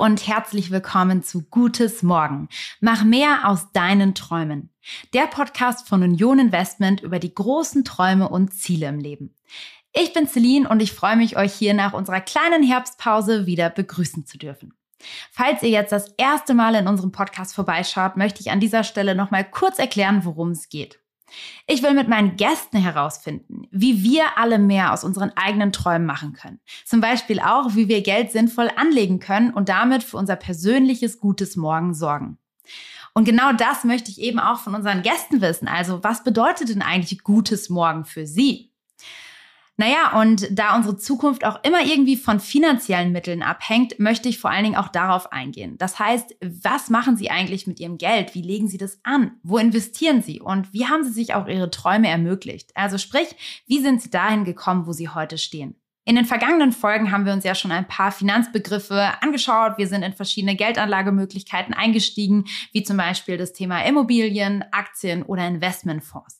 und 0.00 0.26
herzlich 0.26 0.70
willkommen 0.70 1.22
zu 1.22 1.42
Gutes 1.42 2.02
Morgen. 2.02 2.48
Mach 2.80 3.04
mehr 3.04 3.40
aus 3.44 3.70
deinen 3.72 4.14
Träumen. 4.14 4.70
Der 5.12 5.26
Podcast 5.26 5.86
von 5.86 6.02
Union 6.02 6.38
Investment 6.38 7.02
über 7.02 7.18
die 7.18 7.34
großen 7.34 7.84
Träume 7.84 8.30
und 8.30 8.54
Ziele 8.54 8.86
im 8.86 8.98
Leben. 8.98 9.34
Ich 9.92 10.14
bin 10.14 10.26
Celine 10.26 10.66
und 10.66 10.80
ich 10.80 10.94
freue 10.94 11.16
mich, 11.16 11.36
euch 11.36 11.52
hier 11.52 11.74
nach 11.74 11.92
unserer 11.92 12.22
kleinen 12.22 12.62
Herbstpause 12.62 13.44
wieder 13.44 13.68
begrüßen 13.68 14.24
zu 14.24 14.38
dürfen. 14.38 14.72
Falls 15.32 15.62
ihr 15.62 15.68
jetzt 15.68 15.92
das 15.92 16.14
erste 16.16 16.54
Mal 16.54 16.76
in 16.76 16.88
unserem 16.88 17.12
Podcast 17.12 17.54
vorbeischaut, 17.54 18.16
möchte 18.16 18.40
ich 18.40 18.50
an 18.50 18.60
dieser 18.60 18.84
Stelle 18.84 19.14
nochmal 19.14 19.44
kurz 19.44 19.78
erklären, 19.78 20.24
worum 20.24 20.52
es 20.52 20.70
geht. 20.70 20.99
Ich 21.66 21.82
will 21.82 21.94
mit 21.94 22.08
meinen 22.08 22.36
Gästen 22.36 22.78
herausfinden, 22.78 23.66
wie 23.70 24.02
wir 24.02 24.38
alle 24.38 24.58
mehr 24.58 24.92
aus 24.92 25.04
unseren 25.04 25.32
eigenen 25.36 25.72
Träumen 25.72 26.06
machen 26.06 26.32
können. 26.32 26.60
Zum 26.84 27.00
Beispiel 27.00 27.40
auch, 27.40 27.74
wie 27.74 27.88
wir 27.88 28.02
Geld 28.02 28.32
sinnvoll 28.32 28.70
anlegen 28.76 29.20
können 29.20 29.52
und 29.52 29.68
damit 29.68 30.02
für 30.02 30.16
unser 30.16 30.36
persönliches 30.36 31.18
gutes 31.20 31.56
Morgen 31.56 31.94
sorgen. 31.94 32.38
Und 33.12 33.24
genau 33.24 33.52
das 33.52 33.84
möchte 33.84 34.10
ich 34.10 34.20
eben 34.20 34.38
auch 34.38 34.60
von 34.60 34.74
unseren 34.74 35.02
Gästen 35.02 35.40
wissen. 35.40 35.68
Also, 35.68 36.02
was 36.04 36.22
bedeutet 36.22 36.68
denn 36.68 36.82
eigentlich 36.82 37.22
gutes 37.22 37.68
Morgen 37.68 38.04
für 38.04 38.26
Sie? 38.26 38.69
Naja, 39.80 40.20
und 40.20 40.46
da 40.50 40.76
unsere 40.76 40.98
Zukunft 40.98 41.42
auch 41.42 41.64
immer 41.64 41.82
irgendwie 41.82 42.16
von 42.16 42.38
finanziellen 42.38 43.12
Mitteln 43.12 43.42
abhängt, 43.42 43.98
möchte 43.98 44.28
ich 44.28 44.38
vor 44.38 44.50
allen 44.50 44.64
Dingen 44.64 44.76
auch 44.76 44.88
darauf 44.88 45.32
eingehen. 45.32 45.78
Das 45.78 45.98
heißt, 45.98 46.36
was 46.42 46.90
machen 46.90 47.16
Sie 47.16 47.30
eigentlich 47.30 47.66
mit 47.66 47.80
Ihrem 47.80 47.96
Geld? 47.96 48.34
Wie 48.34 48.42
legen 48.42 48.68
Sie 48.68 48.76
das 48.76 49.00
an? 49.04 49.38
Wo 49.42 49.56
investieren 49.56 50.20
Sie? 50.20 50.38
Und 50.38 50.74
wie 50.74 50.86
haben 50.86 51.02
Sie 51.02 51.12
sich 51.12 51.32
auch 51.32 51.48
Ihre 51.48 51.70
Träume 51.70 52.08
ermöglicht? 52.08 52.72
Also 52.74 52.98
sprich, 52.98 53.28
wie 53.66 53.80
sind 53.80 54.02
Sie 54.02 54.10
dahin 54.10 54.44
gekommen, 54.44 54.86
wo 54.86 54.92
Sie 54.92 55.08
heute 55.08 55.38
stehen? 55.38 55.76
In 56.04 56.16
den 56.16 56.26
vergangenen 56.26 56.72
Folgen 56.72 57.10
haben 57.10 57.24
wir 57.24 57.32
uns 57.32 57.44
ja 57.44 57.54
schon 57.54 57.72
ein 57.72 57.88
paar 57.88 58.12
Finanzbegriffe 58.12 59.14
angeschaut. 59.22 59.78
Wir 59.78 59.86
sind 59.86 60.02
in 60.02 60.12
verschiedene 60.12 60.56
Geldanlagemöglichkeiten 60.56 61.72
eingestiegen, 61.72 62.44
wie 62.72 62.82
zum 62.82 62.98
Beispiel 62.98 63.38
das 63.38 63.54
Thema 63.54 63.82
Immobilien, 63.86 64.62
Aktien 64.72 65.22
oder 65.22 65.48
Investmentfonds. 65.48 66.39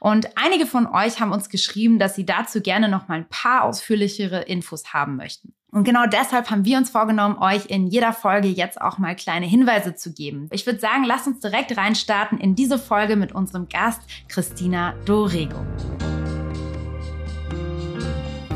Und 0.00 0.28
einige 0.36 0.66
von 0.66 0.86
euch 0.86 1.20
haben 1.20 1.32
uns 1.32 1.48
geschrieben, 1.48 1.98
dass 1.98 2.14
sie 2.14 2.26
dazu 2.26 2.60
gerne 2.60 2.88
noch 2.88 3.08
mal 3.08 3.16
ein 3.16 3.28
paar 3.28 3.64
ausführlichere 3.64 4.42
Infos 4.42 4.92
haben 4.92 5.16
möchten. 5.16 5.52
Und 5.70 5.84
genau 5.84 6.06
deshalb 6.06 6.50
haben 6.50 6.64
wir 6.64 6.78
uns 6.78 6.88
vorgenommen, 6.88 7.36
euch 7.38 7.66
in 7.66 7.88
jeder 7.88 8.14
Folge 8.14 8.48
jetzt 8.48 8.80
auch 8.80 8.96
mal 8.96 9.14
kleine 9.14 9.44
Hinweise 9.44 9.94
zu 9.94 10.14
geben. 10.14 10.48
Ich 10.50 10.64
würde 10.64 10.80
sagen, 10.80 11.04
lasst 11.04 11.26
uns 11.26 11.40
direkt 11.40 11.76
reinstarten 11.76 12.38
in 12.38 12.54
diese 12.54 12.78
Folge 12.78 13.16
mit 13.16 13.32
unserem 13.32 13.68
Gast 13.68 14.00
Christina 14.28 14.94
Dorego. 15.04 15.58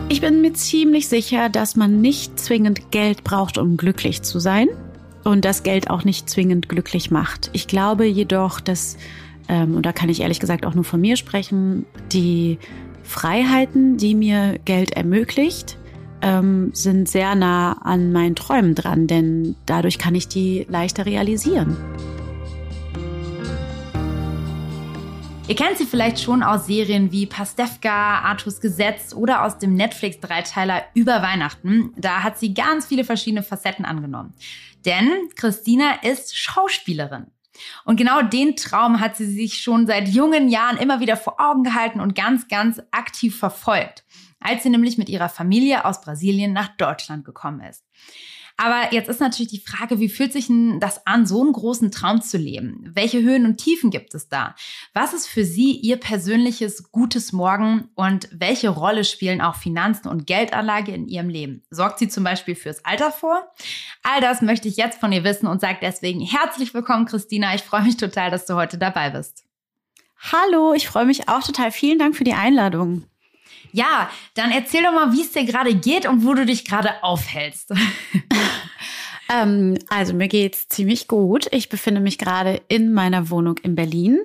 Ich 0.08 0.22
bin 0.22 0.40
mir 0.40 0.54
ziemlich 0.54 1.08
sicher, 1.08 1.50
dass 1.50 1.76
man 1.76 2.00
nicht 2.00 2.38
zwingend 2.40 2.90
Geld 2.90 3.24
braucht, 3.24 3.58
um 3.58 3.76
glücklich 3.76 4.22
zu 4.22 4.38
sein 4.38 4.68
und 5.24 5.44
das 5.44 5.62
Geld 5.62 5.90
auch 5.90 6.04
nicht 6.04 6.28
zwingend 6.28 6.68
glücklich 6.68 7.10
macht. 7.10 7.50
Ich 7.52 7.66
glaube 7.66 8.04
jedoch, 8.06 8.60
dass 8.60 8.96
ähm, 9.48 9.76
und 9.76 9.86
da 9.86 9.92
kann 9.92 10.08
ich 10.08 10.20
ehrlich 10.20 10.40
gesagt 10.40 10.66
auch 10.66 10.74
nur 10.74 10.84
von 10.84 11.00
mir 11.00 11.16
sprechen, 11.16 11.86
die 12.12 12.58
Freiheiten, 13.02 13.96
die 13.96 14.14
mir 14.14 14.58
Geld 14.64 14.92
ermöglicht, 14.92 15.78
ähm, 16.22 16.70
sind 16.72 17.08
sehr 17.08 17.34
nah 17.34 17.72
an 17.82 18.12
meinen 18.12 18.36
Träumen 18.36 18.74
dran, 18.74 19.06
denn 19.06 19.56
dadurch 19.66 19.98
kann 19.98 20.14
ich 20.14 20.28
die 20.28 20.66
leichter 20.68 21.04
realisieren. 21.04 21.76
Ihr 25.48 25.56
kennt 25.56 25.76
sie 25.76 25.86
vielleicht 25.86 26.20
schon 26.20 26.42
aus 26.44 26.66
Serien 26.66 27.10
wie 27.10 27.26
Pastewka, 27.26 28.20
Artus 28.20 28.60
Gesetz 28.60 29.12
oder 29.12 29.44
aus 29.44 29.58
dem 29.58 29.74
Netflix-Dreiteiler 29.74 30.84
Über 30.94 31.20
Weihnachten. 31.20 31.92
Da 31.96 32.22
hat 32.22 32.38
sie 32.38 32.54
ganz 32.54 32.86
viele 32.86 33.04
verschiedene 33.04 33.42
Facetten 33.42 33.84
angenommen. 33.84 34.32
Denn 34.86 35.10
Christina 35.34 35.96
ist 36.02 36.38
Schauspielerin. 36.38 37.26
Und 37.84 37.96
genau 37.96 38.22
den 38.22 38.56
Traum 38.56 39.00
hat 39.00 39.16
sie 39.16 39.26
sich 39.26 39.60
schon 39.60 39.86
seit 39.86 40.08
jungen 40.08 40.48
Jahren 40.48 40.76
immer 40.76 41.00
wieder 41.00 41.16
vor 41.16 41.40
Augen 41.40 41.64
gehalten 41.64 42.00
und 42.00 42.14
ganz, 42.14 42.48
ganz 42.48 42.80
aktiv 42.90 43.38
verfolgt, 43.38 44.04
als 44.40 44.62
sie 44.62 44.70
nämlich 44.70 44.98
mit 44.98 45.08
ihrer 45.08 45.28
Familie 45.28 45.84
aus 45.84 46.00
Brasilien 46.00 46.52
nach 46.52 46.68
Deutschland 46.76 47.24
gekommen 47.24 47.60
ist. 47.60 47.84
Aber 48.56 48.92
jetzt 48.92 49.08
ist 49.08 49.20
natürlich 49.20 49.50
die 49.50 49.60
Frage, 49.60 49.98
wie 49.98 50.08
fühlt 50.08 50.32
sich 50.32 50.46
denn 50.46 50.78
das 50.80 51.06
an, 51.06 51.26
so 51.26 51.40
einen 51.40 51.52
großen 51.52 51.90
Traum 51.90 52.20
zu 52.22 52.38
leben? 52.38 52.90
Welche 52.94 53.22
Höhen 53.22 53.46
und 53.46 53.56
Tiefen 53.56 53.90
gibt 53.90 54.14
es 54.14 54.28
da? 54.28 54.54
Was 54.92 55.14
ist 55.14 55.26
für 55.26 55.44
Sie 55.44 55.72
Ihr 55.72 55.96
persönliches 55.96 56.90
gutes 56.92 57.32
Morgen 57.32 57.88
und 57.94 58.28
welche 58.32 58.68
Rolle 58.68 59.04
spielen 59.04 59.40
auch 59.40 59.56
Finanzen 59.56 60.08
und 60.08 60.26
Geldanlage 60.26 60.92
in 60.92 61.08
Ihrem 61.08 61.28
Leben? 61.28 61.62
Sorgt 61.70 61.98
sie 61.98 62.08
zum 62.08 62.24
Beispiel 62.24 62.54
fürs 62.54 62.84
Alter 62.84 63.10
vor? 63.10 63.52
All 64.02 64.20
das 64.20 64.42
möchte 64.42 64.68
ich 64.68 64.76
jetzt 64.76 65.00
von 65.00 65.12
ihr 65.12 65.24
wissen 65.24 65.46
und 65.46 65.60
sage 65.60 65.78
deswegen 65.80 66.20
herzlich 66.20 66.74
willkommen, 66.74 67.06
Christina. 67.06 67.54
Ich 67.54 67.62
freue 67.62 67.82
mich 67.82 67.96
total, 67.96 68.30
dass 68.30 68.46
du 68.46 68.54
heute 68.54 68.78
dabei 68.78 69.10
bist. 69.10 69.44
Hallo, 70.30 70.72
ich 70.72 70.86
freue 70.86 71.06
mich 71.06 71.28
auch 71.28 71.42
total. 71.42 71.72
Vielen 71.72 71.98
Dank 71.98 72.16
für 72.16 72.24
die 72.24 72.34
Einladung. 72.34 73.04
Ja, 73.72 74.10
dann 74.34 74.50
erzähl 74.50 74.82
doch 74.82 74.92
mal, 74.92 75.12
wie 75.12 75.22
es 75.22 75.32
dir 75.32 75.44
gerade 75.44 75.74
geht 75.74 76.06
und 76.06 76.24
wo 76.24 76.34
du 76.34 76.46
dich 76.46 76.64
gerade 76.64 77.02
aufhältst. 77.02 77.72
Ähm, 79.32 79.78
also 79.88 80.14
mir 80.14 80.28
geht's 80.28 80.68
ziemlich 80.68 81.08
gut. 81.08 81.46
Ich 81.52 81.68
befinde 81.68 82.00
mich 82.00 82.18
gerade 82.18 82.60
in 82.68 82.92
meiner 82.92 83.30
Wohnung 83.30 83.56
in 83.62 83.74
Berlin 83.74 84.18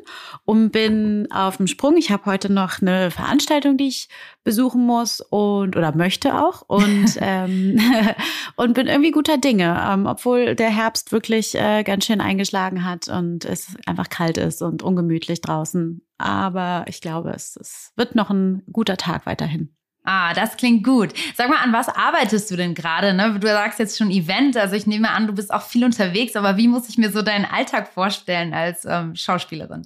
und 0.45 0.71
bin 0.71 1.27
auf 1.31 1.57
dem 1.57 1.67
Sprung. 1.67 1.97
Ich 1.97 2.11
habe 2.11 2.25
heute 2.25 2.51
noch 2.51 2.81
eine 2.81 3.11
Veranstaltung, 3.11 3.77
die 3.77 3.87
ich 3.87 4.09
besuchen 4.43 4.85
muss 4.85 5.21
und 5.21 5.75
oder 5.75 5.95
möchte 5.95 6.41
auch 6.41 6.63
und 6.67 7.17
ähm, 7.21 7.79
und 8.55 8.73
bin 8.73 8.87
irgendwie 8.87 9.11
guter 9.11 9.37
Dinge, 9.37 9.79
ähm, 9.89 10.05
obwohl 10.05 10.55
der 10.55 10.69
Herbst 10.69 11.11
wirklich 11.11 11.55
äh, 11.55 11.83
ganz 11.83 12.05
schön 12.05 12.21
eingeschlagen 12.21 12.83
hat 12.83 13.07
und 13.07 13.45
es 13.45 13.75
einfach 13.85 14.09
kalt 14.09 14.37
ist 14.37 14.61
und 14.61 14.83
ungemütlich 14.83 15.41
draußen. 15.41 16.01
Aber 16.17 16.85
ich 16.87 17.01
glaube, 17.01 17.31
es, 17.31 17.55
es 17.55 17.91
wird 17.95 18.15
noch 18.15 18.29
ein 18.29 18.63
guter 18.71 18.97
Tag 18.97 19.25
weiterhin. 19.25 19.69
Ah, 20.03 20.33
das 20.33 20.55
klingt 20.55 20.85
gut. 20.85 21.13
Sag 21.35 21.49
mal, 21.49 21.61
an 21.61 21.73
was 21.73 21.89
arbeitest 21.89 22.49
du 22.49 22.55
denn 22.55 22.73
gerade? 22.73 23.13
Ne? 23.13 23.37
Du 23.39 23.47
sagst 23.47 23.77
jetzt 23.77 23.97
schon 23.97 24.09
Event, 24.09 24.55
also 24.55 24.73
ich 24.73 24.87
nehme 24.87 25.11
an, 25.11 25.27
du 25.27 25.33
bist 25.33 25.53
auch 25.53 25.63
viel 25.63 25.83
unterwegs, 25.83 26.37
aber 26.37 26.55
wie 26.55 26.69
muss 26.69 26.87
ich 26.87 26.97
mir 26.97 27.11
so 27.11 27.21
deinen 27.21 27.43
Alltag 27.43 27.89
vorstellen 27.89 28.53
als 28.53 28.85
ähm, 28.85 29.15
Schauspielerin? 29.15 29.85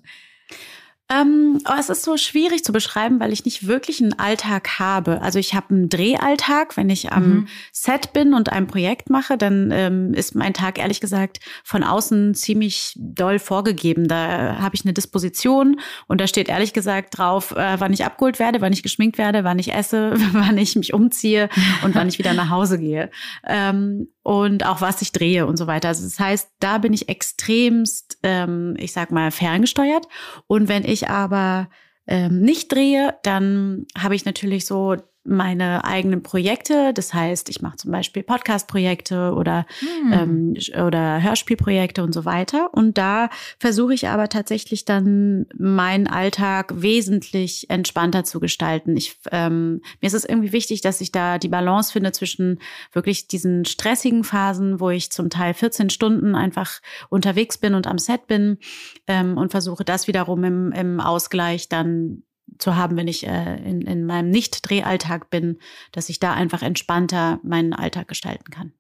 Ähm, 1.12 1.60
oh, 1.68 1.74
es 1.78 1.90
ist 1.90 2.04
so 2.04 2.16
schwierig 2.16 2.64
zu 2.64 2.72
beschreiben, 2.72 3.20
weil 3.20 3.34
ich 3.34 3.44
nicht 3.44 3.68
wirklich 3.68 4.02
einen 4.02 4.18
Alltag 4.18 4.80
habe. 4.80 5.22
Also 5.22 5.40
ich 5.40 5.54
habe 5.54 5.72
einen 5.72 5.90
Drehalltag. 5.90 6.78
Wenn 6.78 6.90
ich 6.90 7.12
am 7.12 7.30
mhm. 7.30 7.48
Set 7.74 8.14
bin 8.14 8.34
und 8.34 8.52
ein 8.52 8.68
Projekt 8.68 9.10
mache, 9.10 9.38
dann 9.38 9.72
ähm, 9.72 10.14
ist 10.14 10.36
mein 10.36 10.54
Tag 10.54 10.80
ehrlich 10.80 11.02
gesagt 11.02 11.40
von 11.64 11.84
außen 11.84 12.34
ziemlich 12.34 12.94
doll 12.96 13.40
vorgegeben. 13.40 14.08
Da 14.08 14.60
habe 14.60 14.76
ich 14.76 14.86
eine 14.86 14.94
Disposition 14.94 15.82
und 16.08 16.22
da 16.22 16.28
steht 16.28 16.48
ehrlich 16.48 16.72
gesagt 16.72 17.18
drauf, 17.18 17.52
äh, 17.52 17.80
wann 17.80 17.92
ich 17.92 18.06
abgeholt 18.06 18.40
werde, 18.40 18.62
wann 18.62 18.74
ich 18.74 18.84
geschminkt 18.84 19.18
werde, 19.18 19.44
wann 19.44 19.60
ich 19.60 19.74
esse, 19.74 20.14
wann 20.32 20.58
ich 20.58 20.76
mich 20.78 20.94
umziehe 20.94 21.50
und 21.84 21.94
wann 21.94 22.08
ich 22.08 22.20
wieder 22.20 22.34
nach 22.34 22.50
Hause 22.50 22.80
gehe. 22.80 23.10
Ähm, 23.46 24.08
und 24.24 24.66
auch 24.66 24.82
was 24.82 25.02
ich 25.02 25.12
drehe 25.12 25.46
und 25.48 25.58
so 25.58 25.68
weiter. 25.68 25.90
Also 25.90 26.04
das 26.04 26.20
heißt, 26.20 26.50
da 26.60 26.78
bin 26.78 26.94
ich 26.94 27.10
extremst, 27.10 28.18
ähm, 28.24 28.76
ich 28.78 28.94
sag 28.94 29.12
mal, 29.12 29.32
ferngesteuert. 29.32 30.08
Und 30.48 30.68
wenn 30.68 30.86
ich 30.86 31.10
aber 31.10 31.70
ähm, 32.08 32.42
nicht 32.42 32.72
drehe, 32.72 33.16
dann 33.24 33.86
habe 33.98 34.16
ich 34.16 34.26
natürlich 34.26 34.66
so 34.66 34.98
meine 35.24 35.86
eigenen 35.86 36.24
Projekte. 36.24 36.94
Das 36.94 37.14
heißt, 37.14 37.50
ich 37.50 37.62
mache 37.62 37.78
zum 37.78 37.92
Beispiel 37.92 38.24
Podcast-Projekte 38.24 39.34
oder, 39.34 39.66
hm. 39.80 40.14
ähm, 40.14 40.84
oder 40.84 41.22
Hörspielprojekte 41.22 42.04
und 42.04 42.14
so 42.14 42.26
weiter. 42.26 42.70
Und 42.74 42.98
da 42.98 43.30
versuche 43.60 43.94
ich 43.94 44.08
aber 44.08 44.30
tatsächlich 44.30 44.86
dann 44.86 45.46
meinen 45.58 46.08
Alltag 46.08 46.74
wesentlich 46.76 47.70
entspannter 47.70 48.24
zu 48.24 48.40
gestalten. 48.40 48.98
Ich, 48.98 49.20
ähm, 49.32 49.82
mir 50.02 50.08
ist 50.08 50.14
es 50.14 50.26
irgendwie 50.26 50.54
wichtig, 50.54 50.82
dass 50.82 51.02
ich 51.02 51.12
da 51.12 51.38
die 51.38 51.50
Balance 51.50 51.92
finde 51.92 52.12
zwischen 52.12 52.60
wirklich 52.92 53.28
diesen 53.28 53.66
stressigen 53.66 54.24
Phasen, 54.24 54.80
wo 54.80 54.90
ich 54.90 55.12
zum 55.12 55.30
Teil 55.30 55.54
14 55.54 55.92
Stunden 55.92 56.34
einfach 56.34 56.82
unterwegs 57.10 57.60
bin 57.60 57.76
und 57.76 57.86
am 57.86 58.00
Set 58.00 58.26
bin 58.26 58.58
ähm, 59.06 59.38
und 59.38 59.52
versuche 59.52 59.86
das 59.86 60.08
wiederum 60.08 60.44
im, 60.44 60.72
im 60.72 61.00
Ausgleich 61.00 61.70
dann 61.70 62.24
zu 62.58 62.76
haben, 62.76 62.98
wenn 62.98 63.08
ich 63.08 63.28
äh, 63.28 63.56
in, 63.58 63.82
in 63.82 64.06
meinem 64.06 64.30
Nicht-Drehalltag 64.30 65.30
bin, 65.30 65.60
dass 65.92 66.10
ich 66.10 66.20
da 66.20 66.34
einfach 66.34 66.62
entspannter 66.62 67.40
meinen 67.44 67.74
Alltag 67.74 68.08
gestalten 68.08 68.52
kann. 68.52 68.74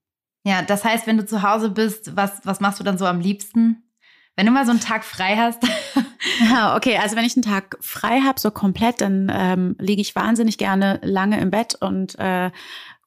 Ja, 0.43 0.61
das 0.61 0.83
heißt, 0.83 1.07
wenn 1.07 1.17
du 1.17 1.25
zu 1.25 1.43
Hause 1.43 1.69
bist, 1.69 2.15
was, 2.15 2.41
was 2.43 2.59
machst 2.59 2.79
du 2.79 2.83
dann 2.83 2.97
so 2.97 3.05
am 3.05 3.19
liebsten? 3.19 3.83
Wenn 4.35 4.45
du 4.45 4.51
mal 4.51 4.65
so 4.65 4.71
einen 4.71 4.79
Tag 4.79 5.03
frei 5.03 5.35
hast. 5.35 5.61
ja, 6.49 6.75
okay, 6.75 6.97
also 6.97 7.15
wenn 7.15 7.25
ich 7.25 7.35
einen 7.35 7.43
Tag 7.43 7.77
frei 7.79 8.21
habe, 8.21 8.39
so 8.39 8.49
komplett, 8.49 9.01
dann 9.01 9.31
ähm, 9.33 9.75
liege 9.77 10.01
ich 10.01 10.15
wahnsinnig 10.15 10.57
gerne 10.57 10.99
lange 11.03 11.39
im 11.39 11.51
Bett 11.51 11.75
und 11.75 12.17
äh, 12.17 12.49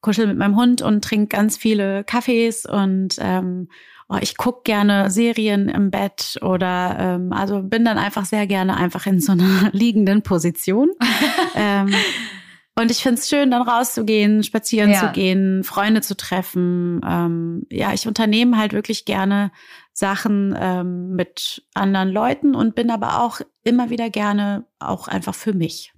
kuschel 0.01 0.27
mit 0.27 0.37
meinem 0.37 0.55
Hund 0.55 0.81
und 0.81 1.03
trinke 1.03 1.35
ganz 1.35 1.57
viele 1.57 2.03
Kaffees 2.03 2.65
und 2.65 3.15
ähm, 3.19 3.69
oh, 4.09 4.17
ich 4.21 4.37
guck 4.37 4.63
gerne 4.63 5.09
Serien 5.09 5.69
im 5.69 5.91
Bett 5.91 6.37
oder 6.41 6.97
ähm, 6.99 7.33
also 7.33 7.61
bin 7.61 7.85
dann 7.85 7.97
einfach 7.97 8.25
sehr 8.25 8.47
gerne 8.47 8.77
einfach 8.77 9.05
in 9.05 9.19
so 9.19 9.33
einer 9.33 9.69
liegenden 9.73 10.21
Position. 10.21 10.89
ähm, 11.55 11.93
Und 12.77 12.91
ich 12.91 13.01
finde 13.01 13.21
es 13.21 13.29
schön, 13.29 13.51
dann 13.51 13.61
rauszugehen, 13.61 14.43
spazieren 14.43 14.91
ja. 14.91 14.99
zu 14.99 15.11
gehen, 15.13 15.63
Freunde 15.63 16.01
zu 16.01 16.15
treffen. 16.17 16.99
Ähm, 17.07 17.65
ja, 17.71 17.93
ich 17.93 18.05
unternehme 18.05 18.57
halt 18.57 18.73
wirklich 18.73 19.05
gerne 19.05 19.51
Sachen 19.93 20.53
ähm, 20.59 21.15
mit 21.15 21.63
anderen 21.73 22.09
Leuten 22.09 22.53
und 22.53 22.75
bin 22.75 22.91
aber 22.91 23.21
auch 23.21 23.39
immer 23.63 23.89
wieder 23.89 24.09
gerne 24.09 24.65
auch 24.77 25.07
einfach 25.07 25.33
für 25.33 25.53
mich. 25.53 25.94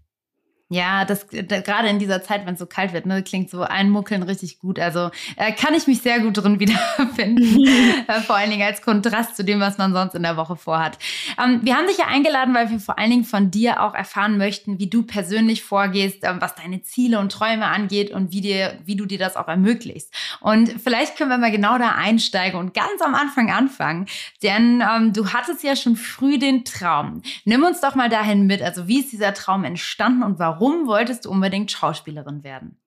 Ja, 0.69 1.05
das 1.05 1.25
da, 1.31 1.61
gerade 1.61 1.87
in 1.87 1.97
dieser 1.97 2.21
Zeit, 2.21 2.45
wenn 2.45 2.55
es 2.55 2.59
so 2.59 2.65
kalt 2.65 2.91
wird, 2.91 3.05
ne, 3.05 3.23
klingt 3.23 3.49
so 3.49 3.61
einmuckeln 3.61 4.21
richtig 4.21 4.59
gut. 4.59 4.79
Also 4.79 5.11
äh, 5.37 5.53
kann 5.53 5.73
ich 5.73 5.87
mich 5.87 6.01
sehr 6.01 6.19
gut 6.19 6.35
drin 6.35 6.59
wiederfinden. 6.59 7.65
äh, 8.07 8.19
vor 8.21 8.35
allen 8.35 8.49
Dingen 8.49 8.67
als 8.67 8.81
Kontrast 8.81 9.37
zu 9.37 9.45
dem, 9.45 9.61
was 9.61 9.77
man 9.77 9.93
sonst 9.93 10.15
in 10.15 10.23
der 10.23 10.35
Woche 10.35 10.57
vorhat. 10.57 10.97
Ähm, 11.41 11.61
wir 11.63 11.77
haben 11.77 11.87
dich 11.87 11.97
ja 11.97 12.07
eingeladen, 12.07 12.53
weil 12.53 12.69
wir 12.69 12.81
vor 12.81 12.99
allen 12.99 13.11
Dingen 13.11 13.23
von 13.23 13.49
dir 13.49 13.81
auch 13.81 13.93
erfahren 13.93 14.37
möchten, 14.37 14.77
wie 14.77 14.89
du 14.89 15.03
persönlich 15.03 15.63
vorgehst, 15.63 16.25
äh, 16.25 16.33
was 16.41 16.55
deine 16.55 16.81
Ziele 16.81 17.19
und 17.19 17.31
Träume 17.31 17.67
angeht 17.67 18.11
und 18.11 18.33
wie 18.33 18.41
dir, 18.41 18.77
wie 18.83 18.97
du 18.97 19.05
dir 19.05 19.19
das 19.19 19.37
auch 19.37 19.47
ermöglicht. 19.47 20.09
Und 20.41 20.69
vielleicht 20.83 21.15
können 21.17 21.29
wir 21.29 21.37
mal 21.37 21.51
genau 21.51 21.77
da 21.77 21.91
einsteigen 21.91 22.59
und 22.59 22.73
ganz 22.73 23.01
am 23.01 23.15
Anfang 23.15 23.49
anfangen. 23.51 24.05
Denn 24.43 24.81
ähm, 24.81 25.13
du 25.13 25.31
hattest 25.31 25.63
ja 25.63 25.77
schon 25.77 25.95
früh 25.95 26.37
den 26.37 26.65
Traum. 26.65 27.21
Nimm 27.45 27.63
uns 27.63 27.79
doch 27.79 27.95
mal 27.95 28.09
dahin 28.09 28.47
mit. 28.47 28.61
Also 28.61 28.89
wie 28.89 28.99
ist 28.99 29.13
dieser 29.13 29.33
Traum 29.33 29.63
entstanden 29.63 30.23
und 30.23 30.39
warum? 30.39 30.56
Warum 30.59 30.87
wolltest 30.87 31.25
du 31.25 31.29
unbedingt 31.29 31.71
Schauspielerin 31.71 32.43
werden? 32.43 32.77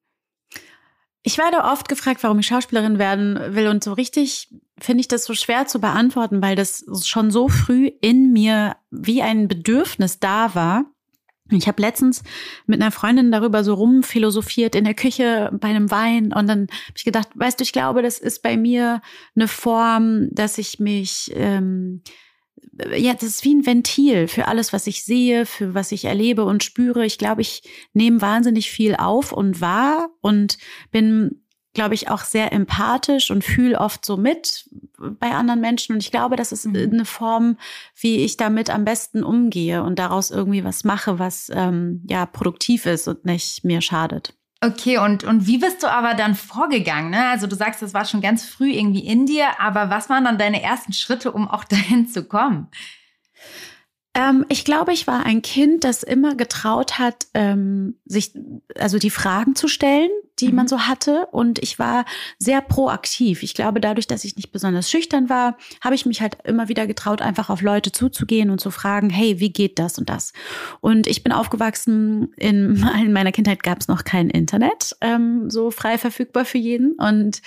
Ich 1.23 1.37
werde 1.37 1.65
oft 1.65 1.89
gefragt, 1.89 2.23
warum 2.23 2.39
ich 2.39 2.47
Schauspielerin 2.47 2.99
werden 2.99 3.55
will 3.55 3.69
und 3.69 3.85
so 3.85 3.93
richtig 3.93 4.49
finde 4.79 5.03
ich 5.03 5.09
das 5.09 5.25
so 5.25 5.35
schwer 5.35 5.67
zu 5.67 5.79
beantworten, 5.79 6.41
weil 6.41 6.57
das 6.57 6.85
schon 7.05 7.31
so 7.31 7.49
früh 7.49 7.91
in 8.01 8.33
mir 8.33 8.77
wie 8.91 9.21
ein 9.21 9.47
Bedürfnis 9.47 10.19
da 10.19 10.55
war. 10.55 10.87
Ich 11.51 11.69
habe 11.69 11.83
letztens 11.83 12.23
mit 12.67 12.81
einer 12.81 12.93
Freundin 12.93 13.33
darüber 13.33 13.65
so 13.65 13.75
rumphilosophiert 13.75 14.75
in 14.75 14.85
der 14.85 14.95
Küche 14.95 15.51
bei 15.53 15.69
einem 15.69 15.91
Wein 15.91 16.33
und 16.33 16.47
dann 16.47 16.63
habe 16.63 16.95
ich 16.97 17.05
gedacht, 17.05 17.29
weißt 17.35 17.61
du, 17.61 17.65
ich 17.65 17.73
glaube, 17.73 18.03
das 18.03 18.19
ist 18.19 18.43
bei 18.43 18.57
mir 18.57 19.03
eine 19.35 19.49
Form, 19.49 20.29
dass 20.31 20.57
ich 20.57 20.79
mich 20.79 21.31
ähm, 21.35 22.03
ja, 22.97 23.15
das 23.15 23.25
ist 23.25 23.45
wie 23.45 23.55
ein 23.55 23.67
Ventil 23.67 24.29
für 24.29 24.49
alles, 24.49 24.73
was 24.73 24.87
ich 24.87 25.05
sehe, 25.05 25.47
für 25.47 25.75
was 25.75 25.93
ich 25.93 26.05
erlebe 26.05 26.45
und 26.45 26.65
spüre. 26.65 27.05
Ich 27.05 27.19
glaube, 27.19 27.43
ich 27.43 27.63
nehme 27.93 28.21
wahnsinnig 28.21 28.71
viel 28.71 28.97
auf 28.97 29.33
und 29.33 29.61
wahr 29.61 30.11
und 30.21 30.59
bin, 30.91 31.43
glaube 31.75 31.95
ich, 31.95 32.09
auch 32.09 32.21
sehr 32.21 32.53
empathisch 32.53 33.31
und 33.31 33.45
fühle 33.45 33.79
oft 33.79 34.05
so 34.05 34.17
mit 34.17 34.69
bei 34.99 35.31
anderen 35.31 35.61
Menschen. 35.61 35.95
Und 35.95 36.03
ich 36.03 36.11
glaube, 36.11 36.37
das 36.37 36.53
ist 36.53 36.67
mhm. 36.67 36.91
eine 36.93 37.05
Form, 37.05 37.59
wie 37.99 38.25
ich 38.25 38.37
damit 38.37 38.71
am 38.71 38.85
besten 38.85 39.23
umgehe 39.23 39.83
und 39.83 39.99
daraus 39.99 40.31
irgendwie 40.31 40.65
was 40.65 40.85
mache, 40.85 41.19
was 41.19 41.51
ähm, 41.55 42.05
ja 42.09 42.27
produktiv 42.27 42.87
ist 42.87 43.09
und 43.09 43.25
nicht 43.25 43.65
mir 43.65 43.81
schadet. 43.81 44.35
Okay, 44.63 44.99
und, 44.99 45.25
und 45.25 45.47
wie 45.47 45.57
bist 45.57 45.83
du 45.83 45.91
aber 45.91 46.13
dann 46.13 46.35
vorgegangen? 46.35 47.11
Ne? 47.11 47.29
Also 47.29 47.47
du 47.47 47.57
sagst, 47.57 47.81
das 47.81 47.95
war 47.95 48.05
schon 48.05 48.21
ganz 48.21 48.45
früh 48.45 48.71
irgendwie 48.71 49.07
in 49.07 49.25
dir, 49.25 49.59
aber 49.59 49.89
was 49.89 50.11
waren 50.11 50.25
dann 50.25 50.37
deine 50.37 50.63
ersten 50.63 50.93
Schritte, 50.93 51.33
um 51.33 51.49
auch 51.49 51.65
dahin 51.65 52.07
zu 52.07 52.25
kommen? 52.25 52.69
Ähm, 54.15 54.45
ich 54.49 54.65
glaube, 54.65 54.93
ich 54.93 55.07
war 55.07 55.25
ein 55.25 55.41
Kind, 55.41 55.85
das 55.85 56.03
immer 56.03 56.35
getraut 56.35 56.99
hat, 56.99 57.29
ähm, 57.33 58.01
sich 58.05 58.35
also 58.79 58.99
die 58.99 59.11
Fragen 59.11 59.55
zu 59.55 59.67
stellen, 59.67 60.11
die 60.41 60.49
mhm. 60.49 60.57
man 60.57 60.69
so 60.69 60.81
hatte. 60.81 61.27
Und 61.31 61.59
ich 61.63 61.79
war 61.79 62.05
sehr 62.39 62.61
proaktiv. 62.61 63.43
Ich 63.43 63.55
glaube, 63.55 63.81
dadurch, 63.81 64.07
dass 64.07 64.25
ich 64.25 64.37
nicht 64.37 64.53
besonders 64.53 64.91
schüchtern 64.91 65.29
war, 65.29 65.57
habe 65.83 65.95
ich 65.95 66.07
mich 66.07 66.21
halt 66.21 66.39
immer 66.45 66.69
wieder 66.69 66.87
getraut, 66.87 67.23
einfach 67.23 67.51
auf 67.51 67.63
Leute 67.63 67.93
zuzugehen 67.93 68.51
und 68.51 68.61
zu 68.61 68.71
fragen, 68.71 69.11
hey, 69.11 69.41
wie 69.41 69.53
geht 69.53 69.79
das 69.79 69.99
und 69.99 70.09
das? 70.09 70.33
Und 70.81 71.07
ich 71.07 71.23
bin 71.23 71.33
aufgewachsen, 71.33 72.33
in, 72.37 72.87
in 73.01 73.13
meiner 73.13 73.33
Kindheit 73.33 73.63
gab 73.63 73.81
es 73.81 73.89
noch 73.89 74.05
kein 74.05 74.31
Internet, 74.31 74.97
ähm, 75.01 75.51
so 75.51 75.71
frei 75.71 75.99
verfügbar 75.99 76.45
für 76.45 76.59
jeden. 76.59 76.93
Und 76.93 77.43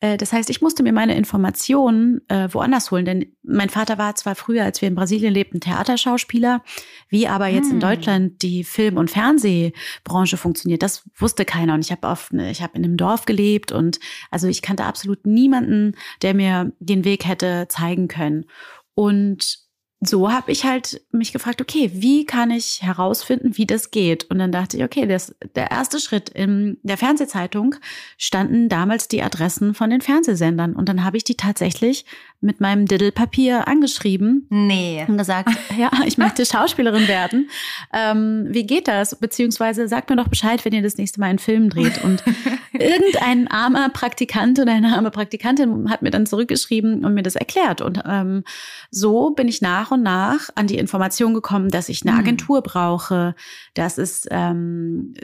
äh, 0.00 0.16
das 0.16 0.32
heißt, 0.32 0.48
ich 0.50 0.60
musste 0.60 0.82
mir 0.82 0.92
meine 0.92 1.16
Informationen 1.16 2.20
äh, 2.28 2.48
woanders 2.52 2.90
holen, 2.90 3.04
denn 3.04 3.26
mein 3.42 3.68
Vater 3.68 3.98
war 3.98 4.14
zwar 4.14 4.34
früher, 4.34 4.64
als 4.64 4.80
wir 4.80 4.88
in 4.88 4.94
Brasilien 4.94 5.34
lebten, 5.34 5.60
Theaterschauspieler, 5.60 6.62
wie 7.08 7.26
aber 7.26 7.48
jetzt 7.48 7.66
hm. 7.66 7.74
in 7.74 7.80
Deutschland 7.80 8.42
die 8.42 8.62
Film- 8.62 8.96
und 8.96 9.10
Fernsehbranche 9.10 10.36
funktioniert, 10.36 10.82
das 10.82 11.02
wusste 11.16 11.44
keiner. 11.44 11.74
Und 11.74 11.80
ich 11.80 11.90
habe 11.90 12.06
auf, 12.08 12.30
ich 12.38 12.62
habe 12.62 12.76
in 12.76 12.84
einem 12.84 12.96
Dorf 12.96 13.24
gelebt 13.24 13.72
und 13.72 13.98
also 14.30 14.48
ich 14.48 14.62
kannte 14.62 14.84
absolut 14.84 15.26
niemanden, 15.26 15.94
der 16.22 16.34
mir 16.34 16.72
den 16.78 17.04
Weg 17.04 17.26
hätte 17.26 17.66
zeigen 17.68 18.08
können. 18.08 18.46
Und 18.94 19.68
so 20.00 20.30
habe 20.30 20.52
ich 20.52 20.64
halt 20.64 21.00
mich 21.10 21.32
gefragt, 21.32 21.60
okay, 21.60 21.90
wie 21.92 22.24
kann 22.24 22.52
ich 22.52 22.82
herausfinden, 22.82 23.56
wie 23.56 23.66
das 23.66 23.90
geht? 23.90 24.30
Und 24.30 24.38
dann 24.38 24.52
dachte 24.52 24.76
ich, 24.76 24.84
okay, 24.84 25.06
das, 25.06 25.34
der 25.56 25.72
erste 25.72 25.98
Schritt 25.98 26.28
in 26.28 26.78
der 26.82 26.96
Fernsehzeitung 26.96 27.74
standen 28.16 28.68
damals 28.68 29.08
die 29.08 29.22
Adressen 29.22 29.74
von 29.74 29.90
den 29.90 30.00
Fernsehsendern. 30.00 30.76
Und 30.76 30.88
dann 30.88 31.04
habe 31.04 31.16
ich 31.16 31.24
die 31.24 31.36
tatsächlich 31.36 32.04
mit 32.40 32.60
meinem 32.60 32.86
Diddle-Papier 32.86 33.66
angeschrieben. 33.66 34.46
Nee. 34.48 35.04
Und 35.08 35.18
gesagt, 35.18 35.50
ja, 35.78 35.90
ich 36.06 36.18
möchte 36.18 36.46
Schauspielerin 36.46 37.08
werden. 37.08 37.50
Ähm, 37.92 38.46
wie 38.50 38.64
geht 38.64 38.86
das? 38.86 39.16
Beziehungsweise 39.16 39.88
sagt 39.88 40.08
mir 40.08 40.16
doch 40.16 40.28
Bescheid, 40.28 40.64
wenn 40.64 40.72
ihr 40.72 40.82
das 40.82 40.98
nächste 40.98 41.18
Mal 41.18 41.26
einen 41.26 41.40
Film 41.40 41.68
dreht. 41.68 42.02
Und 42.04 42.22
irgendein 42.72 43.48
armer 43.48 43.88
Praktikant 43.88 44.58
oder 44.60 44.72
eine 44.72 44.94
arme 44.94 45.10
Praktikantin 45.10 45.90
hat 45.90 46.02
mir 46.02 46.10
dann 46.10 46.26
zurückgeschrieben 46.26 47.04
und 47.04 47.14
mir 47.14 47.22
das 47.22 47.34
erklärt. 47.34 47.80
Und 47.80 48.02
ähm, 48.06 48.44
so 48.90 49.30
bin 49.30 49.48
ich 49.48 49.60
nach 49.60 49.90
und 49.90 50.02
nach 50.02 50.48
an 50.54 50.68
die 50.68 50.78
Information 50.78 51.34
gekommen, 51.34 51.70
dass 51.70 51.88
ich 51.88 52.02
eine 52.02 52.12
hm. 52.12 52.20
Agentur 52.20 52.62
brauche. 52.62 53.34
Das 53.74 53.98
ist 53.98 54.28
ähm, 54.30 55.14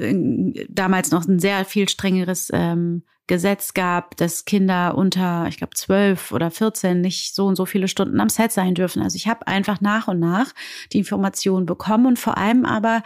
damals 0.68 1.12
noch 1.12 1.26
ein 1.26 1.38
sehr 1.38 1.64
viel 1.64 1.88
strengeres 1.88 2.50
ähm, 2.52 3.02
Gesetz 3.26 3.72
gab, 3.72 4.16
dass 4.16 4.44
Kinder 4.44 4.96
unter, 4.96 5.46
ich 5.48 5.56
glaube, 5.56 5.74
zwölf 5.74 6.30
oder 6.32 6.50
14 6.50 7.00
nicht 7.00 7.34
so 7.34 7.46
und 7.46 7.56
so 7.56 7.64
viele 7.64 7.88
Stunden 7.88 8.20
am 8.20 8.28
Set 8.28 8.52
sein 8.52 8.74
dürfen. 8.74 9.02
Also 9.02 9.16
ich 9.16 9.28
habe 9.28 9.46
einfach 9.46 9.80
nach 9.80 10.08
und 10.08 10.18
nach 10.18 10.52
die 10.92 10.98
Informationen 10.98 11.64
bekommen 11.64 12.06
und 12.06 12.18
vor 12.18 12.36
allem 12.36 12.66
aber 12.66 13.02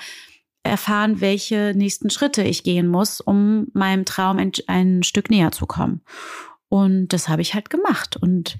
erfahren, 0.65 1.21
welche 1.21 1.73
nächsten 1.75 2.11
Schritte 2.11 2.43
ich 2.43 2.65
gehen 2.65 2.89
muss, 2.89 3.21
um 3.21 3.69
meinem 3.75 4.05
Traum 4.05 4.39
ein, 4.39 4.53
ein 4.67 5.03
Stück 5.03 5.31
näher 5.31 5.53
zu 5.53 5.67
kommen. 5.67 6.03
Und 6.69 7.09
das 7.09 7.29
habe 7.29 7.43
ich 7.43 7.55
halt 7.55 7.71
gemacht. 7.71 8.17
Und 8.17 8.59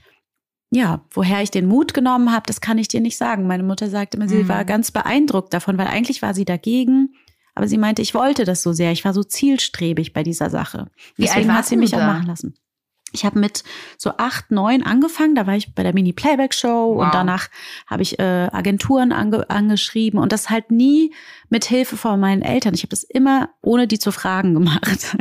ja, 0.71 1.05
woher 1.11 1.43
ich 1.43 1.51
den 1.51 1.67
Mut 1.67 1.95
genommen 1.95 2.33
habe, 2.33 2.45
das 2.47 2.61
kann 2.61 2.79
ich 2.79 2.89
dir 2.89 3.01
nicht 3.01 3.17
sagen. 3.17 3.47
Meine 3.47 3.63
Mutter 3.63 3.89
sagte 3.89 4.17
immer, 4.17 4.29
sie 4.29 4.45
mhm. 4.45 4.49
war 4.49 4.65
ganz 4.65 4.91
beeindruckt 4.91 5.53
davon, 5.53 5.79
weil 5.79 5.87
eigentlich 5.87 6.23
war 6.23 6.35
sie 6.35 6.45
dagegen. 6.45 7.15
Aber 7.59 7.67
sie 7.67 7.77
meinte, 7.77 8.03
ich 8.03 8.15
wollte 8.15 8.45
das 8.45 8.63
so 8.63 8.73
sehr. 8.73 8.93
Ich 8.93 9.05
war 9.05 9.13
so 9.13 9.25
zielstrebig 9.25 10.13
bei 10.13 10.23
dieser 10.23 10.49
Sache. 10.49 10.87
Wie 11.17 11.23
Deswegen 11.23 11.53
hat 11.53 11.67
sie 11.67 11.77
mich 11.77 11.93
auch 11.93 11.99
machen 11.99 12.29
lassen. 12.29 12.55
Ich 13.11 13.25
habe 13.25 13.41
mit 13.41 13.65
so 13.97 14.13
acht, 14.17 14.53
neun 14.53 14.85
angefangen. 14.85 15.35
Da 15.35 15.45
war 15.49 15.57
ich 15.57 15.75
bei 15.75 15.83
der 15.83 15.93
Mini-Playback-Show 15.93 16.95
wow. 16.95 17.05
und 17.05 17.13
danach 17.13 17.49
habe 17.89 18.03
ich 18.03 18.21
äh, 18.21 18.49
Agenturen 18.53 19.11
ange 19.11 19.51
angeschrieben 19.51 20.21
und 20.21 20.31
das 20.31 20.51
halt 20.51 20.71
nie 20.71 21.13
mit 21.49 21.65
Hilfe 21.65 21.97
von 21.97 22.21
meinen 22.21 22.43
Eltern. 22.43 22.75
Ich 22.75 22.83
habe 22.83 22.91
das 22.91 23.03
immer 23.03 23.49
ohne 23.61 23.89
die 23.89 23.99
zu 23.99 24.13
fragen 24.13 24.55
gemacht. 24.55 25.17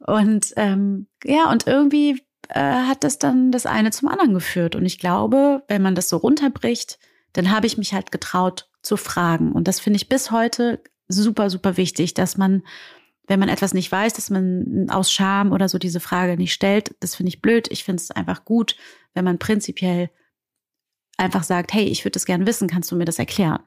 und 0.00 0.54
ähm, 0.56 1.06
ja, 1.22 1.52
und 1.52 1.68
irgendwie 1.68 2.20
äh, 2.48 2.58
hat 2.58 3.04
das 3.04 3.20
dann 3.20 3.52
das 3.52 3.64
eine 3.64 3.92
zum 3.92 4.08
anderen 4.08 4.34
geführt. 4.34 4.74
Und 4.74 4.86
ich 4.86 4.98
glaube, 4.98 5.62
wenn 5.68 5.82
man 5.82 5.94
das 5.94 6.08
so 6.08 6.16
runterbricht, 6.16 6.98
dann 7.32 7.52
habe 7.52 7.68
ich 7.68 7.78
mich 7.78 7.94
halt 7.94 8.10
getraut 8.10 8.68
zu 8.82 8.96
fragen. 8.96 9.52
Und 9.52 9.68
das 9.68 9.78
finde 9.78 9.98
ich 9.98 10.08
bis 10.08 10.32
heute 10.32 10.80
super, 11.08 11.50
super 11.50 11.76
wichtig, 11.76 12.14
dass 12.14 12.36
man, 12.36 12.62
wenn 13.26 13.40
man 13.40 13.48
etwas 13.48 13.74
nicht 13.74 13.90
weiß, 13.90 14.14
dass 14.14 14.30
man 14.30 14.88
aus 14.90 15.12
Scham 15.12 15.52
oder 15.52 15.68
so 15.68 15.78
diese 15.78 16.00
Frage 16.00 16.36
nicht 16.36 16.52
stellt. 16.52 16.94
Das 17.00 17.14
finde 17.14 17.28
ich 17.28 17.42
blöd. 17.42 17.68
Ich 17.70 17.84
finde 17.84 18.02
es 18.02 18.10
einfach 18.10 18.44
gut, 18.44 18.76
wenn 19.14 19.24
man 19.24 19.38
prinzipiell 19.38 20.10
einfach 21.16 21.44
sagt, 21.44 21.72
hey, 21.72 21.84
ich 21.84 22.04
würde 22.04 22.12
das 22.12 22.26
gerne 22.26 22.46
wissen, 22.46 22.68
kannst 22.68 22.90
du 22.90 22.96
mir 22.96 23.04
das 23.04 23.18
erklären? 23.18 23.62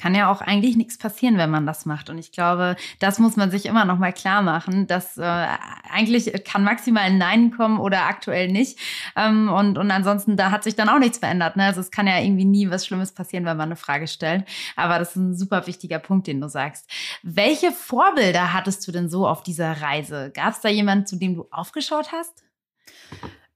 Kann 0.00 0.14
ja 0.14 0.30
auch 0.30 0.40
eigentlich 0.40 0.76
nichts 0.76 0.96
passieren, 0.96 1.36
wenn 1.36 1.50
man 1.50 1.66
das 1.66 1.84
macht. 1.84 2.08
Und 2.08 2.16
ich 2.16 2.32
glaube, 2.32 2.76
das 3.00 3.18
muss 3.18 3.36
man 3.36 3.50
sich 3.50 3.66
immer 3.66 3.84
noch 3.84 3.98
mal 3.98 4.12
klar 4.12 4.40
machen, 4.40 4.86
dass 4.86 5.18
äh, 5.18 5.46
eigentlich 5.92 6.32
kann 6.44 6.64
maximal 6.64 7.02
ein 7.02 7.18
Nein 7.18 7.50
kommen 7.50 7.78
oder 7.78 8.06
aktuell 8.06 8.48
nicht. 8.48 8.78
Ähm, 9.14 9.50
und, 9.50 9.76
und 9.76 9.90
ansonsten, 9.90 10.38
da 10.38 10.50
hat 10.50 10.64
sich 10.64 10.74
dann 10.74 10.88
auch 10.88 10.98
nichts 10.98 11.18
verändert. 11.18 11.56
Ne? 11.56 11.64
Also 11.64 11.80
es 11.80 11.90
kann 11.90 12.06
ja 12.06 12.18
irgendwie 12.18 12.46
nie 12.46 12.70
was 12.70 12.86
Schlimmes 12.86 13.12
passieren, 13.12 13.44
wenn 13.44 13.58
man 13.58 13.68
eine 13.68 13.76
Frage 13.76 14.08
stellt. 14.08 14.44
Aber 14.74 14.98
das 14.98 15.10
ist 15.10 15.16
ein 15.16 15.36
super 15.36 15.66
wichtiger 15.66 15.98
Punkt, 15.98 16.26
den 16.26 16.40
du 16.40 16.48
sagst. 16.48 16.90
Welche 17.22 17.70
Vorbilder 17.70 18.54
hattest 18.54 18.88
du 18.88 18.92
denn 18.92 19.10
so 19.10 19.28
auf 19.28 19.42
dieser 19.42 19.82
Reise? 19.82 20.32
Gab 20.34 20.54
es 20.54 20.60
da 20.60 20.70
jemanden, 20.70 21.06
zu 21.06 21.16
dem 21.16 21.34
du 21.34 21.46
aufgeschaut 21.50 22.10
hast? 22.12 22.42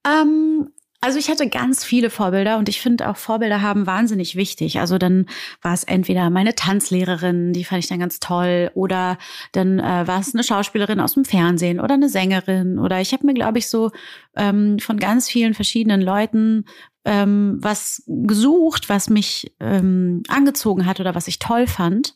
Ähm, 0.06 0.70
also 1.04 1.18
ich 1.18 1.28
hatte 1.28 1.50
ganz 1.50 1.84
viele 1.84 2.08
Vorbilder 2.08 2.56
und 2.56 2.70
ich 2.70 2.80
finde 2.80 3.10
auch 3.10 3.18
Vorbilder 3.18 3.60
haben 3.60 3.86
wahnsinnig 3.86 4.36
wichtig. 4.36 4.80
Also 4.80 4.96
dann 4.96 5.26
war 5.60 5.74
es 5.74 5.84
entweder 5.84 6.30
meine 6.30 6.54
Tanzlehrerin, 6.54 7.52
die 7.52 7.64
fand 7.64 7.84
ich 7.84 7.90
dann 7.90 7.98
ganz 7.98 8.20
toll, 8.20 8.70
oder 8.72 9.18
dann 9.52 9.80
äh, 9.80 10.06
war 10.06 10.20
es 10.20 10.34
eine 10.34 10.42
Schauspielerin 10.42 11.00
aus 11.00 11.12
dem 11.12 11.26
Fernsehen 11.26 11.78
oder 11.78 11.92
eine 11.92 12.08
Sängerin. 12.08 12.78
Oder 12.78 13.02
ich 13.02 13.12
habe 13.12 13.26
mir, 13.26 13.34
glaube 13.34 13.58
ich, 13.58 13.68
so 13.68 13.90
ähm, 14.34 14.78
von 14.78 14.98
ganz 14.98 15.28
vielen 15.28 15.52
verschiedenen 15.52 16.00
Leuten 16.00 16.64
ähm, 17.04 17.58
was 17.60 18.02
gesucht, 18.06 18.88
was 18.88 19.10
mich 19.10 19.54
ähm, 19.60 20.22
angezogen 20.28 20.86
hat 20.86 21.00
oder 21.00 21.14
was 21.14 21.28
ich 21.28 21.38
toll 21.38 21.66
fand. 21.66 22.14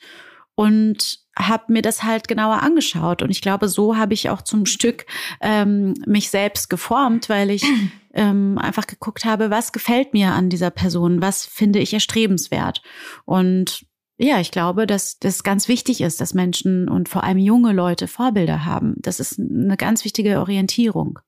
und 0.54 1.20
habe 1.38 1.72
mir 1.72 1.82
das 1.82 2.02
halt 2.02 2.26
genauer 2.26 2.62
angeschaut. 2.62 3.22
Und 3.22 3.30
ich 3.30 3.42
glaube, 3.42 3.68
so 3.68 3.96
habe 3.96 4.14
ich 4.14 4.28
auch 4.28 4.42
zum 4.42 4.66
Stück 4.66 5.06
ähm, 5.40 5.94
mich 6.04 6.30
selbst 6.30 6.68
geformt, 6.68 7.28
weil 7.28 7.50
ich 7.50 7.64
ähm, 8.18 8.58
einfach 8.58 8.86
geguckt 8.86 9.24
habe, 9.24 9.50
was 9.50 9.72
gefällt 9.72 10.12
mir 10.12 10.32
an 10.32 10.50
dieser 10.50 10.70
Person, 10.70 11.22
was 11.22 11.46
finde 11.46 11.78
ich 11.78 11.94
erstrebenswert. 11.94 12.82
Und 13.24 13.86
ja, 14.18 14.40
ich 14.40 14.50
glaube, 14.50 14.88
dass 14.88 15.20
das 15.20 15.44
ganz 15.44 15.68
wichtig 15.68 16.00
ist, 16.00 16.20
dass 16.20 16.34
Menschen 16.34 16.88
und 16.88 17.08
vor 17.08 17.22
allem 17.22 17.38
junge 17.38 17.72
Leute 17.72 18.08
Vorbilder 18.08 18.64
haben. 18.64 18.96
Das 18.98 19.20
ist 19.20 19.38
eine 19.38 19.76
ganz 19.76 20.04
wichtige 20.04 20.40
Orientierung. 20.40 21.20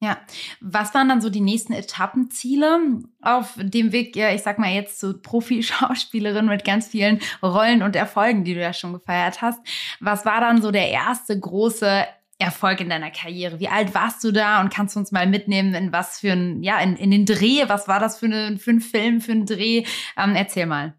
Ja, 0.00 0.16
was 0.60 0.94
waren 0.94 1.08
dann 1.08 1.20
so 1.20 1.28
die 1.28 1.40
nächsten 1.40 1.72
Etappenziele 1.72 3.00
auf 3.20 3.54
dem 3.56 3.90
Weg, 3.90 4.14
ja, 4.14 4.32
ich 4.32 4.42
sag 4.42 4.58
mal 4.58 4.72
jetzt 4.72 5.00
zu 5.00 5.20
Profi-Schauspielerin 5.20 6.46
mit 6.46 6.64
ganz 6.64 6.88
vielen 6.88 7.20
Rollen 7.42 7.82
und 7.82 7.96
Erfolgen, 7.96 8.44
die 8.44 8.54
du 8.54 8.60
ja 8.60 8.72
schon 8.72 8.92
gefeiert 8.92 9.42
hast. 9.42 9.60
Was 9.98 10.24
war 10.24 10.40
dann 10.40 10.62
so 10.62 10.70
der 10.70 10.90
erste 10.90 11.38
große 11.38 12.04
Erfolg 12.38 12.80
in 12.80 12.88
deiner 12.88 13.10
Karriere? 13.10 13.58
Wie 13.60 13.68
alt 13.68 13.94
warst 13.94 14.22
du 14.22 14.32
da 14.32 14.60
und 14.60 14.72
kannst 14.72 14.94
du 14.94 15.00
uns 15.00 15.12
mal 15.12 15.26
mitnehmen 15.26 15.74
in 15.74 15.92
was 15.92 16.20
für 16.20 16.32
ein, 16.32 16.62
ja, 16.62 16.78
in, 16.80 16.96
in 16.96 17.10
den 17.10 17.26
Dreh? 17.26 17.64
Was 17.66 17.88
war 17.88 18.00
das 18.00 18.18
für, 18.18 18.26
eine, 18.26 18.58
für 18.58 18.70
ein 18.70 18.80
Film, 18.80 19.20
für 19.20 19.32
ein 19.32 19.46
Dreh? 19.46 19.84
Ähm, 20.16 20.34
erzähl 20.34 20.66
mal. 20.66 20.94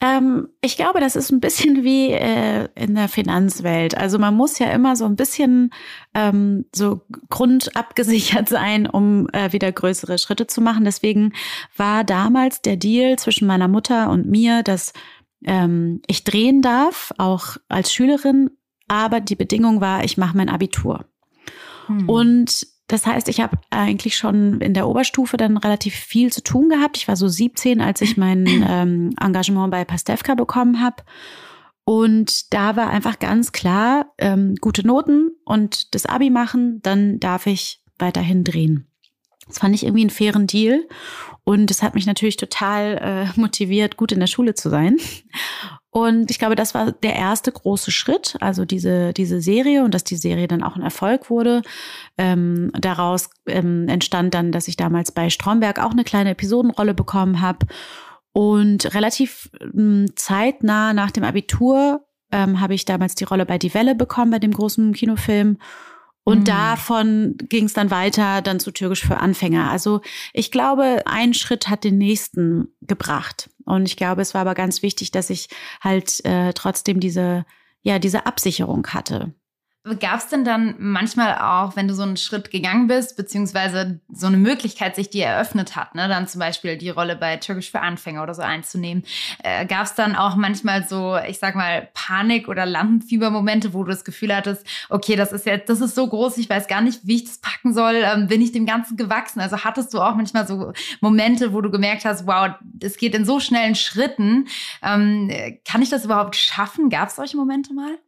Ähm, 0.00 0.48
ich 0.60 0.76
glaube, 0.76 1.00
das 1.00 1.16
ist 1.16 1.32
ein 1.32 1.40
bisschen 1.40 1.82
wie 1.82 2.12
äh, 2.12 2.68
in 2.76 2.94
der 2.94 3.08
Finanzwelt. 3.08 3.96
Also 3.96 4.18
man 4.18 4.34
muss 4.34 4.58
ja 4.60 4.70
immer 4.70 4.94
so 4.94 5.06
ein 5.06 5.16
bisschen 5.16 5.70
ähm, 6.14 6.66
so 6.72 7.00
grundabgesichert 7.30 8.48
sein, 8.50 8.86
um 8.86 9.28
äh, 9.32 9.52
wieder 9.52 9.72
größere 9.72 10.18
Schritte 10.18 10.46
zu 10.46 10.60
machen. 10.60 10.84
Deswegen 10.84 11.32
war 11.76 12.04
damals 12.04 12.62
der 12.62 12.76
Deal 12.76 13.18
zwischen 13.18 13.48
meiner 13.48 13.66
Mutter 13.66 14.10
und 14.10 14.26
mir, 14.26 14.62
dass 14.62 14.92
ähm, 15.44 16.00
ich 16.06 16.22
drehen 16.22 16.62
darf, 16.62 17.12
auch 17.18 17.56
als 17.68 17.92
Schülerin, 17.92 18.50
aber 18.88 19.20
die 19.20 19.36
Bedingung 19.36 19.80
war, 19.80 20.04
ich 20.04 20.16
mache 20.16 20.36
mein 20.36 20.48
Abitur. 20.48 21.04
Hm. 21.86 22.08
Und 22.08 22.66
das 22.88 23.06
heißt, 23.06 23.28
ich 23.28 23.40
habe 23.40 23.58
eigentlich 23.70 24.16
schon 24.16 24.60
in 24.60 24.72
der 24.72 24.88
Oberstufe 24.88 25.36
dann 25.36 25.58
relativ 25.58 25.94
viel 25.94 26.32
zu 26.32 26.42
tun 26.42 26.70
gehabt. 26.70 26.96
Ich 26.96 27.06
war 27.06 27.16
so 27.16 27.28
17, 27.28 27.82
als 27.82 28.00
ich 28.00 28.16
mein 28.16 28.46
ähm, 28.68 29.14
Engagement 29.20 29.70
bei 29.70 29.84
Pastewka 29.84 30.34
bekommen 30.34 30.82
habe. 30.82 31.02
Und 31.84 32.52
da 32.52 32.76
war 32.76 32.90
einfach 32.90 33.18
ganz 33.18 33.52
klar, 33.52 34.12
ähm, 34.18 34.56
gute 34.60 34.86
Noten 34.86 35.30
und 35.44 35.94
das 35.94 36.06
Abi 36.06 36.28
machen, 36.28 36.80
dann 36.82 37.18
darf 37.18 37.46
ich 37.46 37.82
weiterhin 37.98 38.44
drehen. 38.44 38.88
Das 39.46 39.58
fand 39.58 39.74
ich 39.74 39.84
irgendwie 39.84 40.02
einen 40.02 40.10
fairen 40.10 40.46
Deal. 40.46 40.86
Und 41.44 41.70
es 41.70 41.82
hat 41.82 41.94
mich 41.94 42.06
natürlich 42.06 42.36
total 42.36 42.98
äh, 43.36 43.40
motiviert, 43.40 43.96
gut 43.96 44.12
in 44.12 44.20
der 44.20 44.26
Schule 44.26 44.54
zu 44.54 44.68
sein. 44.68 44.98
Und 45.98 46.30
ich 46.30 46.38
glaube, 46.38 46.54
das 46.54 46.74
war 46.74 46.92
der 46.92 47.16
erste 47.16 47.50
große 47.50 47.90
Schritt, 47.90 48.36
also 48.38 48.64
diese, 48.64 49.12
diese 49.12 49.40
Serie 49.40 49.82
und 49.82 49.94
dass 49.94 50.04
die 50.04 50.16
Serie 50.16 50.46
dann 50.46 50.62
auch 50.62 50.76
ein 50.76 50.82
Erfolg 50.82 51.28
wurde. 51.28 51.62
Ähm, 52.16 52.70
daraus 52.78 53.30
ähm, 53.46 53.88
entstand 53.88 54.32
dann, 54.32 54.52
dass 54.52 54.68
ich 54.68 54.76
damals 54.76 55.10
bei 55.10 55.28
Stromberg 55.28 55.80
auch 55.80 55.90
eine 55.90 56.04
kleine 56.04 56.30
Episodenrolle 56.30 56.94
bekommen 56.94 57.40
habe. 57.40 57.66
Und 58.32 58.94
relativ 58.94 59.50
ähm, 59.60 60.06
zeitnah 60.14 60.92
nach 60.92 61.10
dem 61.10 61.24
Abitur 61.24 62.06
ähm, 62.30 62.60
habe 62.60 62.74
ich 62.74 62.84
damals 62.84 63.16
die 63.16 63.24
Rolle 63.24 63.44
bei 63.44 63.58
Die 63.58 63.74
Welle 63.74 63.96
bekommen, 63.96 64.30
bei 64.30 64.38
dem 64.38 64.52
großen 64.52 64.92
Kinofilm. 64.92 65.58
Und 66.22 66.40
mhm. 66.40 66.44
davon 66.44 67.34
ging 67.48 67.64
es 67.64 67.72
dann 67.72 67.90
weiter, 67.90 68.40
dann 68.42 68.60
zu 68.60 68.70
Türkisch 68.70 69.04
für 69.04 69.16
Anfänger. 69.16 69.70
Also 69.70 70.00
ich 70.32 70.52
glaube, 70.52 71.02
ein 71.06 71.34
Schritt 71.34 71.68
hat 71.68 71.82
den 71.82 71.98
nächsten 71.98 72.68
gebracht. 72.82 73.50
Und 73.68 73.86
ich 73.86 73.96
glaube, 73.96 74.22
es 74.22 74.34
war 74.34 74.40
aber 74.40 74.54
ganz 74.54 74.82
wichtig, 74.82 75.10
dass 75.10 75.30
ich 75.30 75.48
halt 75.80 76.24
äh, 76.24 76.52
trotzdem 76.54 77.00
diese, 77.00 77.44
ja, 77.82 77.98
diese 77.98 78.26
Absicherung 78.26 78.86
hatte. 78.88 79.34
Gab 80.00 80.18
es 80.18 80.26
denn 80.26 80.44
dann 80.44 80.74
manchmal 80.78 81.38
auch, 81.38 81.76
wenn 81.76 81.88
du 81.88 81.94
so 81.94 82.02
einen 82.02 82.16
Schritt 82.16 82.50
gegangen 82.50 82.88
bist, 82.88 83.16
beziehungsweise 83.16 84.00
so 84.08 84.26
eine 84.26 84.36
Möglichkeit 84.36 84.96
sich 84.96 85.08
dir 85.08 85.26
eröffnet 85.26 85.76
hat, 85.76 85.94
ne, 85.94 86.08
dann 86.08 86.26
zum 86.26 86.40
Beispiel 86.40 86.76
die 86.76 86.90
Rolle 86.90 87.16
bei 87.16 87.36
Türkisch 87.36 87.70
für 87.70 87.80
Anfänger 87.80 88.22
oder 88.22 88.34
so 88.34 88.42
einzunehmen, 88.42 89.04
äh, 89.42 89.64
gab 89.66 89.84
es 89.84 89.94
dann 89.94 90.14
auch 90.16 90.36
manchmal 90.36 90.86
so, 90.86 91.16
ich 91.26 91.38
sag 91.38 91.54
mal, 91.54 91.88
Panik- 91.94 92.48
oder 92.48 92.66
Lampenfiebermomente, 92.66 93.72
wo 93.72 93.84
du 93.84 93.90
das 93.90 94.04
Gefühl 94.04 94.34
hattest, 94.34 94.66
okay, 94.90 95.16
das 95.16 95.32
ist 95.32 95.46
jetzt, 95.46 95.70
das 95.70 95.80
ist 95.80 95.94
so 95.94 96.06
groß, 96.06 96.36
ich 96.38 96.50
weiß 96.50 96.66
gar 96.66 96.82
nicht, 96.82 97.00
wie 97.04 97.16
ich 97.16 97.24
das 97.24 97.38
packen 97.38 97.72
soll, 97.72 98.02
ähm, 98.04 98.26
bin 98.26 98.42
ich 98.42 98.52
dem 98.52 98.66
Ganzen 98.66 98.96
gewachsen? 98.96 99.40
Also 99.40 99.58
hattest 99.58 99.94
du 99.94 100.00
auch 100.00 100.16
manchmal 100.16 100.46
so 100.46 100.72
Momente, 101.00 101.52
wo 101.52 101.60
du 101.60 101.70
gemerkt 101.70 102.04
hast, 102.04 102.26
wow, 102.26 102.50
es 102.82 102.96
geht 102.98 103.14
in 103.14 103.24
so 103.24 103.40
schnellen 103.40 103.76
Schritten, 103.76 104.48
ähm, 104.82 105.30
kann 105.64 105.82
ich 105.82 105.88
das 105.88 106.04
überhaupt 106.04 106.36
schaffen? 106.36 106.90
Gab 106.90 107.08
es 107.08 107.16
solche 107.16 107.36
Momente 107.36 107.72
mal? 107.72 107.98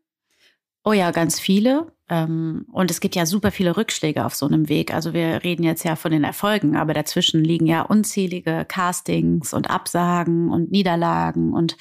Oh 0.85 0.93
ja, 0.93 1.11
ganz 1.11 1.39
viele. 1.39 1.93
Ähm, 2.09 2.67
und 2.73 2.91
es 2.91 3.01
gibt 3.01 3.15
ja 3.15 3.27
super 3.27 3.51
viele 3.51 3.77
Rückschläge 3.77 4.25
auf 4.25 4.35
so 4.35 4.47
einem 4.47 4.69
Weg. 4.69 4.93
Also 4.93 5.13
wir 5.13 5.45
reden 5.45 5.63
jetzt 5.63 5.85
ja 5.85 5.95
von 5.95 6.11
den 6.11 6.25
Erfolgen, 6.25 6.77
aber 6.77 6.95
dazwischen 6.95 7.45
liegen 7.45 7.67
ja 7.67 7.83
unzählige 7.83 8.65
Castings 8.67 9.53
und 9.53 9.71
Absagen 9.71 10.51
und 10.51 10.71
Niederlagen. 10.71 11.53
Und 11.53 11.77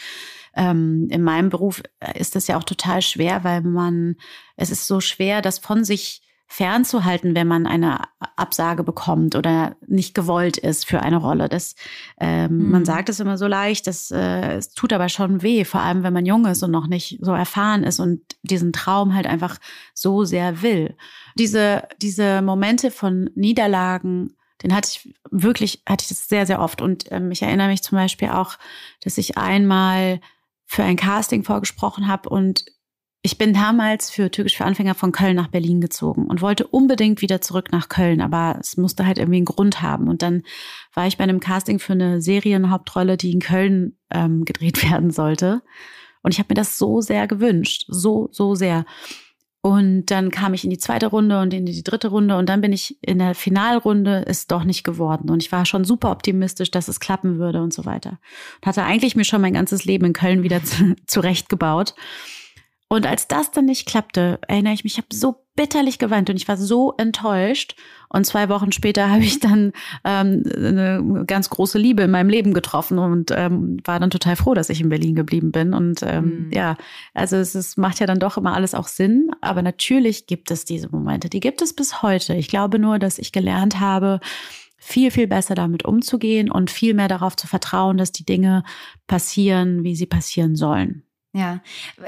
ähm, 0.53 1.07
in 1.09 1.23
meinem 1.23 1.49
Beruf 1.49 1.81
ist 2.15 2.35
das 2.35 2.47
ja 2.47 2.57
auch 2.57 2.63
total 2.63 3.01
schwer, 3.01 3.43
weil 3.43 3.61
man, 3.61 4.17
es 4.57 4.69
ist 4.69 4.85
so 4.85 4.99
schwer, 4.99 5.41
das 5.41 5.59
von 5.59 5.83
sich 5.83 6.21
fernzuhalten, 6.51 7.35
wenn 7.35 7.47
man 7.47 7.67
eine 7.67 8.01
Absage 8.35 8.83
bekommt 8.83 9.35
oder 9.35 9.75
nicht 9.85 10.15
gewollt 10.15 10.57
ist 10.57 10.87
für 10.87 10.99
eine 11.01 11.17
Rolle. 11.17 11.47
Das, 11.47 11.75
ähm, 12.19 12.57
mhm. 12.57 12.71
Man 12.71 12.85
sagt 12.85 13.07
es 13.07 13.19
immer 13.19 13.37
so 13.37 13.45
leicht, 13.45 13.85
das 13.85 14.09
äh, 14.09 14.55
es 14.55 14.73
tut 14.73 14.91
aber 14.91 15.09
schon 15.09 15.43
weh, 15.43 15.63
vor 15.63 15.81
allem 15.81 16.01
wenn 16.01 16.11
man 16.11 16.25
jung 16.25 16.47
ist 16.47 16.63
und 16.63 16.71
noch 16.71 16.87
nicht 16.87 17.19
so 17.21 17.33
erfahren 17.33 17.83
ist 17.83 17.99
und 17.99 18.21
diesen 18.41 18.73
Traum 18.73 19.13
halt 19.13 19.27
einfach 19.27 19.59
so 19.93 20.25
sehr 20.25 20.63
will. 20.63 20.95
Diese, 21.37 21.83
diese 22.01 22.41
Momente 22.41 22.89
von 22.89 23.29
Niederlagen, 23.35 24.35
den 24.63 24.73
hatte 24.75 24.89
ich 24.91 25.13
wirklich, 25.29 25.83
hatte 25.87 26.01
ich 26.01 26.09
das 26.09 26.27
sehr, 26.27 26.47
sehr 26.47 26.61
oft. 26.61 26.81
Und 26.81 27.11
ähm, 27.11 27.29
ich 27.29 27.43
erinnere 27.43 27.67
mich 27.67 27.83
zum 27.83 27.95
Beispiel 27.95 28.29
auch, 28.29 28.57
dass 29.01 29.19
ich 29.19 29.37
einmal 29.37 30.19
für 30.65 30.83
ein 30.83 30.97
Casting 30.97 31.43
vorgesprochen 31.43 32.07
habe 32.07 32.29
und 32.29 32.65
ich 33.21 33.37
bin 33.37 33.53
damals 33.53 34.09
für 34.09 34.31
Türkisch 34.31 34.55
für 34.55 34.65
Anfänger 34.65 34.95
von 34.95 35.11
Köln 35.11 35.35
nach 35.35 35.49
Berlin 35.49 35.81
gezogen 35.81 36.27
und 36.27 36.41
wollte 36.41 36.65
unbedingt 36.67 37.21
wieder 37.21 37.41
zurück 37.41 37.71
nach 37.71 37.89
Köln, 37.89 38.21
aber 38.21 38.57
es 38.61 38.77
musste 38.77 39.05
halt 39.05 39.17
irgendwie 39.17 39.37
einen 39.37 39.45
Grund 39.45 39.81
haben. 39.81 40.07
Und 40.07 40.21
dann 40.21 40.43
war 40.93 41.05
ich 41.05 41.17
bei 41.17 41.25
einem 41.25 41.41
Casting 41.41 41.79
für 41.79 41.93
eine 41.93 42.21
Serienhauptrolle, 42.21 43.17
die 43.17 43.33
in 43.33 43.41
Köln 43.41 43.97
ähm, 44.09 44.45
gedreht 44.45 44.83
werden 44.89 45.11
sollte. 45.11 45.61
Und 46.21 46.33
ich 46.33 46.39
habe 46.39 46.47
mir 46.49 46.55
das 46.55 46.77
so 46.77 47.01
sehr 47.01 47.27
gewünscht, 47.27 47.85
so, 47.87 48.29
so 48.31 48.55
sehr. 48.55 48.85
Und 49.61 50.05
dann 50.05 50.31
kam 50.31 50.53
ich 50.53 50.63
in 50.63 50.69
die 50.69 50.77
zweite 50.77 51.07
Runde 51.07 51.41
und 51.41 51.53
in 51.53 51.65
die 51.65 51.83
dritte 51.83 52.07
Runde 52.07 52.37
und 52.37 52.47
dann 52.47 52.61
bin 52.61 52.71
ich 52.71 52.97
in 53.01 53.19
der 53.19 53.35
Finalrunde 53.35 54.19
ist 54.19 54.51
doch 54.51 54.63
nicht 54.63 54.85
geworden. 54.85 55.29
Und 55.29 55.43
ich 55.43 55.51
war 55.51 55.65
schon 55.65 55.83
super 55.83 56.11
optimistisch, 56.11 56.71
dass 56.71 56.87
es 56.87 57.01
klappen 57.01 57.39
würde 57.39 57.61
und 57.61 57.73
so 57.73 57.83
weiter. 57.83 58.19
Und 58.61 58.67
hatte 58.67 58.83
eigentlich 58.83 59.17
mir 59.17 59.25
schon 59.25 59.41
mein 59.41 59.53
ganzes 59.53 59.83
Leben 59.83 60.05
in 60.05 60.13
Köln 60.13 60.43
wieder 60.43 60.61
zurechtgebaut. 61.07 61.93
Und 62.91 63.05
als 63.05 63.27
das 63.27 63.51
dann 63.51 63.65
nicht 63.65 63.87
klappte, 63.87 64.39
erinnere 64.47 64.73
ich 64.73 64.83
mich, 64.83 64.93
ich 64.93 64.97
habe 64.97 65.13
so 65.13 65.45
bitterlich 65.55 65.99
geweint 65.99 66.31
und 66.31 66.37
ich 66.37 66.47
war 66.47 66.57
so 66.57 66.95
enttäuscht. 66.97 67.75
Und 68.09 68.25
zwei 68.25 68.49
Wochen 68.49 68.71
später 68.71 69.09
habe 69.11 69.23
ich 69.23 69.39
dann 69.39 69.73
ähm, 70.03 70.43
eine 70.55 71.23
ganz 71.27 71.51
große 71.51 71.77
Liebe 71.77 72.01
in 72.01 72.11
meinem 72.11 72.29
Leben 72.29 72.51
getroffen 72.51 72.97
und 72.97 73.29
ähm, 73.29 73.77
war 73.85 73.99
dann 73.99 74.09
total 74.09 74.35
froh, 74.35 74.55
dass 74.55 74.71
ich 74.71 74.81
in 74.81 74.89
Berlin 74.89 75.13
geblieben 75.13 75.51
bin. 75.51 75.75
Und 75.75 76.01
ähm, 76.01 76.47
mhm. 76.47 76.51
ja, 76.51 76.77
also 77.13 77.35
es 77.35 77.53
ist, 77.53 77.77
macht 77.77 77.99
ja 77.99 78.07
dann 78.07 78.19
doch 78.19 78.37
immer 78.37 78.55
alles 78.55 78.73
auch 78.73 78.87
Sinn. 78.87 79.29
Aber 79.39 79.61
natürlich 79.61 80.25
gibt 80.25 80.49
es 80.49 80.65
diese 80.65 80.89
Momente, 80.89 81.29
die 81.29 81.41
gibt 81.41 81.61
es 81.61 81.75
bis 81.75 82.01
heute. 82.01 82.33
Ich 82.33 82.47
glaube 82.47 82.79
nur, 82.79 82.97
dass 82.97 83.19
ich 83.19 83.31
gelernt 83.31 83.79
habe, 83.79 84.19
viel, 84.77 85.11
viel 85.11 85.27
besser 85.27 85.53
damit 85.53 85.85
umzugehen 85.85 86.49
und 86.49 86.71
viel 86.71 86.95
mehr 86.95 87.07
darauf 87.07 87.35
zu 87.35 87.45
vertrauen, 87.45 87.97
dass 87.97 88.11
die 88.11 88.25
Dinge 88.25 88.63
passieren, 89.05 89.83
wie 89.83 89.95
sie 89.95 90.07
passieren 90.07 90.55
sollen. 90.55 91.03
Ja, 91.31 91.59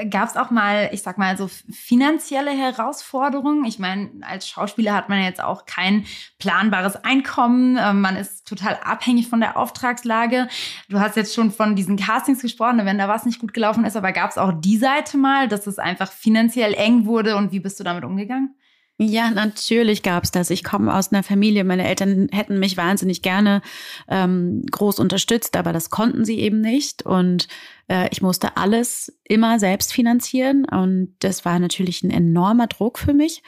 gab 0.10 0.30
es 0.30 0.36
auch 0.36 0.50
mal, 0.50 0.90
ich 0.94 1.04
sag 1.04 1.20
mal, 1.20 1.38
so 1.38 1.48
finanzielle 1.48 2.50
Herausforderungen? 2.50 3.66
Ich 3.66 3.78
meine, 3.78 4.10
als 4.22 4.50
Schauspieler 4.50 4.96
hat 4.96 5.10
man 5.10 5.22
jetzt 5.22 5.44
auch 5.44 5.68
kein 5.68 6.06
planbares 6.40 6.96
Einkommen, 6.96 7.78
ähm, 7.80 8.02
man 8.02 8.16
ist 8.16 8.48
total 8.48 8.80
abhängig 8.84 9.28
von 9.28 9.40
der 9.40 9.58
Auftragslage. 9.58 10.48
Du 10.90 11.00
hast 11.00 11.18
jetzt 11.18 11.36
schon 11.36 11.52
von 11.52 11.76
diesen 11.76 11.98
Castings 11.98 12.42
gesprochen, 12.42 12.84
wenn 12.84 12.98
da 12.98 13.08
was 13.08 13.26
nicht 13.26 13.40
gut 13.40 13.54
gelaufen 13.54 13.86
ist, 13.86 13.96
aber 13.96 14.12
gab 14.12 14.32
es 14.32 14.40
auch 14.40 14.54
die 14.60 14.78
Seite 14.78 15.18
mal, 15.18 15.48
dass 15.48 15.68
es 15.68 15.78
einfach 15.78 16.12
finanziell 16.12 16.74
eng 16.74 17.06
wurde 17.06 17.36
und 17.38 17.52
wie 17.52 17.60
bist 17.60 17.80
du 17.80 17.84
damit 17.84 18.04
umgegangen? 18.04 18.56
Ja, 18.98 19.32
natürlich 19.32 20.04
gab's 20.04 20.30
das. 20.30 20.52
Ich 20.52 20.64
komme 20.64 20.94
aus 20.94 21.12
einer 21.12 21.24
Familie, 21.24 21.64
meine 21.64 21.88
Eltern 21.88 22.28
hätten 22.32 22.60
mich 22.60 22.78
wahnsinnig 22.78 23.24
gerne 23.24 23.62
ähm, 24.08 24.64
groß 24.70 25.00
unterstützt, 25.00 25.58
aber 25.58 25.74
das 25.74 25.90
konnten 25.90 26.24
sie 26.24 26.40
eben 26.40 26.62
nicht. 26.62 27.04
Und 27.04 27.48
äh, 27.88 28.10
ich 28.12 28.22
musste 28.22 28.58
alles 28.58 29.18
immer 29.24 29.60
selbst 29.60 29.92
finanzieren. 29.92 30.66
Und 30.66 31.16
das 31.20 31.46
war 31.46 31.58
natürlich 31.58 32.04
ein 32.04 32.12
enormer 32.12 32.68
Druck 32.68 33.00
für 33.00 33.14
mich. 33.14 33.42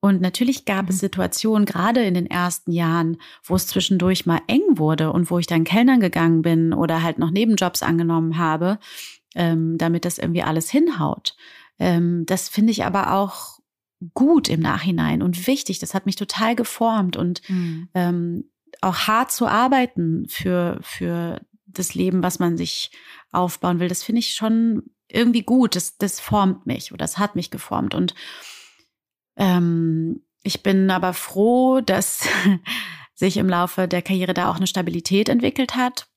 Und 0.00 0.20
natürlich 0.20 0.66
gab 0.66 0.90
es 0.90 0.96
mhm. 0.96 1.00
Situationen, 1.00 1.66
gerade 1.66 2.02
in 2.04 2.14
den 2.14 2.26
ersten 2.26 2.72
Jahren, 2.72 3.18
wo 3.42 3.54
es 3.54 3.66
zwischendurch 3.66 4.26
mal 4.26 4.40
eng 4.48 4.62
wurde 4.76 5.12
und 5.12 5.30
wo 5.30 5.38
ich 5.38 5.46
dann 5.46 5.64
Kellnern 5.64 6.00
gegangen 6.00 6.42
bin 6.42 6.74
oder 6.74 7.02
halt 7.02 7.18
noch 7.18 7.30
Nebenjobs 7.30 7.82
angenommen 7.82 8.36
habe. 8.36 8.78
ähm, 9.34 9.78
damit 9.78 10.04
das 10.04 10.18
irgendwie 10.18 10.42
alles 10.42 10.70
hinhaut. 10.70 11.36
Ähm, 11.78 12.24
das 12.26 12.48
finde 12.48 12.72
ich 12.72 12.84
aber 12.84 13.14
auch 13.14 13.59
gut 14.14 14.48
im 14.48 14.60
Nachhinein 14.60 15.22
und 15.22 15.46
wichtig. 15.46 15.78
Das 15.78 15.94
hat 15.94 16.06
mich 16.06 16.16
total 16.16 16.56
geformt 16.56 17.16
und 17.16 17.42
mhm. 17.48 17.88
ähm, 17.94 18.50
auch 18.80 19.06
hart 19.06 19.30
zu 19.30 19.46
arbeiten 19.46 20.26
für, 20.28 20.78
für 20.82 21.40
das 21.66 21.94
Leben, 21.94 22.22
was 22.22 22.38
man 22.38 22.56
sich 22.56 22.90
aufbauen 23.32 23.80
will. 23.80 23.88
Das 23.88 24.02
finde 24.02 24.20
ich 24.20 24.32
schon 24.32 24.82
irgendwie 25.08 25.42
gut. 25.42 25.76
Das, 25.76 25.96
das 25.98 26.20
formt 26.20 26.66
mich 26.66 26.92
oder 26.92 27.04
das 27.04 27.18
hat 27.18 27.36
mich 27.36 27.50
geformt. 27.50 27.94
Und 27.94 28.14
ähm, 29.36 30.22
ich 30.42 30.62
bin 30.62 30.90
aber 30.90 31.12
froh, 31.12 31.80
dass 31.80 32.26
sich 33.14 33.36
im 33.36 33.48
Laufe 33.48 33.86
der 33.86 34.02
Karriere 34.02 34.34
da 34.34 34.50
auch 34.50 34.56
eine 34.56 34.66
Stabilität 34.66 35.28
entwickelt 35.28 35.76
hat. 35.76 36.09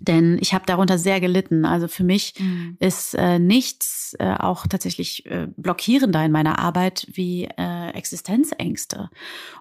Denn 0.00 0.38
ich 0.40 0.54
habe 0.54 0.64
darunter 0.64 0.96
sehr 0.96 1.20
gelitten. 1.20 1.64
Also 1.64 1.88
für 1.88 2.04
mich 2.04 2.34
mhm. 2.38 2.76
ist 2.78 3.14
äh, 3.14 3.38
nichts 3.38 4.14
äh, 4.18 4.34
auch 4.38 4.66
tatsächlich 4.66 5.26
äh, 5.26 5.48
blockierender 5.56 6.24
in 6.24 6.30
meiner 6.30 6.58
Arbeit 6.60 7.06
wie 7.12 7.48
äh, 7.56 7.90
Existenzängste. 7.90 9.10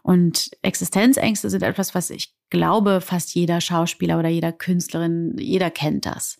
Und 0.04 0.52
Existenzängste 0.62 1.50
sind 1.50 1.64
etwas, 1.64 1.96
was 1.96 2.12
ich 2.12 2.36
glaube, 2.52 3.02
fast 3.02 3.34
jeder 3.34 3.62
Schauspieler 3.62 4.20
oder 4.20 4.30
jeder 4.30 4.52
Künstlerin, 4.52 5.36
jeder 5.40 5.72
kennt 5.72 6.06
das. 6.06 6.38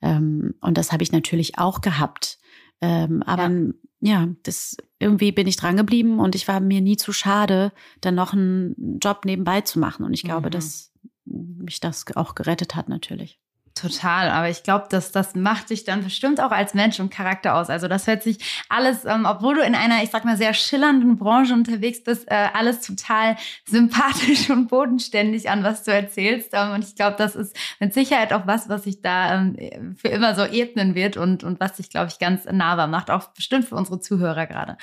Ähm, 0.00 0.54
und 0.60 0.78
das 0.78 0.90
habe 0.90 1.02
ich 1.02 1.12
natürlich 1.12 1.58
auch 1.58 1.82
gehabt. 1.82 2.38
Ähm, 2.80 3.22
aber 3.24 3.50
ja. 3.50 3.72
ja, 4.00 4.28
das 4.42 4.76
irgendwie 4.98 5.32
bin 5.32 5.46
ich 5.46 5.56
dran 5.56 5.76
geblieben 5.76 6.18
und 6.18 6.34
ich 6.34 6.48
war 6.48 6.60
mir 6.60 6.80
nie 6.80 6.96
zu 6.96 7.12
schade, 7.12 7.72
dann 8.00 8.14
noch 8.14 8.32
einen 8.32 8.98
Job 9.02 9.26
nebenbei 9.26 9.60
zu 9.60 9.78
machen. 9.78 10.04
Und 10.04 10.14
ich 10.14 10.22
glaube, 10.22 10.46
mhm. 10.46 10.52
dass 10.52 10.93
mich 11.24 11.80
das 11.80 12.04
auch 12.16 12.34
gerettet 12.34 12.74
hat 12.74 12.88
natürlich. 12.88 13.40
Total, 13.74 14.30
aber 14.30 14.48
ich 14.50 14.62
glaube, 14.62 14.86
dass 14.88 15.10
das 15.10 15.34
macht 15.34 15.70
dich 15.70 15.82
dann 15.82 16.04
bestimmt 16.04 16.40
auch 16.40 16.52
als 16.52 16.74
Mensch 16.74 17.00
und 17.00 17.10
Charakter 17.10 17.56
aus. 17.56 17.70
Also 17.70 17.88
das 17.88 18.06
hört 18.06 18.22
sich 18.22 18.38
alles, 18.68 19.04
ähm, 19.04 19.26
obwohl 19.28 19.56
du 19.56 19.62
in 19.62 19.74
einer, 19.74 20.00
ich 20.04 20.10
sag 20.10 20.24
mal, 20.24 20.36
sehr 20.36 20.54
schillernden 20.54 21.16
Branche 21.18 21.54
unterwegs 21.54 22.00
bist, 22.04 22.30
äh, 22.30 22.50
alles 22.54 22.82
total 22.82 23.36
sympathisch 23.64 24.48
und 24.50 24.68
bodenständig 24.68 25.50
an, 25.50 25.64
was 25.64 25.82
du 25.82 25.90
erzählst. 25.90 26.50
Ähm, 26.52 26.70
und 26.70 26.84
ich 26.84 26.94
glaube, 26.94 27.16
das 27.18 27.34
ist 27.34 27.56
mit 27.80 27.92
Sicherheit 27.92 28.32
auch 28.32 28.46
was, 28.46 28.68
was 28.68 28.84
sich 28.84 29.02
da 29.02 29.34
ähm, 29.34 29.96
für 29.96 30.06
immer 30.06 30.36
so 30.36 30.44
ebnen 30.44 30.94
wird 30.94 31.16
und, 31.16 31.42
und 31.42 31.58
was 31.58 31.76
sich, 31.76 31.90
glaube 31.90 32.06
ich, 32.12 32.20
ganz 32.20 32.44
nahbar 32.44 32.86
macht, 32.86 33.10
auch 33.10 33.30
bestimmt 33.30 33.64
für 33.64 33.74
unsere 33.74 33.98
Zuhörer 33.98 34.46
gerade. 34.46 34.78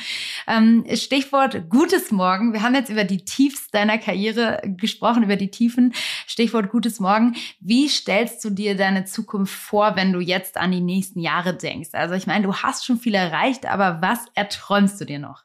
Ähm, 0.48 0.84
Stichwort 0.96 1.70
Gutes 1.70 2.12
Morgen. 2.12 2.52
Wir 2.52 2.62
haben 2.62 2.76
jetzt 2.76 2.90
über 2.90 3.06
die 3.06 3.24
Tiefs 3.24 3.70
deiner 3.72 3.98
Karriere 3.98 4.62
gesprochen, 4.66 5.24
über 5.24 5.38
die 5.38 5.50
Tiefen. 5.50 5.94
Stichwort 6.28 6.70
Gutes 6.70 7.00
Morgen. 7.00 7.38
Wie 7.62 7.88
stellst 7.88 8.44
du 8.44 8.50
dir 8.50 8.81
deine 8.82 9.06
Zukunft 9.06 9.54
vor, 9.54 9.96
wenn 9.96 10.12
du 10.12 10.20
jetzt 10.20 10.58
an 10.58 10.72
die 10.72 10.82
nächsten 10.82 11.20
Jahre 11.20 11.56
denkst? 11.56 11.92
Also 11.94 12.16
ich 12.16 12.28
meine, 12.28 12.46
du 12.46 12.56
hast 12.56 12.86
schon 12.86 12.98
viel 12.98 13.16
erreicht, 13.16 13.66
aber 13.66 14.02
was 14.02 14.26
erträumst 14.36 15.00
du 15.00 15.06
dir 15.06 15.20
noch? 15.20 15.44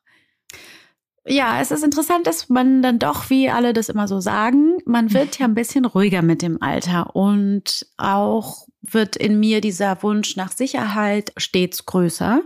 Ja, 1.29 1.61
es 1.61 1.73
ist 1.73 1.83
interessant, 1.83 2.27
dass 2.29 2.49
man 2.49 2.83
dann 2.83 3.01
doch, 3.01 3.31
wie 3.31 3.51
alle 3.51 3.73
das 3.73 3.89
immer 3.89 4.07
so 4.07 4.21
sagen, 4.21 4.77
man 4.85 5.13
wird 5.13 5.41
ja 5.41 5.47
ein 5.47 5.55
bisschen 5.55 5.85
ruhiger 5.85 6.23
mit 6.23 6.41
dem 6.41 6.63
Alter 6.63 7.17
und 7.17 7.85
auch 7.97 8.69
wird 8.81 9.17
in 9.17 9.41
mir 9.41 9.61
dieser 9.61 10.01
Wunsch 10.05 10.37
nach 10.37 10.53
Sicherheit 10.53 11.33
stets 11.37 11.85
größer. 11.85 12.43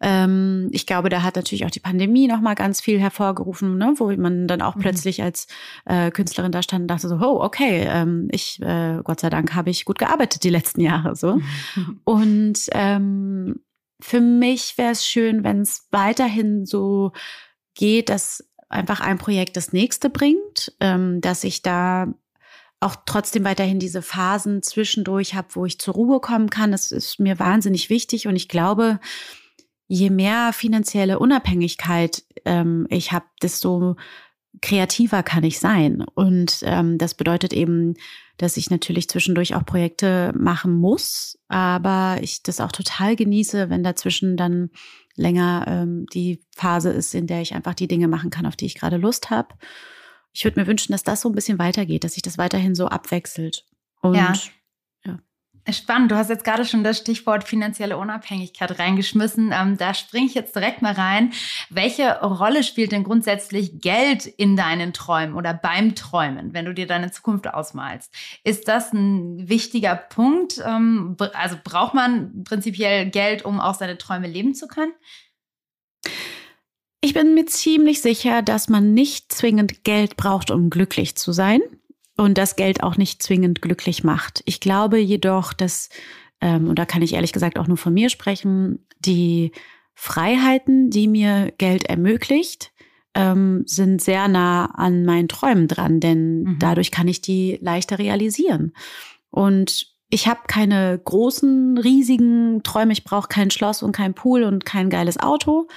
Ähm, 0.00 0.68
ich 0.70 0.86
glaube, 0.86 1.08
da 1.08 1.24
hat 1.24 1.34
natürlich 1.34 1.64
auch 1.64 1.70
die 1.70 1.80
Pandemie 1.80 2.28
noch 2.28 2.40
mal 2.40 2.54
ganz 2.54 2.80
viel 2.80 3.00
hervorgerufen, 3.00 3.76
ne, 3.76 3.94
wo 3.96 4.12
man 4.12 4.46
dann 4.46 4.62
auch 4.62 4.76
mhm. 4.76 4.80
plötzlich 4.82 5.20
als 5.20 5.48
äh, 5.84 6.12
Künstlerin 6.12 6.52
da 6.52 6.62
stand 6.62 6.82
und 6.82 6.88
dachte 6.88 7.08
so, 7.08 7.16
oh, 7.16 7.42
okay, 7.42 7.88
ähm, 7.88 8.28
ich, 8.30 8.62
äh, 8.62 9.00
Gott 9.02 9.18
sei 9.18 9.30
Dank, 9.30 9.54
habe 9.56 9.70
ich 9.70 9.84
gut 9.84 9.98
gearbeitet 9.98 10.44
die 10.44 10.50
letzten 10.50 10.80
Jahre 10.80 11.16
so. 11.16 11.40
Und 12.04 12.60
ähm, 12.70 13.60
für 14.00 14.20
mich 14.20 14.78
wäre 14.78 14.92
es 14.92 15.06
schön, 15.06 15.42
wenn 15.42 15.62
es 15.62 15.88
weiterhin 15.90 16.66
so 16.66 17.12
geht, 17.74 18.08
dass 18.08 18.44
einfach 18.68 19.00
ein 19.00 19.18
Projekt 19.18 19.56
das 19.56 19.72
nächste 19.72 20.10
bringt, 20.10 20.72
ähm, 20.80 21.20
dass 21.20 21.44
ich 21.44 21.62
da 21.62 22.12
auch 22.80 22.96
trotzdem 23.06 23.44
weiterhin 23.44 23.78
diese 23.78 24.02
Phasen 24.02 24.62
zwischendurch 24.62 25.34
habe, 25.34 25.48
wo 25.52 25.64
ich 25.66 25.78
zur 25.78 25.94
Ruhe 25.94 26.20
kommen 26.20 26.50
kann. 26.50 26.72
Das 26.72 26.90
ist 26.90 27.20
mir 27.20 27.38
wahnsinnig 27.38 27.90
wichtig 27.90 28.26
und 28.26 28.34
ich 28.34 28.48
glaube, 28.48 28.98
je 29.86 30.10
mehr 30.10 30.52
finanzielle 30.52 31.18
Unabhängigkeit 31.18 32.24
ähm, 32.44 32.86
ich 32.90 33.12
habe, 33.12 33.26
desto 33.40 33.96
kreativer 34.60 35.22
kann 35.22 35.44
ich 35.44 35.60
sein. 35.60 36.04
Und 36.14 36.60
ähm, 36.62 36.98
das 36.98 37.14
bedeutet 37.14 37.52
eben, 37.52 37.94
dass 38.36 38.56
ich 38.56 38.70
natürlich 38.70 39.08
zwischendurch 39.08 39.54
auch 39.54 39.64
Projekte 39.64 40.32
machen 40.36 40.72
muss, 40.72 41.38
aber 41.48 42.18
ich 42.20 42.42
das 42.42 42.60
auch 42.60 42.72
total 42.72 43.16
genieße, 43.16 43.70
wenn 43.70 43.82
dazwischen 43.82 44.36
dann 44.36 44.70
länger 45.16 45.64
ähm, 45.68 46.06
die 46.12 46.40
Phase 46.56 46.90
ist, 46.90 47.14
in 47.14 47.26
der 47.26 47.42
ich 47.42 47.54
einfach 47.54 47.74
die 47.74 47.88
Dinge 47.88 48.08
machen 48.08 48.30
kann, 48.30 48.46
auf 48.46 48.56
die 48.56 48.66
ich 48.66 48.74
gerade 48.74 48.96
Lust 48.96 49.30
habe. 49.30 49.54
Ich 50.32 50.44
würde 50.44 50.60
mir 50.60 50.66
wünschen, 50.66 50.92
dass 50.92 51.02
das 51.02 51.20
so 51.20 51.28
ein 51.28 51.34
bisschen 51.34 51.58
weitergeht, 51.58 52.04
dass 52.04 52.14
sich 52.14 52.22
das 52.22 52.38
weiterhin 52.38 52.74
so 52.74 52.86
abwechselt. 52.86 53.66
Und 54.00 54.14
ja. 54.14 54.32
Spannend, 55.70 56.10
du 56.10 56.16
hast 56.16 56.28
jetzt 56.28 56.42
gerade 56.42 56.64
schon 56.64 56.82
das 56.82 56.98
Stichwort 56.98 57.44
finanzielle 57.44 57.96
Unabhängigkeit 57.96 58.80
reingeschmissen. 58.80 59.52
Ähm, 59.54 59.76
da 59.76 59.94
springe 59.94 60.26
ich 60.26 60.34
jetzt 60.34 60.56
direkt 60.56 60.82
mal 60.82 60.92
rein. 60.92 61.32
Welche 61.70 62.20
Rolle 62.20 62.64
spielt 62.64 62.90
denn 62.90 63.04
grundsätzlich 63.04 63.80
Geld 63.80 64.26
in 64.26 64.56
deinen 64.56 64.92
Träumen 64.92 65.36
oder 65.36 65.54
beim 65.54 65.94
Träumen, 65.94 66.52
wenn 66.52 66.64
du 66.64 66.74
dir 66.74 66.88
deine 66.88 67.12
Zukunft 67.12 67.46
ausmalst? 67.46 68.12
Ist 68.42 68.66
das 68.66 68.92
ein 68.92 69.48
wichtiger 69.48 69.94
Punkt? 69.94 70.60
Ähm, 70.66 71.16
also 71.32 71.56
braucht 71.62 71.94
man 71.94 72.42
prinzipiell 72.42 73.08
Geld, 73.08 73.44
um 73.44 73.60
auch 73.60 73.74
seine 73.74 73.98
Träume 73.98 74.26
leben 74.26 74.54
zu 74.54 74.66
können? 74.66 74.92
Ich 77.00 77.14
bin 77.14 77.34
mir 77.34 77.46
ziemlich 77.46 78.02
sicher, 78.02 78.42
dass 78.42 78.68
man 78.68 78.94
nicht 78.94 79.32
zwingend 79.32 79.84
Geld 79.84 80.16
braucht, 80.16 80.50
um 80.50 80.70
glücklich 80.70 81.14
zu 81.14 81.32
sein 81.32 81.60
und 82.16 82.38
das 82.38 82.56
Geld 82.56 82.82
auch 82.82 82.96
nicht 82.96 83.22
zwingend 83.22 83.62
glücklich 83.62 84.04
macht. 84.04 84.42
Ich 84.46 84.60
glaube 84.60 84.98
jedoch, 84.98 85.52
dass, 85.52 85.88
ähm, 86.40 86.68
und 86.68 86.78
da 86.78 86.84
kann 86.84 87.02
ich 87.02 87.14
ehrlich 87.14 87.32
gesagt 87.32 87.58
auch 87.58 87.66
nur 87.66 87.76
von 87.76 87.94
mir 87.94 88.10
sprechen, 88.10 88.86
die 89.00 89.52
Freiheiten, 89.94 90.90
die 90.90 91.08
mir 91.08 91.52
Geld 91.58 91.84
ermöglicht, 91.84 92.72
ähm, 93.14 93.62
sind 93.66 94.00
sehr 94.00 94.28
nah 94.28 94.66
an 94.66 95.04
meinen 95.04 95.28
Träumen 95.28 95.68
dran, 95.68 96.00
denn 96.00 96.42
mhm. 96.42 96.56
dadurch 96.58 96.90
kann 96.90 97.08
ich 97.08 97.20
die 97.20 97.58
leichter 97.60 97.98
realisieren. 97.98 98.72
Und 99.30 99.92
ich 100.08 100.28
habe 100.28 100.40
keine 100.46 101.00
großen, 101.02 101.78
riesigen 101.78 102.62
Träume. 102.62 102.92
Ich 102.92 103.04
brauche 103.04 103.28
kein 103.28 103.50
Schloss 103.50 103.82
und 103.82 103.92
kein 103.92 104.14
Pool 104.14 104.44
und 104.44 104.64
kein 104.66 104.90
geiles 104.90 105.18
Auto. 105.18 105.68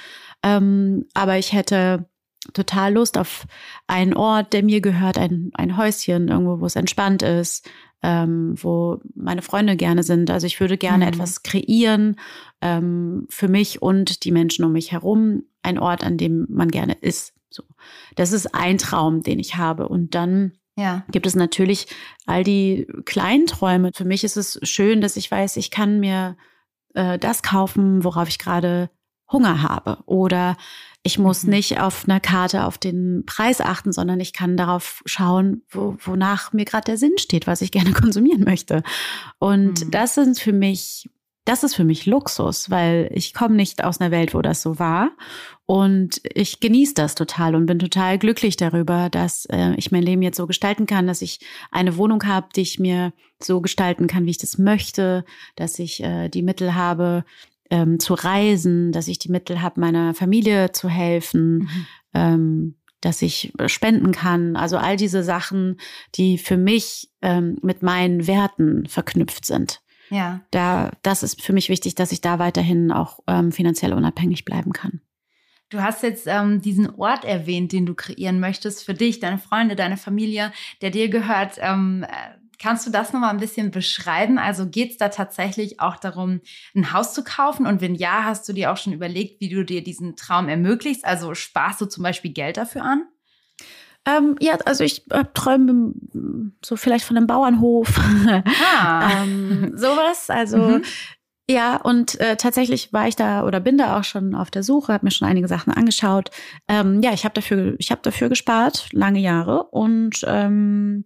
Ähm, 0.43 1.05
aber 1.13 1.37
ich 1.37 1.53
hätte 1.53 2.09
total 2.53 2.93
Lust 2.93 3.17
auf 3.17 3.45
einen 3.87 4.13
Ort, 4.13 4.53
der 4.53 4.63
mir 4.63 4.81
gehört, 4.81 5.17
ein, 5.17 5.51
ein 5.53 5.77
Häuschen, 5.77 6.27
irgendwo, 6.27 6.59
wo 6.59 6.65
es 6.65 6.75
entspannt 6.75 7.21
ist, 7.21 7.69
ähm, 8.03 8.55
wo 8.61 8.99
meine 9.15 9.41
Freunde 9.41 9.75
gerne 9.75 10.03
sind. 10.03 10.29
Also 10.29 10.47
ich 10.47 10.59
würde 10.59 10.77
gerne 10.77 11.05
mhm. 11.05 11.13
etwas 11.13 11.43
kreieren 11.43 12.17
ähm, 12.61 13.25
für 13.29 13.47
mich 13.47 13.81
und 13.81 14.23
die 14.23 14.31
Menschen 14.31 14.65
um 14.65 14.71
mich 14.71 14.91
herum, 14.91 15.43
ein 15.63 15.79
Ort, 15.79 16.03
an 16.03 16.17
dem 16.17 16.45
man 16.49 16.69
gerne 16.69 16.93
ist. 17.01 17.33
So, 17.49 17.63
das 18.15 18.31
ist 18.31 18.53
ein 18.53 18.77
Traum, 18.77 19.23
den 19.23 19.39
ich 19.39 19.55
habe. 19.55 19.87
Und 19.87 20.13
dann 20.13 20.53
ja. 20.75 21.03
gibt 21.11 21.25
es 21.25 21.35
natürlich 21.35 21.87
all 22.25 22.43
die 22.43 22.87
kleinen 23.05 23.47
Träume. 23.47 23.91
Für 23.93 24.05
mich 24.05 24.23
ist 24.23 24.37
es 24.37 24.59
schön, 24.63 25.01
dass 25.01 25.17
ich 25.17 25.31
weiß, 25.31 25.57
ich 25.57 25.71
kann 25.71 25.99
mir 25.99 26.37
äh, 26.93 27.17
das 27.17 27.43
kaufen, 27.43 28.03
worauf 28.03 28.29
ich 28.29 28.39
gerade 28.39 28.89
Hunger 29.31 29.63
habe 29.63 29.97
oder 30.05 30.57
ich 31.05 31.19
muss 31.19 31.43
mhm. 31.43 31.51
nicht 31.51 31.79
auf 31.79 32.05
einer 32.09 32.19
Karte 32.19 32.65
auf 32.65 32.79
den 32.79 33.23
Preis 33.27 33.61
achten, 33.61 33.93
sondern 33.93 34.19
ich 34.19 34.33
kann 34.33 34.57
darauf 34.57 35.03
schauen, 35.05 35.61
wo, 35.69 35.95
wonach 36.03 36.51
mir 36.51 36.65
gerade 36.65 36.85
der 36.85 36.97
Sinn 36.97 37.13
steht, 37.19 37.45
was 37.45 37.61
ich 37.61 37.71
gerne 37.71 37.91
konsumieren 37.93 38.43
möchte. 38.43 38.81
Und 39.37 39.85
mhm. 39.85 39.91
das 39.91 40.15
sind 40.15 40.39
für 40.39 40.51
mich, 40.51 41.07
das 41.45 41.63
ist 41.63 41.75
für 41.75 41.83
mich 41.83 42.07
Luxus, 42.07 42.71
weil 42.71 43.11
ich 43.13 43.35
komme 43.35 43.55
nicht 43.55 43.83
aus 43.83 44.01
einer 44.01 44.09
Welt, 44.09 44.33
wo 44.33 44.41
das 44.41 44.63
so 44.63 44.79
war. 44.79 45.11
Und 45.67 46.21
ich 46.23 46.59
genieße 46.59 46.95
das 46.95 47.13
total 47.13 47.53
und 47.53 47.67
bin 47.67 47.77
total 47.77 48.17
glücklich 48.17 48.57
darüber, 48.57 49.09
dass 49.11 49.45
äh, 49.45 49.75
ich 49.75 49.91
mein 49.91 50.01
Leben 50.01 50.23
jetzt 50.23 50.37
so 50.37 50.47
gestalten 50.47 50.87
kann, 50.87 51.05
dass 51.05 51.21
ich 51.21 51.39
eine 51.69 51.97
Wohnung 51.97 52.25
habe, 52.25 52.47
die 52.55 52.61
ich 52.61 52.79
mir 52.79 53.13
so 53.39 53.61
gestalten 53.61 54.07
kann, 54.07 54.25
wie 54.25 54.31
ich 54.31 54.39
das 54.39 54.57
möchte, 54.57 55.23
dass 55.55 55.77
ich 55.77 56.01
äh, 56.01 56.29
die 56.29 56.41
Mittel 56.41 56.73
habe, 56.73 57.25
ähm, 57.69 57.99
zu 57.99 58.13
reisen, 58.13 58.91
dass 58.91 59.07
ich 59.07 59.19
die 59.19 59.31
Mittel 59.31 59.61
habe, 59.61 59.79
meiner 59.79 60.13
Familie 60.13 60.71
zu 60.71 60.89
helfen, 60.89 61.57
mhm. 61.57 61.85
ähm, 62.13 62.75
dass 63.01 63.21
ich 63.21 63.53
spenden 63.67 64.11
kann. 64.11 64.55
Also 64.55 64.77
all 64.77 64.97
diese 64.97 65.23
Sachen, 65.23 65.77
die 66.15 66.37
für 66.37 66.57
mich 66.57 67.09
ähm, 67.21 67.57
mit 67.61 67.83
meinen 67.83 68.27
Werten 68.27 68.87
verknüpft 68.87 69.45
sind. 69.45 69.81
Ja. 70.09 70.41
Da, 70.51 70.91
das 71.01 71.23
ist 71.23 71.41
für 71.41 71.53
mich 71.53 71.69
wichtig, 71.69 71.95
dass 71.95 72.11
ich 72.11 72.21
da 72.21 72.39
weiterhin 72.39 72.91
auch 72.91 73.19
ähm, 73.27 73.51
finanziell 73.51 73.93
unabhängig 73.93 74.45
bleiben 74.45 74.71
kann. 74.71 75.01
Du 75.69 75.81
hast 75.81 76.03
jetzt 76.03 76.27
ähm, 76.27 76.61
diesen 76.61 76.89
Ort 76.95 77.25
erwähnt, 77.25 77.71
den 77.71 77.87
du 77.87 77.95
kreieren 77.95 78.39
möchtest 78.39 78.85
für 78.85 78.93
dich, 78.93 79.19
deine 79.19 79.39
Freunde, 79.39 79.75
deine 79.75 79.97
Familie, 79.97 80.53
der 80.81 80.91
dir 80.91 81.09
gehört. 81.09 81.57
Ähm, 81.59 82.05
kannst 82.59 82.85
du 82.85 82.91
das 82.91 83.13
nochmal 83.13 83.31
ein 83.31 83.39
bisschen 83.39 83.71
beschreiben? 83.71 84.37
Also 84.37 84.67
geht 84.67 84.91
es 84.91 84.97
da 84.97 85.09
tatsächlich 85.09 85.79
auch 85.79 85.97
darum, 85.97 86.41
ein 86.75 86.93
Haus 86.93 87.13
zu 87.13 87.23
kaufen? 87.23 87.65
Und 87.65 87.81
wenn 87.81 87.95
ja, 87.95 88.23
hast 88.23 88.47
du 88.47 88.53
dir 88.53 88.71
auch 88.71 88.77
schon 88.77 88.93
überlegt, 88.93 89.41
wie 89.41 89.49
du 89.49 89.63
dir 89.63 89.83
diesen 89.83 90.15
Traum 90.15 90.47
ermöglichst? 90.47 91.05
Also 91.05 91.35
sparst 91.35 91.81
du 91.81 91.85
zum 91.85 92.03
Beispiel 92.03 92.31
Geld 92.31 92.57
dafür 92.57 92.83
an? 92.83 93.03
Ähm, 94.07 94.35
ja, 94.39 94.57
also 94.65 94.83
ich 94.83 95.09
äh, 95.11 95.25
träume 95.33 95.93
so 96.63 96.75
vielleicht 96.75 97.05
von 97.05 97.17
einem 97.17 97.27
Bauernhof. 97.27 97.99
Ah. 98.77 99.23
ähm, 99.23 99.73
sowas. 99.75 100.29
Also 100.29 100.57
mhm. 100.57 100.83
ja, 101.49 101.77
und 101.77 102.19
äh, 102.19 102.37
tatsächlich 102.37 102.93
war 102.93 103.07
ich 103.07 103.15
da 103.15 103.45
oder 103.45 103.59
bin 103.59 103.77
da 103.77 103.97
auch 103.97 104.03
schon 104.03 104.35
auf 104.35 104.51
der 104.51 104.61
Suche, 104.61 104.93
habe 104.93 105.05
mir 105.05 105.11
schon 105.11 105.27
einige 105.27 105.47
Sachen 105.47 105.73
angeschaut. 105.73 106.29
Ähm, 106.67 107.01
ja, 107.01 107.13
ich 107.13 107.23
habe 107.25 107.33
dafür, 107.33 107.75
ich 107.79 107.89
habe 107.89 108.01
dafür 108.03 108.29
gespart, 108.29 108.89
lange 108.91 109.19
Jahre 109.19 109.63
und 109.63 110.23
ähm, 110.27 111.03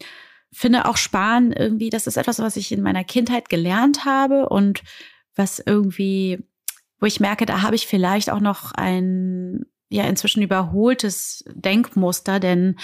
finde 0.52 0.86
auch 0.86 0.98
Sparen 0.98 1.52
irgendwie, 1.52 1.90
das 1.90 2.08
ist 2.08 2.18
etwas, 2.18 2.40
was 2.40 2.56
ich 2.56 2.72
in 2.72 2.82
meiner 2.82 3.04
Kindheit 3.04 3.50
gelernt 3.50 4.06
habe 4.06 4.50
und 4.50 4.82
was 5.36 5.60
irgendwie, 5.60 6.44
wo 7.00 7.06
ich 7.06 7.20
merke, 7.20 7.46
da 7.46 7.62
habe 7.62 7.76
ich 7.76 7.88
vielleicht 7.88 8.30
auch 8.30 8.40
noch 8.40 8.72
ein 8.72 9.66
ja 9.90 10.04
inzwischen 10.04 10.44
überholtes 10.44 11.44
Denkmuster, 11.52 12.40
denn 12.40 12.76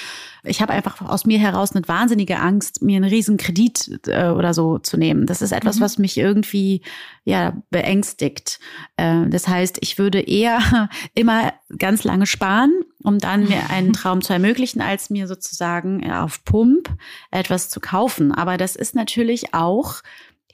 ich 0.44 0.62
habe 0.62 0.74
einfach 0.74 1.02
aus 1.02 1.26
mir 1.26 1.38
heraus 1.38 1.76
eine 1.76 1.88
wahnsinnige 1.88 2.40
Angst, 2.40 2.82
mir 2.82 2.98
einen 2.98 3.10
riesen 3.10 3.38
Kredit 3.38 4.02
äh, 4.08 4.30
oder 4.30 4.56
so 4.56 4.80
zu 4.80 4.98
nehmen. 4.98 5.28
Das 5.28 5.44
ist 5.44 5.52
etwas, 5.52 5.78
mhm. 5.78 5.82
was 5.82 5.98
mich 6.00 6.18
irgendwie 6.18 6.82
ja 7.24 7.56
beängstigt. 7.70 8.60
Äh, 8.98 9.28
das 9.28 9.48
heißt, 9.48 9.78
ich 9.82 10.00
würde 10.00 10.20
eher 10.20 10.90
immer 11.14 11.54
ganz 11.78 12.04
lange 12.04 12.26
sparen, 12.26 12.74
um 13.04 13.20
dann 13.20 13.48
mir 13.48 13.70
einen 13.70 13.94
Traum 13.94 14.22
zu 14.22 14.34
ermöglichen, 14.34 14.82
als 14.82 15.12
mir 15.12 15.28
sozusagen 15.28 16.12
auf 16.12 16.44
Pump 16.44 16.90
etwas 17.30 17.70
zu 17.70 17.80
kaufen. 17.80 18.32
Aber 18.32 18.58
das 18.58 18.76
ist 18.76 18.96
natürlich 18.96 19.54
auch 19.54 20.02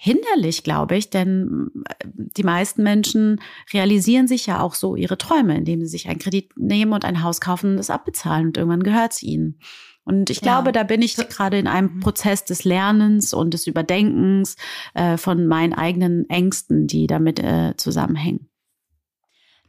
hinderlich, 0.04 0.64
glaube 0.64 0.98
ich, 0.98 1.12
denn 1.12 1.70
äh, 1.88 2.08
die 2.16 2.42
meisten 2.42 2.82
Menschen 2.82 3.40
realisieren 3.72 4.28
sich 4.28 4.48
ja 4.48 4.60
auch 4.60 4.74
so 4.74 4.96
ihre 4.96 5.16
Träume, 5.16 5.56
indem 5.56 5.80
sie 5.82 5.88
sich 5.88 6.10
einen 6.10 6.18
Kredit 6.18 6.58
nehmen 6.58 6.94
und 6.94 7.06
ein 7.06 7.22
Haus 7.22 7.40
kaufen 7.40 7.72
und 7.72 7.78
das 7.78 7.92
abbezahlen 7.92 8.48
und 8.48 8.58
irgendwann 8.58 8.82
gehört 8.82 9.12
es 9.12 9.22
ihnen. 9.22 9.60
Und 10.04 10.32
ich 10.32 10.42
glaube, 10.42 10.70
ja. 10.70 10.72
da 10.72 10.84
bin 10.84 11.04
ich 11.04 11.16
gerade 11.16 11.60
in 11.60 11.68
einem 11.68 11.94
mhm. 11.94 12.00
Prozess 12.00 12.44
des 12.44 12.64
Lernens 12.64 13.32
und 13.32 13.54
des 13.54 13.68
Überdenkens 13.68 14.56
äh, 14.96 15.18
von 15.18 15.46
meinen 15.46 15.74
eigenen 15.74 16.28
Ängsten, 16.32 16.88
die 16.88 17.06
damit 17.06 17.40
äh, 17.40 17.76
zusammenhängen. 17.78 18.51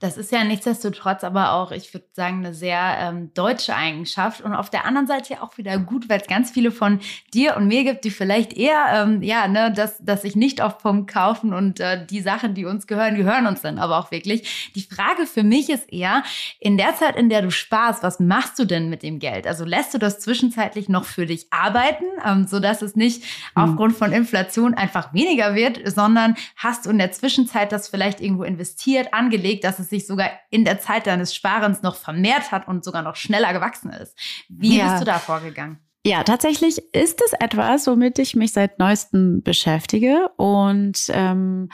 Das 0.02 0.16
ist 0.16 0.32
ja 0.32 0.42
nichtsdestotrotz 0.42 1.22
aber 1.22 1.52
auch, 1.52 1.70
ich 1.70 1.94
würde 1.94 2.06
sagen, 2.12 2.38
eine 2.38 2.54
sehr 2.54 2.96
ähm, 2.98 3.30
deutsche 3.34 3.76
Eigenschaft 3.76 4.40
und 4.40 4.52
auf 4.52 4.68
der 4.68 4.84
anderen 4.84 5.06
Seite 5.06 5.34
ja 5.34 5.42
auch 5.42 5.56
wieder 5.58 5.78
gut, 5.78 6.08
weil 6.08 6.20
es 6.20 6.26
ganz 6.26 6.50
viele 6.50 6.72
von 6.72 6.98
dir 7.32 7.56
und 7.56 7.68
mir 7.68 7.84
gibt, 7.84 8.04
die 8.04 8.10
vielleicht 8.10 8.52
eher, 8.52 8.84
ähm, 8.92 9.22
ja, 9.22 9.46
ne, 9.46 9.72
dass, 9.72 9.98
dass 9.98 10.22
sich 10.22 10.34
nicht 10.34 10.60
auf 10.60 10.78
Pump 10.78 11.08
kaufen 11.08 11.54
und 11.54 11.78
äh, 11.78 12.04
die 12.04 12.20
Sachen, 12.20 12.54
die 12.54 12.64
uns 12.64 12.88
gehören, 12.88 13.14
gehören 13.14 13.46
uns 13.46 13.60
dann 13.60 13.78
aber 13.78 13.96
auch 13.96 14.10
wirklich. 14.10 14.72
Die 14.74 14.82
Frage 14.82 15.24
für 15.24 15.44
mich 15.44 15.70
ist 15.70 15.92
eher, 15.92 16.24
in 16.58 16.76
der 16.76 16.96
Zeit, 16.96 17.14
in 17.14 17.28
der 17.28 17.42
du 17.42 17.52
sparst, 17.52 18.02
was 18.02 18.18
machst 18.18 18.58
du 18.58 18.64
denn 18.64 18.90
mit 18.90 19.04
dem 19.04 19.20
Geld? 19.20 19.46
Also 19.46 19.64
lässt 19.64 19.94
du 19.94 19.98
das 19.98 20.18
zwischenzeitlich 20.18 20.88
noch 20.88 21.04
für 21.04 21.26
dich 21.26 21.46
arbeiten, 21.50 22.06
ähm, 22.26 22.48
sodass 22.48 22.82
es 22.82 22.96
nicht 22.96 23.22
mhm. 23.54 23.62
aufgrund 23.62 23.96
von 23.96 24.10
Inflation 24.10 24.74
einfach 24.74 25.14
weniger 25.14 25.54
wird, 25.54 25.80
sondern 25.88 26.34
hast 26.56 26.86
du 26.86 26.90
in 26.90 26.98
der 26.98 27.12
Zwischenzeit 27.12 27.70
das 27.70 27.86
vielleicht 27.86 28.20
irgendwo 28.20 28.42
investiert, 28.42 29.14
angelegt, 29.14 29.62
dass 29.62 29.78
es 29.78 29.91
sich 29.92 30.06
sogar 30.06 30.30
in 30.50 30.64
der 30.64 30.80
Zeit 30.80 31.06
deines 31.06 31.34
Sparens 31.34 31.82
noch 31.82 31.96
vermehrt 31.96 32.50
hat 32.50 32.66
und 32.66 32.84
sogar 32.84 33.02
noch 33.02 33.16
schneller 33.16 33.52
gewachsen 33.52 33.90
ist. 33.90 34.18
Wie 34.48 34.78
ja. 34.78 34.88
bist 34.88 35.02
du 35.02 35.04
da 35.04 35.18
vorgegangen? 35.18 35.78
Ja, 36.04 36.24
tatsächlich 36.24 36.78
ist 36.92 37.22
es 37.24 37.32
etwas, 37.34 37.86
womit 37.86 38.18
ich 38.18 38.34
mich 38.34 38.52
seit 38.52 38.80
neuestem 38.80 39.42
beschäftige. 39.42 40.30
Und 40.36 41.04
ähm, 41.10 41.68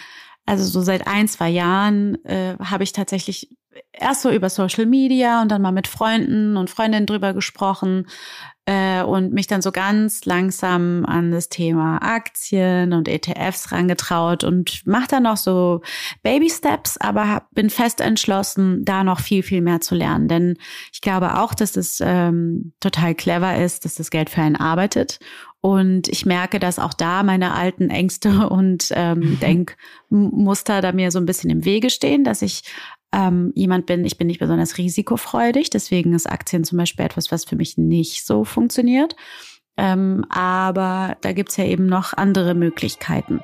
also 0.44 0.64
so 0.64 0.82
seit 0.82 1.06
ein, 1.06 1.28
zwei 1.28 1.48
Jahren 1.48 2.22
äh, 2.24 2.56
habe 2.58 2.84
ich 2.84 2.92
tatsächlich 2.92 3.56
erst 3.92 4.22
so 4.22 4.30
über 4.30 4.48
Social 4.50 4.86
Media 4.86 5.42
und 5.42 5.50
dann 5.50 5.62
mal 5.62 5.72
mit 5.72 5.88
Freunden 5.88 6.56
und 6.56 6.70
Freundinnen 6.70 7.06
drüber 7.06 7.34
gesprochen, 7.34 8.06
äh, 8.68 9.02
und 9.02 9.32
mich 9.32 9.46
dann 9.46 9.62
so 9.62 9.72
ganz 9.72 10.26
langsam 10.26 11.06
an 11.06 11.30
das 11.30 11.48
Thema 11.48 12.02
Aktien 12.02 12.92
und 12.92 13.08
ETFs 13.08 13.72
rangetraut 13.72 14.44
und 14.44 14.86
mache 14.86 15.08
dann 15.08 15.22
noch 15.22 15.38
so 15.38 15.80
Baby 16.22 16.50
Steps, 16.50 16.98
aber 16.98 17.30
hab, 17.30 17.50
bin 17.52 17.70
fest 17.70 18.02
entschlossen, 18.02 18.84
da 18.84 19.04
noch 19.04 19.20
viel, 19.20 19.42
viel 19.42 19.62
mehr 19.62 19.80
zu 19.80 19.94
lernen. 19.94 20.28
Denn 20.28 20.58
ich 20.92 21.00
glaube 21.00 21.38
auch, 21.38 21.54
dass 21.54 21.76
es 21.76 22.02
ähm, 22.04 22.74
total 22.78 23.14
clever 23.14 23.56
ist, 23.56 23.86
dass 23.86 23.94
das 23.94 24.10
Geld 24.10 24.28
für 24.28 24.42
einen 24.42 24.56
arbeitet. 24.56 25.18
Und 25.62 26.06
ich 26.08 26.26
merke, 26.26 26.60
dass 26.60 26.78
auch 26.78 26.92
da 26.92 27.22
meine 27.22 27.54
alten 27.54 27.88
Ängste 27.88 28.48
und 28.50 28.88
ähm, 28.90 29.38
Denkmuster 29.40 30.82
da 30.82 30.92
mir 30.92 31.10
so 31.10 31.18
ein 31.18 31.26
bisschen 31.26 31.48
im 31.48 31.64
Wege 31.64 31.88
stehen, 31.88 32.22
dass 32.22 32.42
ich 32.42 32.64
ähm, 33.12 33.52
jemand 33.54 33.86
bin, 33.86 34.04
ich 34.04 34.18
bin 34.18 34.26
nicht 34.26 34.40
besonders 34.40 34.78
risikofreudig, 34.78 35.70
deswegen 35.70 36.12
ist 36.12 36.30
Aktien 36.30 36.64
zum 36.64 36.78
Beispiel 36.78 37.04
etwas, 37.04 37.32
was 37.32 37.44
für 37.44 37.56
mich 37.56 37.78
nicht 37.78 38.26
so 38.26 38.44
funktioniert. 38.44 39.16
Ähm, 39.76 40.24
aber 40.28 41.16
da 41.20 41.32
gibt's 41.32 41.56
ja 41.56 41.64
eben 41.64 41.86
noch 41.86 42.12
andere 42.12 42.54
Möglichkeiten. 42.54 43.40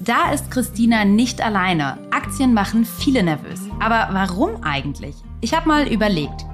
Da 0.00 0.32
ist 0.32 0.50
Christina 0.50 1.04
nicht 1.04 1.40
alleine. 1.40 1.98
Aktien 2.10 2.52
machen 2.52 2.84
viele 2.84 3.22
nervös. 3.22 3.60
Aber 3.80 4.08
warum 4.12 4.62
eigentlich? 4.62 5.16
Ich 5.40 5.54
habe 5.54 5.66
mal 5.66 5.88
überlegt. 5.88 6.44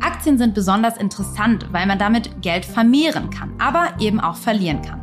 Aktien 0.00 0.38
sind 0.38 0.54
besonders 0.54 0.96
interessant, 0.96 1.66
weil 1.72 1.86
man 1.86 1.98
damit 1.98 2.42
Geld 2.42 2.64
vermehren 2.64 3.30
kann, 3.30 3.52
aber 3.58 3.94
eben 4.00 4.20
auch 4.20 4.36
verlieren 4.36 4.82
kann. 4.82 4.99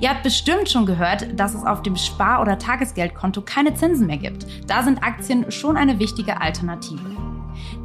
Ihr 0.00 0.10
habt 0.10 0.22
bestimmt 0.22 0.68
schon 0.68 0.86
gehört, 0.86 1.38
dass 1.38 1.54
es 1.54 1.64
auf 1.64 1.82
dem 1.82 1.96
Spar- 1.96 2.40
oder 2.40 2.58
Tagesgeldkonto 2.58 3.42
keine 3.42 3.74
Zinsen 3.74 4.06
mehr 4.06 4.18
gibt. 4.18 4.46
Da 4.66 4.82
sind 4.82 5.02
Aktien 5.02 5.50
schon 5.50 5.76
eine 5.76 5.98
wichtige 5.98 6.40
Alternative. 6.40 7.00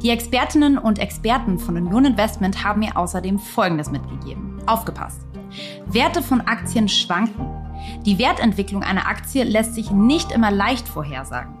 Die 0.02 0.10
Expertinnen 0.10 0.78
und 0.78 0.98
Experten 0.98 1.58
von 1.58 1.76
Union 1.76 2.04
Investment 2.04 2.64
haben 2.64 2.80
mir 2.80 2.96
außerdem 2.96 3.38
Folgendes 3.38 3.90
mitgegeben. 3.90 4.58
Aufgepasst. 4.66 5.20
Werte 5.86 6.22
von 6.22 6.40
Aktien 6.42 6.88
schwanken. 6.88 7.46
Die 8.04 8.18
Wertentwicklung 8.18 8.82
einer 8.82 9.06
Aktie 9.06 9.44
lässt 9.44 9.74
sich 9.74 9.90
nicht 9.90 10.32
immer 10.32 10.50
leicht 10.50 10.88
vorhersagen. 10.88 11.54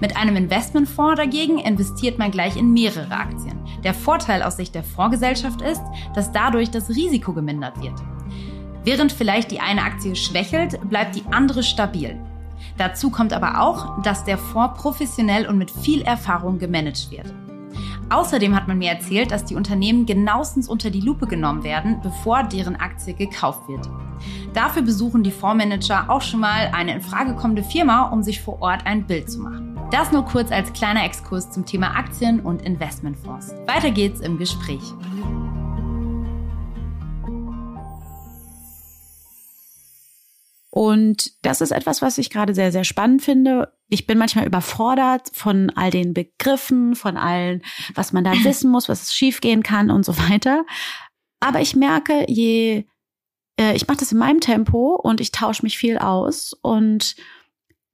Mit 0.00 0.16
einem 0.16 0.36
Investmentfonds 0.36 1.16
dagegen 1.16 1.58
investiert 1.58 2.18
man 2.18 2.30
gleich 2.30 2.56
in 2.56 2.72
mehrere 2.72 3.12
Aktien. 3.12 3.60
Der 3.84 3.94
Vorteil 3.94 4.42
aus 4.42 4.56
Sicht 4.56 4.74
der 4.74 4.82
Fondsgesellschaft 4.82 5.60
ist, 5.60 5.82
dass 6.14 6.32
dadurch 6.32 6.70
das 6.70 6.88
Risiko 6.88 7.32
gemindert 7.32 7.80
wird. 7.82 8.00
Während 8.86 9.10
vielleicht 9.10 9.50
die 9.50 9.58
eine 9.58 9.82
Aktie 9.82 10.14
schwächelt, 10.14 10.78
bleibt 10.88 11.16
die 11.16 11.24
andere 11.32 11.64
stabil. 11.64 12.16
Dazu 12.78 13.10
kommt 13.10 13.32
aber 13.32 13.60
auch, 13.60 14.00
dass 14.02 14.22
der 14.22 14.38
Fonds 14.38 14.80
professionell 14.80 15.48
und 15.48 15.58
mit 15.58 15.72
viel 15.72 16.02
Erfahrung 16.02 16.60
gemanagt 16.60 17.10
wird. 17.10 17.26
Außerdem 18.10 18.54
hat 18.54 18.68
man 18.68 18.78
mir 18.78 18.90
erzählt, 18.90 19.32
dass 19.32 19.44
die 19.44 19.56
Unternehmen 19.56 20.06
genauestens 20.06 20.68
unter 20.68 20.90
die 20.90 21.00
Lupe 21.00 21.26
genommen 21.26 21.64
werden, 21.64 21.98
bevor 22.00 22.44
deren 22.44 22.76
Aktie 22.76 23.14
gekauft 23.14 23.68
wird. 23.68 23.90
Dafür 24.54 24.82
besuchen 24.82 25.24
die 25.24 25.32
Fondsmanager 25.32 26.08
auch 26.08 26.22
schon 26.22 26.38
mal 26.38 26.70
eine 26.72 26.94
in 26.94 27.00
Frage 27.00 27.34
kommende 27.34 27.64
Firma, 27.64 28.10
um 28.10 28.22
sich 28.22 28.40
vor 28.40 28.62
Ort 28.62 28.86
ein 28.86 29.04
Bild 29.08 29.28
zu 29.28 29.40
machen. 29.40 29.76
Das 29.90 30.12
nur 30.12 30.24
kurz 30.24 30.52
als 30.52 30.72
kleiner 30.72 31.04
Exkurs 31.04 31.50
zum 31.50 31.66
Thema 31.66 31.96
Aktien 31.96 32.38
und 32.38 32.62
Investmentfonds. 32.62 33.52
Weiter 33.66 33.90
geht's 33.90 34.20
im 34.20 34.38
Gespräch. 34.38 34.94
Und 40.76 41.32
das 41.40 41.62
ist 41.62 41.70
etwas, 41.70 42.02
was 42.02 42.18
ich 42.18 42.28
gerade 42.28 42.54
sehr, 42.54 42.70
sehr 42.70 42.84
spannend 42.84 43.22
finde. 43.22 43.72
Ich 43.88 44.06
bin 44.06 44.18
manchmal 44.18 44.44
überfordert 44.44 45.30
von 45.32 45.70
all 45.70 45.90
den 45.90 46.12
Begriffen, 46.12 46.94
von 46.94 47.16
allen, 47.16 47.62
was 47.94 48.12
man 48.12 48.24
da 48.24 48.32
wissen 48.44 48.70
muss, 48.70 48.86
was 48.86 49.14
schiefgehen 49.14 49.62
kann 49.62 49.90
und 49.90 50.04
so 50.04 50.18
weiter. 50.18 50.66
Aber 51.40 51.62
ich 51.62 51.76
merke, 51.76 52.26
je, 52.28 52.84
äh, 53.58 53.74
ich 53.74 53.88
mache 53.88 54.00
das 54.00 54.12
in 54.12 54.18
meinem 54.18 54.40
Tempo 54.40 54.96
und 54.96 55.22
ich 55.22 55.32
tausche 55.32 55.62
mich 55.62 55.78
viel 55.78 55.96
aus 55.96 56.52
und 56.60 57.16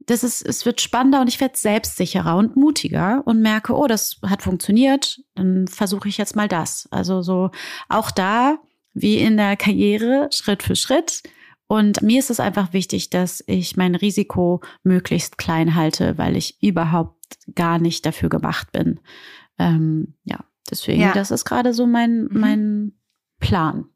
das 0.00 0.24
ist, 0.24 0.42
es 0.42 0.66
wird 0.66 0.80
spannender 0.80 1.20
und 1.20 1.28
ich 1.28 1.40
werde 1.40 1.56
selbstsicherer 1.56 2.36
und 2.36 2.56
mutiger 2.56 3.22
und 3.26 3.40
merke, 3.42 3.76
oh, 3.76 3.86
das 3.86 4.18
hat 4.26 4.42
funktioniert, 4.42 5.20
dann 5.36 5.68
versuche 5.68 6.08
ich 6.08 6.18
jetzt 6.18 6.34
mal 6.34 6.48
das. 6.48 6.88
Also 6.90 7.22
so 7.22 7.52
auch 7.88 8.10
da, 8.10 8.58
wie 8.92 9.18
in 9.18 9.36
der 9.36 9.56
Karriere, 9.56 10.30
Schritt 10.32 10.64
für 10.64 10.74
Schritt, 10.74 11.22
und 11.72 12.02
mir 12.02 12.18
ist 12.18 12.28
es 12.28 12.38
einfach 12.38 12.74
wichtig, 12.74 13.08
dass 13.08 13.42
ich 13.46 13.78
mein 13.78 13.94
Risiko 13.94 14.60
möglichst 14.82 15.38
klein 15.38 15.74
halte, 15.74 16.18
weil 16.18 16.36
ich 16.36 16.62
überhaupt 16.62 17.38
gar 17.54 17.78
nicht 17.78 18.04
dafür 18.04 18.28
gemacht 18.28 18.72
bin. 18.72 19.00
Ähm, 19.58 20.12
ja, 20.22 20.44
deswegen, 20.70 21.00
ja. 21.00 21.14
das 21.14 21.30
ist 21.30 21.46
gerade 21.46 21.72
so 21.72 21.86
mein, 21.86 22.24
mhm. 22.24 22.40
mein 22.40 22.92
Plan. 23.40 23.86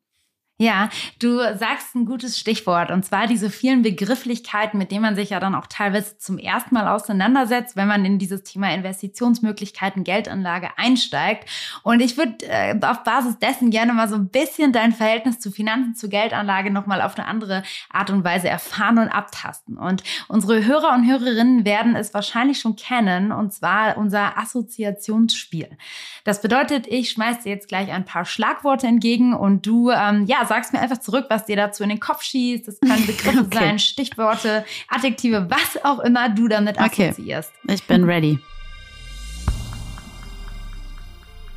Ja, 0.58 0.88
du 1.18 1.36
sagst 1.54 1.94
ein 1.94 2.06
gutes 2.06 2.38
Stichwort 2.38 2.90
und 2.90 3.04
zwar 3.04 3.26
diese 3.26 3.50
vielen 3.50 3.82
Begrifflichkeiten, 3.82 4.78
mit 4.78 4.90
denen 4.90 5.02
man 5.02 5.14
sich 5.14 5.28
ja 5.28 5.38
dann 5.38 5.54
auch 5.54 5.66
teilweise 5.66 6.16
zum 6.16 6.38
ersten 6.38 6.74
Mal 6.74 6.88
auseinandersetzt, 6.88 7.76
wenn 7.76 7.86
man 7.86 8.06
in 8.06 8.18
dieses 8.18 8.42
Thema 8.42 8.72
Investitionsmöglichkeiten, 8.72 10.02
Geldanlage 10.02 10.70
einsteigt. 10.78 11.46
Und 11.82 12.00
ich 12.00 12.16
würde 12.16 12.46
äh, 12.48 12.74
auf 12.80 13.04
Basis 13.04 13.38
dessen 13.38 13.68
gerne 13.68 13.92
mal 13.92 14.08
so 14.08 14.14
ein 14.14 14.30
bisschen 14.30 14.72
dein 14.72 14.92
Verhältnis 14.92 15.40
zu 15.40 15.50
Finanzen, 15.50 15.94
zu 15.94 16.08
Geldanlage 16.08 16.70
nochmal 16.70 17.02
auf 17.02 17.18
eine 17.18 17.28
andere 17.28 17.62
Art 17.90 18.08
und 18.08 18.24
Weise 18.24 18.48
erfahren 18.48 18.96
und 18.96 19.08
abtasten. 19.08 19.76
Und 19.76 20.04
unsere 20.26 20.64
Hörer 20.64 20.94
und 20.94 21.06
Hörerinnen 21.06 21.66
werden 21.66 21.96
es 21.96 22.14
wahrscheinlich 22.14 22.60
schon 22.60 22.76
kennen, 22.76 23.30
und 23.30 23.52
zwar 23.52 23.98
unser 23.98 24.38
Assoziationsspiel. 24.38 25.76
Das 26.24 26.40
bedeutet, 26.40 26.86
ich 26.86 27.10
schmeiße 27.10 27.42
dir 27.42 27.50
jetzt 27.50 27.68
gleich 27.68 27.92
ein 27.92 28.06
paar 28.06 28.24
Schlagworte 28.24 28.86
entgegen 28.86 29.34
und 29.34 29.66
du, 29.66 29.90
ähm, 29.90 30.24
ja, 30.24 30.45
sagst 30.46 30.72
mir 30.72 30.80
einfach 30.80 30.98
zurück, 30.98 31.26
was 31.28 31.44
dir 31.44 31.56
dazu 31.56 31.82
in 31.82 31.88
den 31.88 32.00
Kopf 32.00 32.22
schießt. 32.22 32.66
Das 32.66 32.80
können 32.80 33.06
Begriffe 33.06 33.40
okay. 33.40 33.58
sein, 33.58 33.78
Stichworte, 33.78 34.64
Adjektive, 34.88 35.48
was 35.50 35.84
auch 35.84 36.00
immer 36.00 36.28
du 36.28 36.48
damit 36.48 36.78
assoziierst. 36.78 37.52
Okay. 37.64 37.74
Ich 37.74 37.84
bin 37.84 38.04
ready. 38.04 38.38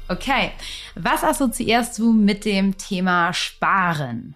Okay, 0.07 0.53
was 0.95 1.23
assoziierst 1.23 1.99
du 1.99 2.13
mit 2.13 2.43
dem 2.43 2.77
Thema 2.77 3.31
Sparen? 3.31 4.35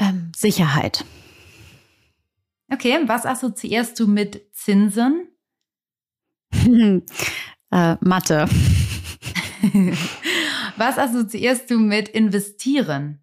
Ähm, 0.00 0.32
Sicherheit. 0.34 1.04
Okay, 2.72 3.00
was 3.06 3.24
assoziierst 3.24 4.00
du 4.00 4.08
mit 4.08 4.42
Zinsen? 4.52 5.28
äh, 7.70 7.96
Mathe. 8.00 8.48
Was 10.76 10.98
assoziierst 10.98 11.70
du 11.70 11.78
mit 11.78 12.08
investieren? 12.08 13.20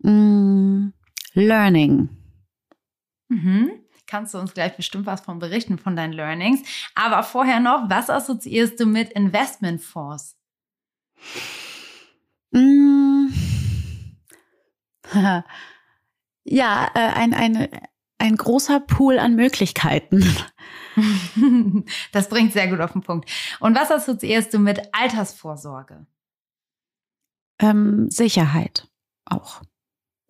Mm, 0.00 0.88
learning. 1.34 2.08
Mhm. 3.28 3.70
Kannst 4.06 4.32
du 4.32 4.38
uns 4.38 4.54
gleich 4.54 4.74
bestimmt 4.76 5.06
was 5.06 5.20
von 5.20 5.38
berichten 5.38 5.78
von 5.78 5.94
deinen 5.94 6.14
Learnings. 6.14 6.62
Aber 6.94 7.22
vorher 7.22 7.60
noch, 7.60 7.90
was 7.90 8.08
assoziierst 8.08 8.80
du 8.80 8.86
mit 8.86 9.12
Investmentfonds? 9.12 10.36
Mm. 12.52 13.26
ja, 16.44 16.90
äh, 16.94 16.98
ein, 16.98 17.34
ein, 17.34 17.68
ein 18.18 18.36
großer 18.36 18.80
Pool 18.80 19.18
an 19.18 19.34
Möglichkeiten. 19.36 20.24
das 22.12 22.28
bringt 22.28 22.52
sehr 22.52 22.68
gut 22.68 22.80
auf 22.80 22.92
den 22.92 23.02
Punkt. 23.02 23.30
Und 23.60 23.76
was 23.76 23.90
assoziierst 23.90 24.52
du 24.52 24.58
mit 24.58 24.80
Altersvorsorge? 24.92 26.06
Ähm, 27.60 28.10
Sicherheit 28.10 28.88
auch. 29.24 29.62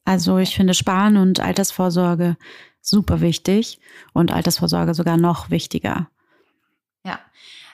Also 0.04 0.38
ich 0.38 0.54
finde 0.56 0.74
Sparen 0.74 1.16
und 1.16 1.40
Altersvorsorge 1.40 2.36
super 2.80 3.20
wichtig 3.20 3.78
und 4.14 4.32
Altersvorsorge 4.32 4.94
sogar 4.94 5.16
noch 5.16 5.50
wichtiger. 5.50 6.08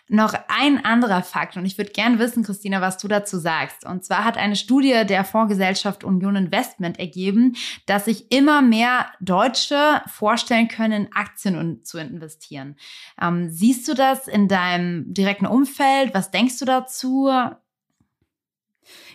Noch 0.08 0.34
ein 0.48 0.84
anderer 0.84 1.22
Fakt, 1.22 1.56
und 1.56 1.64
ich 1.64 1.78
würde 1.78 1.92
gern 1.92 2.18
wissen, 2.18 2.44
Christina, 2.44 2.82
was 2.82 2.98
du 2.98 3.08
dazu 3.08 3.38
sagst. 3.38 3.86
Und 3.86 4.04
zwar 4.04 4.24
hat 4.24 4.36
eine 4.36 4.54
Studie 4.54 5.04
der 5.06 5.24
Fondsgesellschaft 5.24 6.04
Union 6.04 6.36
Investment 6.36 6.98
ergeben, 6.98 7.56
dass 7.86 8.04
sich 8.04 8.30
immer 8.30 8.60
mehr 8.60 9.06
Deutsche 9.20 10.02
vorstellen 10.06 10.68
können, 10.68 11.06
in 11.06 11.12
Aktien 11.14 11.84
zu 11.84 11.96
investieren. 11.96 12.76
Ähm, 13.20 13.48
siehst 13.48 13.88
du 13.88 13.94
das 13.94 14.28
in 14.28 14.46
deinem 14.46 15.14
direkten 15.14 15.46
Umfeld? 15.46 16.12
Was 16.12 16.30
denkst 16.30 16.58
du 16.58 16.66
dazu? 16.66 17.30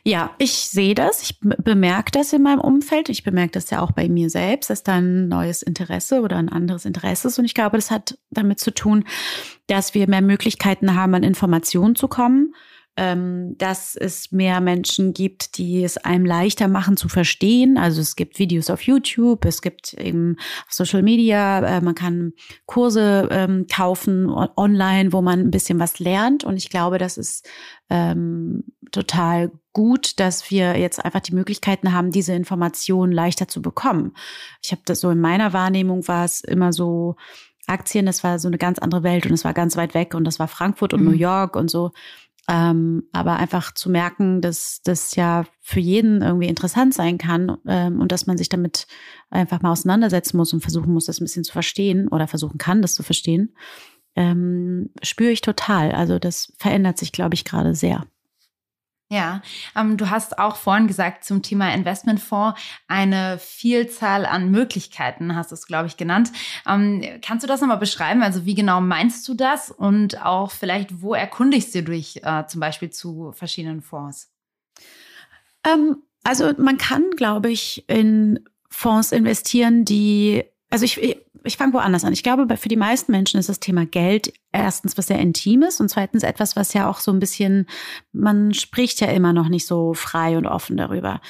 Ja, 0.04 0.32
ich 0.38 0.54
sehe 0.54 0.96
das, 0.96 1.22
ich 1.24 1.40
bemerke 1.40 2.12
das 2.12 2.34
in 2.34 2.42
meinem 2.42 2.62
Umfeld, 2.62 3.10
ich 3.10 3.24
bemerke 3.24 3.52
das 3.52 3.70
ja 3.70 3.82
auch 3.82 3.92
bei 3.92 4.10
mir 4.10 4.30
selbst, 4.30 4.70
dass 4.70 4.84
da 4.84 4.96
ein 4.96 5.28
neues 5.28 5.62
Interesse 5.62 6.22
oder 6.22 6.38
ein 6.38 6.50
anderes 6.50 6.86
Interesse 6.86 7.28
ist. 7.28 7.40
Und 7.40 7.46
ich 7.46 7.54
glaube, 7.54 7.78
das 7.78 7.92
hat 7.92 8.18
damit 8.32 8.60
zu 8.60 8.74
tun, 8.74 9.06
dass 9.68 9.94
wir 9.94 10.10
mehr 10.10 10.22
Möglichkeiten 10.22 10.96
haben, 10.96 11.16
an 11.16 11.24
Informationen 11.24 11.96
zu 11.96 12.08
kommen 12.08 12.54
dass 13.58 13.96
es 13.96 14.32
mehr 14.32 14.60
Menschen 14.60 15.14
gibt, 15.14 15.58
die 15.58 15.84
es 15.84 15.98
einem 15.98 16.26
leichter 16.26 16.68
machen 16.68 16.98
zu 16.98 17.08
verstehen. 17.08 17.78
Also 17.78 18.02
es 18.02 18.16
gibt 18.16 18.40
Videos 18.40 18.70
auf 18.70 18.82
YouTube, 18.82 19.46
es 19.46 19.62
gibt 19.62 19.94
eben 19.94 20.36
Social 20.68 21.02
Media, 21.02 21.78
äh, 21.78 21.82
man 21.82 21.96
kann 21.96 22.34
Kurse 22.66 23.30
ähm, 23.32 23.68
kaufen 23.74 24.30
online, 24.30 25.14
wo 25.14 25.22
man 25.22 25.40
ein 25.40 25.52
bisschen 25.52 25.80
was 25.80 26.00
lernt. 26.00 26.44
Und 26.44 26.58
ich 26.58 26.70
glaube, 26.70 26.98
das 26.98 27.18
ist 27.18 27.48
ähm, 27.90 28.66
total 28.92 29.52
gut, 29.72 30.20
dass 30.20 30.50
wir 30.52 30.78
jetzt 30.78 31.04
einfach 31.04 31.22
die 31.22 31.36
Möglichkeiten 31.36 31.94
haben, 31.94 32.12
diese 32.12 32.34
Informationen 32.34 33.14
leichter 33.14 33.48
zu 33.48 33.62
bekommen. 33.62 34.14
Ich 34.62 34.72
habe 34.72 34.82
das 34.86 35.00
so 35.00 35.10
in 35.10 35.22
meiner 35.22 35.54
Wahrnehmung 35.54 36.08
war 36.08 36.26
es 36.26 36.42
immer 36.42 36.74
so, 36.74 37.16
Aktien, 37.68 38.08
das 38.08 38.24
war 38.24 38.40
so 38.40 38.48
eine 38.48 38.58
ganz 38.58 38.80
andere 38.80 39.04
Welt 39.04 39.26
und 39.26 39.34
es 39.34 39.46
war 39.46 39.54
ganz 39.54 39.78
weit 39.78 39.94
weg 39.94 40.16
und 40.16 40.24
das 40.24 40.40
war 40.40 40.48
Frankfurt 40.48 40.94
und 40.94 41.02
mhm. 41.02 41.12
New 41.12 41.18
York 41.18 41.56
und 41.56 41.70
so. 41.70 41.92
Ähm, 42.52 43.04
aber 43.12 43.36
einfach 43.36 43.76
zu 43.76 43.92
merken, 43.92 44.42
dass 44.42 44.82
das 44.84 45.14
ja 45.14 45.46
für 45.62 45.80
jeden 45.80 46.24
irgendwie 46.24 46.48
interessant 46.48 46.96
sein 46.96 47.20
kann 47.20 47.58
ähm, 47.68 48.02
und 48.02 48.12
dass 48.12 48.26
man 48.26 48.40
sich 48.40 48.50
damit 48.50 48.88
einfach 49.30 49.62
mal 49.62 49.72
auseinandersetzen 49.72 50.36
muss 50.36 50.52
und 50.52 50.62
versuchen 50.62 50.92
muss, 50.92 51.06
das 51.06 51.22
ein 51.22 51.26
bisschen 51.26 51.44
zu 51.44 51.52
verstehen 51.52 52.08
oder 52.08 52.28
versuchen 52.28 52.58
kann, 52.58 52.82
das 52.82 52.96
zu 52.96 53.04
verstehen, 53.04 53.56
ähm, 54.16 54.90
spüre 55.04 55.30
ich 55.30 55.42
total. 55.42 55.92
Also 55.92 56.18
das 56.18 56.52
verändert 56.58 56.98
sich, 56.98 57.12
glaube 57.12 57.36
ich, 57.36 57.46
gerade 57.46 57.76
sehr. 57.76 58.08
Ja, 59.12 59.42
ähm, 59.76 59.98
du 59.98 60.12
hast 60.12 60.38
auch 60.38 60.56
vorhin 60.56 60.86
gesagt 60.86 61.24
zum 61.24 61.42
Thema 61.42 61.74
Investmentfonds 61.74 62.60
eine 62.88 63.40
Vielzahl 63.40 64.24
an 64.28 64.52
Möglichkeiten, 64.52 65.36
hast 65.36 65.50
du 65.50 65.56
es, 65.56 65.66
glaube 65.66 65.88
ich, 65.88 65.98
genannt. 65.98 66.32
Ähm, 66.68 67.04
kannst 67.24 67.44
du 67.44 67.48
das 67.48 67.60
nochmal 67.60 67.78
beschreiben? 67.80 68.22
Also 68.22 68.46
wie 68.46 68.54
genau 68.54 68.82
meinst 68.82 69.28
du 69.28 69.34
das? 69.34 69.72
Und 69.72 70.24
auch 70.24 70.52
vielleicht, 70.52 71.02
wo 71.02 71.16
erkundigst 71.16 71.74
du 71.74 71.82
dich 71.82 72.24
äh, 72.24 72.46
zum 72.46 72.62
Beispiel 72.62 72.92
zu 72.92 73.32
verschiedenen 73.32 73.82
Fonds? 73.82 74.32
Ähm, 75.66 76.04
also 76.24 76.54
man 76.58 76.78
kann, 76.78 77.10
glaube 77.18 77.50
ich, 77.50 77.90
in 77.90 78.48
Fonds 78.70 79.12
investieren, 79.12 79.86
die 79.86 80.44
also 80.70 80.86
ich, 80.86 81.18
ich 81.44 81.58
fange 81.58 81.74
woanders 81.74 82.04
an. 82.04 82.14
Ich 82.14 82.24
glaube, 82.24 82.56
für 82.58 82.70
die 82.70 82.76
meisten 82.76 83.12
Menschen 83.12 83.40
ist 83.40 83.50
das 83.50 83.60
Thema 83.60 83.86
Geld 83.86 84.34
erstens 84.52 84.98
was 84.98 85.08
sehr 85.08 85.20
Intimes 85.20 85.80
und 85.80 85.90
zweitens 85.90 86.24
etwas, 86.24 86.56
was 86.56 86.74
ja 86.74 86.90
auch 86.90 87.00
so 87.00 87.12
ein 87.12 87.20
bisschen, 87.20 87.66
man 88.12 88.54
spricht 88.54 89.02
ja 89.02 89.08
immer 89.08 89.34
noch 89.34 89.50
nicht 89.50 89.66
so 89.66 89.94
frei 89.94 90.38
und 90.38 90.46
offen 90.46 90.78
darüber. 90.78 91.22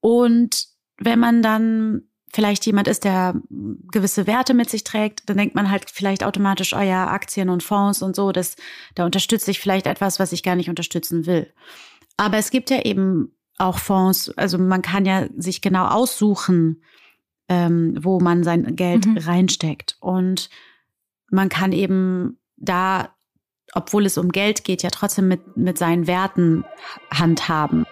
Und 0.00 0.66
wenn 0.98 1.18
man 1.18 1.42
dann 1.42 2.02
vielleicht 2.32 2.64
jemand 2.66 2.88
ist, 2.88 3.04
der 3.04 3.34
gewisse 3.50 4.26
Werte 4.26 4.54
mit 4.54 4.70
sich 4.70 4.84
trägt, 4.84 5.28
dann 5.28 5.36
denkt 5.36 5.54
man 5.54 5.70
halt 5.70 5.90
vielleicht 5.90 6.24
automatisch, 6.24 6.72
oh 6.72 6.80
ja, 6.80 7.08
Aktien 7.08 7.50
und 7.50 7.62
Fonds 7.62 8.02
und 8.02 8.16
so, 8.16 8.32
das, 8.32 8.56
da 8.94 9.04
unterstütze 9.04 9.50
ich 9.50 9.60
vielleicht 9.60 9.86
etwas, 9.86 10.18
was 10.18 10.32
ich 10.32 10.42
gar 10.42 10.56
nicht 10.56 10.70
unterstützen 10.70 11.26
will. 11.26 11.52
Aber 12.16 12.38
es 12.38 12.50
gibt 12.50 12.70
ja 12.70 12.82
eben 12.84 13.36
auch 13.58 13.78
Fonds, 13.78 14.30
also 14.36 14.58
man 14.58 14.82
kann 14.82 15.04
ja 15.04 15.26
sich 15.36 15.60
genau 15.60 15.86
aussuchen, 15.86 16.82
ähm, 17.48 17.98
wo 18.00 18.20
man 18.20 18.44
sein 18.44 18.76
Geld 18.76 19.06
mhm. 19.06 19.18
reinsteckt. 19.18 19.96
Und 20.00 20.50
man 21.30 21.48
kann 21.48 21.72
eben 21.72 22.38
da, 22.56 23.14
obwohl 23.72 24.06
es 24.06 24.18
um 24.18 24.30
Geld 24.30 24.64
geht, 24.64 24.82
ja 24.82 24.90
trotzdem 24.90 25.28
mit, 25.28 25.56
mit 25.56 25.78
seinen 25.78 26.06
Werten 26.06 26.64
handhaben. 27.10 27.84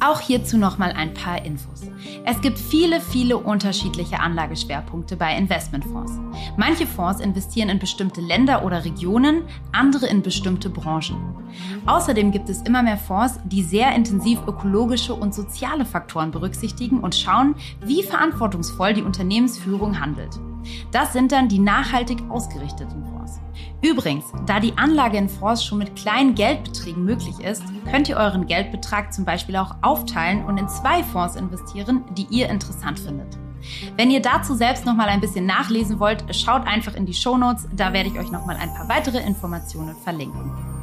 Auch 0.00 0.20
hierzu 0.20 0.58
nochmal 0.58 0.92
ein 0.92 1.14
paar 1.14 1.44
Infos. 1.44 1.82
Es 2.26 2.40
gibt 2.40 2.58
viele, 2.58 3.02
viele 3.02 3.36
unterschiedliche 3.36 4.18
Anlageschwerpunkte 4.18 5.14
bei 5.14 5.36
Investmentfonds. 5.36 6.12
Manche 6.56 6.86
Fonds 6.86 7.20
investieren 7.20 7.68
in 7.68 7.78
bestimmte 7.78 8.22
Länder 8.22 8.64
oder 8.64 8.82
Regionen, 8.86 9.42
andere 9.72 10.06
in 10.06 10.22
bestimmte 10.22 10.70
Branchen. 10.70 11.16
Außerdem 11.84 12.32
gibt 12.32 12.48
es 12.48 12.62
immer 12.62 12.82
mehr 12.82 12.96
Fonds, 12.96 13.38
die 13.44 13.62
sehr 13.62 13.94
intensiv 13.94 14.40
ökologische 14.46 15.12
und 15.12 15.34
soziale 15.34 15.84
Faktoren 15.84 16.30
berücksichtigen 16.30 17.00
und 17.00 17.14
schauen, 17.14 17.56
wie 17.84 18.02
verantwortungsvoll 18.02 18.94
die 18.94 19.02
Unternehmensführung 19.02 20.00
handelt. 20.00 20.40
Das 20.92 21.12
sind 21.12 21.30
dann 21.30 21.48
die 21.48 21.58
nachhaltig 21.58 22.22
ausgerichteten 22.30 23.04
Fonds. 23.04 23.13
Übrigens, 23.84 24.24
da 24.46 24.60
die 24.60 24.78
Anlage 24.78 25.18
in 25.18 25.28
Fonds 25.28 25.62
schon 25.62 25.76
mit 25.76 25.94
kleinen 25.94 26.34
Geldbeträgen 26.34 27.04
möglich 27.04 27.38
ist, 27.40 27.62
könnt 27.90 28.08
ihr 28.08 28.16
euren 28.16 28.46
Geldbetrag 28.46 29.12
zum 29.12 29.26
Beispiel 29.26 29.56
auch 29.56 29.74
aufteilen 29.82 30.46
und 30.46 30.56
in 30.56 30.70
zwei 30.70 31.02
Fonds 31.02 31.36
investieren, 31.36 32.02
die 32.16 32.26
ihr 32.30 32.48
interessant 32.48 32.98
findet. 32.98 33.36
Wenn 33.98 34.10
ihr 34.10 34.22
dazu 34.22 34.54
selbst 34.54 34.86
noch 34.86 34.94
mal 34.94 35.08
ein 35.08 35.20
bisschen 35.20 35.44
nachlesen 35.44 36.00
wollt, 36.00 36.24
schaut 36.34 36.66
einfach 36.66 36.94
in 36.94 37.04
die 37.04 37.12
Shownotes, 37.12 37.68
da 37.76 37.92
werde 37.92 38.08
ich 38.08 38.18
euch 38.18 38.30
noch 38.30 38.46
mal 38.46 38.56
ein 38.56 38.72
paar 38.72 38.88
weitere 38.88 39.18
Informationen 39.18 39.94
verlinken. 39.96 40.73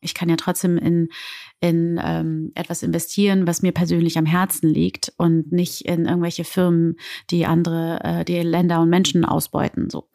Ich 0.00 0.14
kann 0.14 0.28
ja 0.28 0.36
trotzdem 0.36 0.78
in, 0.78 1.08
in 1.60 2.00
ähm, 2.02 2.52
etwas 2.54 2.82
investieren, 2.82 3.46
was 3.46 3.62
mir 3.62 3.72
persönlich 3.72 4.18
am 4.18 4.26
Herzen 4.26 4.68
liegt 4.68 5.12
und 5.16 5.52
nicht 5.52 5.82
in 5.82 6.06
irgendwelche 6.06 6.44
Firmen, 6.44 6.96
die 7.30 7.46
andere, 7.46 8.00
äh, 8.02 8.24
die 8.24 8.40
Länder 8.40 8.80
und 8.80 8.90
Menschen 8.90 9.24
ausbeuten. 9.24 9.90
So. 9.90 10.08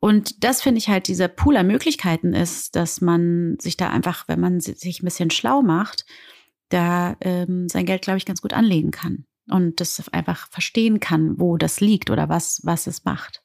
Und 0.00 0.44
das 0.44 0.62
finde 0.62 0.78
ich 0.78 0.88
halt, 0.88 1.08
dieser 1.08 1.28
Pool 1.28 1.56
an 1.56 1.66
Möglichkeiten 1.66 2.32
ist, 2.32 2.76
dass 2.76 3.00
man 3.00 3.56
sich 3.60 3.76
da 3.76 3.90
einfach, 3.90 4.28
wenn 4.28 4.40
man 4.40 4.60
sich 4.60 5.02
ein 5.02 5.04
bisschen 5.04 5.30
schlau 5.30 5.62
macht, 5.62 6.06
da 6.68 7.16
ähm, 7.20 7.68
sein 7.68 7.86
Geld, 7.86 8.02
glaube 8.02 8.18
ich, 8.18 8.26
ganz 8.26 8.40
gut 8.40 8.52
anlegen 8.52 8.90
kann 8.90 9.24
und 9.48 9.80
das 9.80 10.08
einfach 10.12 10.50
verstehen 10.50 11.00
kann, 11.00 11.38
wo 11.38 11.56
das 11.56 11.80
liegt 11.80 12.10
oder 12.10 12.28
was, 12.28 12.60
was 12.64 12.86
es 12.86 13.04
macht. 13.04 13.42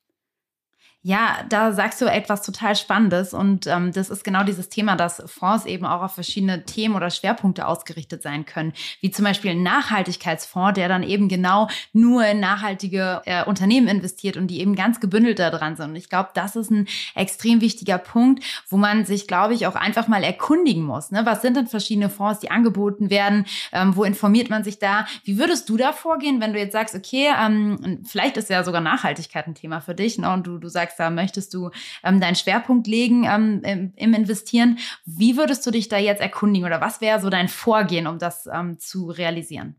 Ja, 1.04 1.44
da 1.50 1.72
sagst 1.72 2.00
du 2.00 2.06
etwas 2.06 2.44
total 2.44 2.76
Spannendes 2.76 3.34
und 3.34 3.66
ähm, 3.66 3.92
das 3.92 4.12
ist 4.12 4.24
genau 4.24 4.44
dieses 4.44 4.70
Thema, 4.70 4.96
dass 4.96 5.24
Fonds 5.26 5.66
eben 5.66 5.84
auch 5.84 6.04
auf 6.04 6.14
verschiedene 6.14 6.64
Themen 6.64 6.94
oder 6.94 7.10
Schwerpunkte 7.10 7.66
ausgerichtet 7.66 8.22
sein 8.22 8.46
können, 8.46 8.74
wie 9.00 9.10
zum 9.10 9.26
Beispiel 9.26 9.50
ein 9.50 9.64
Nachhaltigkeitsfonds, 9.64 10.76
der 10.76 10.90
dann 10.90 11.02
eben 11.02 11.28
genau 11.28 11.70
nur 11.92 12.24
in 12.28 12.40
nachhaltige 12.40 13.24
äh, 13.26 13.44
Unternehmen 13.46 13.88
investiert 13.88 14.38
und 14.38 14.46
die 14.46 14.60
eben 14.62 14.76
ganz 14.76 15.00
gebündelt 15.00 15.40
da 15.40 15.50
dran 15.50 15.76
sind. 15.76 15.90
Und 15.90 15.96
ich 15.96 16.08
glaube, 16.08 16.30
das 16.36 16.56
ist 16.56 16.70
ein 16.70 16.88
extrem 17.16 17.62
wichtiger 17.62 17.98
Punkt, 17.98 18.44
wo 18.70 18.78
man 18.78 19.04
sich, 19.04 19.26
glaube 19.26 19.56
ich, 19.56 19.66
auch 19.66 19.76
einfach 19.76 20.08
mal 20.08 20.24
erkundigen 20.24 20.84
muss. 20.84 21.10
Ne? 21.10 21.26
Was 21.26 21.42
sind 21.42 21.58
denn 21.58 21.66
verschiedene 21.66 22.12
Fonds, 22.12 22.42
die 22.42 22.52
angeboten 22.52 23.10
werden? 23.10 23.48
Ähm, 23.72 23.96
wo 23.96 24.04
informiert 24.04 24.52
man 24.52 24.64
sich 24.64 24.78
da? 24.78 25.08
Wie 25.24 25.40
würdest 25.40 25.68
du 25.68 25.78
da 25.78 25.94
vorgehen, 25.94 26.42
wenn 26.42 26.54
du 26.54 26.60
jetzt 26.60 26.74
sagst, 26.74 26.94
okay, 26.94 27.30
ähm, 27.44 28.04
vielleicht 28.06 28.38
ist 28.38 28.52
ja 28.52 28.64
sogar 28.64 28.82
Nachhaltigkeit 28.82 29.48
ein 29.48 29.56
Thema 29.56 29.82
für 29.82 29.96
dich 29.96 30.20
ne? 30.20 30.32
und 30.32 30.46
du, 30.46 30.60
du 30.60 30.68
sagst, 30.68 30.90
da 30.97 31.10
möchtest 31.10 31.54
du 31.54 31.69
ähm, 32.04 32.19
deinen 32.19 32.36
Schwerpunkt 32.36 32.88
legen 32.88 33.25
ähm, 33.25 33.62
im, 33.63 33.93
im, 33.95 34.13
Investieren. 34.13 34.77
Wie 35.06 35.38
würdest 35.38 35.65
du 35.65 35.71
dich 35.71 35.89
da 35.89 35.97
jetzt 35.97 36.21
erkundigen 36.21 36.65
oder 36.65 36.82
was 36.82 37.01
wäre 37.01 37.19
so 37.19 37.30
dein 37.30 37.47
Vorgehen, 37.47 38.08
um 38.08 38.19
das 38.19 38.47
ähm, 38.51 38.80
zu 38.80 39.10
realisieren? 39.10 39.75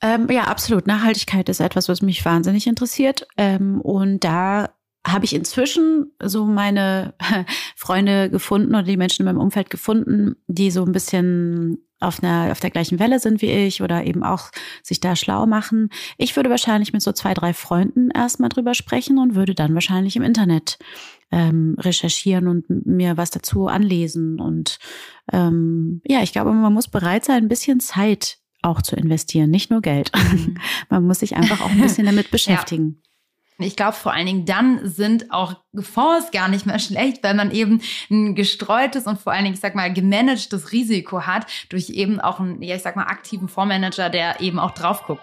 Ähm, 0.00 0.28
ja, 0.30 0.44
absolut. 0.44 0.86
Nachhaltigkeit 0.86 1.48
ist 1.48 1.60
etwas, 1.60 1.88
was 1.88 2.02
mich 2.02 2.24
wahnsinnig 2.24 2.66
interessiert. 2.66 3.26
Ähm, 3.36 3.80
und 3.80 4.24
da 4.24 4.70
habe 5.06 5.24
ich 5.24 5.34
inzwischen 5.34 6.12
so 6.22 6.44
meine 6.44 7.14
Freunde 7.76 8.30
gefunden 8.30 8.74
oder 8.74 8.84
die 8.84 8.96
Menschen 8.96 9.22
in 9.22 9.26
meinem 9.26 9.40
Umfeld 9.40 9.70
gefunden, 9.70 10.36
die 10.46 10.70
so 10.70 10.84
ein 10.84 10.92
bisschen 10.92 11.78
auf 12.02 12.22
einer 12.22 12.52
auf 12.52 12.60
der 12.60 12.70
gleichen 12.70 12.98
Welle 12.98 13.18
sind 13.18 13.42
wie 13.42 13.50
ich 13.50 13.82
oder 13.82 14.04
eben 14.04 14.22
auch 14.22 14.50
sich 14.82 15.00
da 15.00 15.16
schlau 15.16 15.46
machen. 15.46 15.90
Ich 16.18 16.36
würde 16.36 16.50
wahrscheinlich 16.50 16.92
mit 16.92 17.02
so 17.02 17.12
zwei 17.12 17.34
drei 17.34 17.54
Freunden 17.54 18.10
erstmal 18.10 18.48
drüber 18.48 18.74
sprechen 18.74 19.18
und 19.18 19.34
würde 19.34 19.54
dann 19.54 19.74
wahrscheinlich 19.74 20.16
im 20.16 20.22
Internet 20.22 20.78
ähm, 21.30 21.76
recherchieren 21.78 22.46
und 22.48 22.68
mir 22.86 23.16
was 23.16 23.30
dazu 23.30 23.66
anlesen 23.66 24.40
und 24.40 24.78
ähm, 25.32 26.02
ja, 26.06 26.22
ich 26.22 26.32
glaube, 26.32 26.52
man 26.52 26.72
muss 26.72 26.88
bereit 26.88 27.24
sein, 27.24 27.44
ein 27.44 27.48
bisschen 27.48 27.80
Zeit 27.80 28.38
auch 28.62 28.82
zu 28.82 28.96
investieren, 28.96 29.50
nicht 29.50 29.70
nur 29.70 29.82
Geld. 29.82 30.12
Mhm. 30.14 30.56
man 30.90 31.06
muss 31.06 31.20
sich 31.20 31.36
einfach 31.36 31.60
auch 31.60 31.70
ein 31.70 31.80
bisschen 31.80 32.06
damit 32.06 32.30
beschäftigen. 32.30 33.00
Ja. 33.02 33.11
Ich 33.58 33.76
glaube, 33.76 33.92
vor 33.92 34.12
allen 34.12 34.26
Dingen 34.26 34.46
dann 34.46 34.80
sind 34.88 35.30
auch 35.30 35.56
Fonds 35.78 36.30
gar 36.32 36.48
nicht 36.48 36.66
mehr 36.66 36.78
schlecht, 36.78 37.22
weil 37.22 37.34
man 37.34 37.50
eben 37.50 37.80
ein 38.10 38.34
gestreutes 38.34 39.06
und 39.06 39.20
vor 39.20 39.32
allen 39.32 39.44
Dingen, 39.44 39.54
ich 39.54 39.60
sag 39.60 39.74
mal, 39.74 39.92
gemanagtes 39.92 40.72
Risiko 40.72 41.22
hat 41.22 41.46
durch 41.68 41.90
eben 41.90 42.20
auch 42.20 42.40
einen, 42.40 42.62
ja, 42.62 42.74
ich 42.74 42.82
sag 42.82 42.96
mal, 42.96 43.04
aktiven 43.04 43.48
Fondsmanager, 43.48 44.10
der 44.10 44.40
eben 44.40 44.58
auch 44.58 44.72
drauf 44.72 45.04
guckt. 45.04 45.22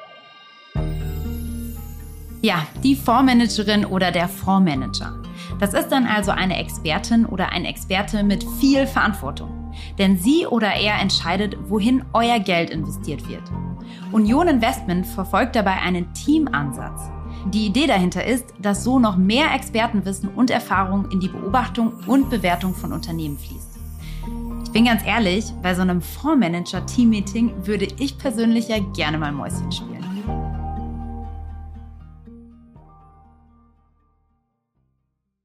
Ja, 2.42 2.66
die 2.84 2.96
Fondsmanagerin 2.96 3.86
oder 3.86 4.12
der 4.12 4.30
Fondsmanager. 4.30 5.22
Das 5.60 5.74
ist 5.74 5.90
dann 5.90 6.06
also 6.06 6.32
eine 6.32 6.58
Expertin 6.58 7.26
oder 7.26 7.52
ein 7.52 7.66
Experte 7.66 8.24
mit 8.24 8.46
viel 8.62 8.88
Verantwortung. 8.88 9.74
Denn 9.98 10.18
sie 10.18 10.46
oder 10.46 10.74
er 10.74 11.02
entscheidet, 11.02 11.58
wohin 11.70 12.06
euer 12.14 12.40
Geld 12.40 12.70
investiert 12.70 13.28
wird. 13.28 13.44
Union 14.12 14.48
Investment 14.48 15.06
verfolgt 15.06 15.56
dabei 15.56 15.82
einen 15.82 16.14
Teamansatz. 16.14 17.19
Die 17.46 17.66
Idee 17.66 17.88
dahinter 17.88 18.26
ist, 18.26 18.46
dass 18.60 18.84
so 18.84 19.00
noch 19.00 19.16
mehr 19.16 19.54
Expertenwissen 19.54 20.30
und 20.30 20.52
Erfahrung 20.52 21.10
in 21.10 21.20
die 21.20 21.30
Beobachtung 21.30 21.94
und 22.06 22.30
Bewertung 22.30 22.76
von 22.76 22.92
Unternehmen 22.92 23.38
fließt. 23.38 23.80
Ich 24.66 24.72
bin 24.72 24.86
ganz 24.86 25.04
ehrlich, 25.06 25.46
bei 25.64 25.74
so 25.74 25.82
einem 25.82 26.02
Fondsmanager-Team-Meeting 26.02 27.66
würde 27.66 27.88
ich 27.98 28.18
persönlich 28.18 28.68
ja 28.68 28.78
gerne 28.94 29.18
mal 29.18 29.32
Mäuschen 29.32 29.72
spielen. 29.72 29.99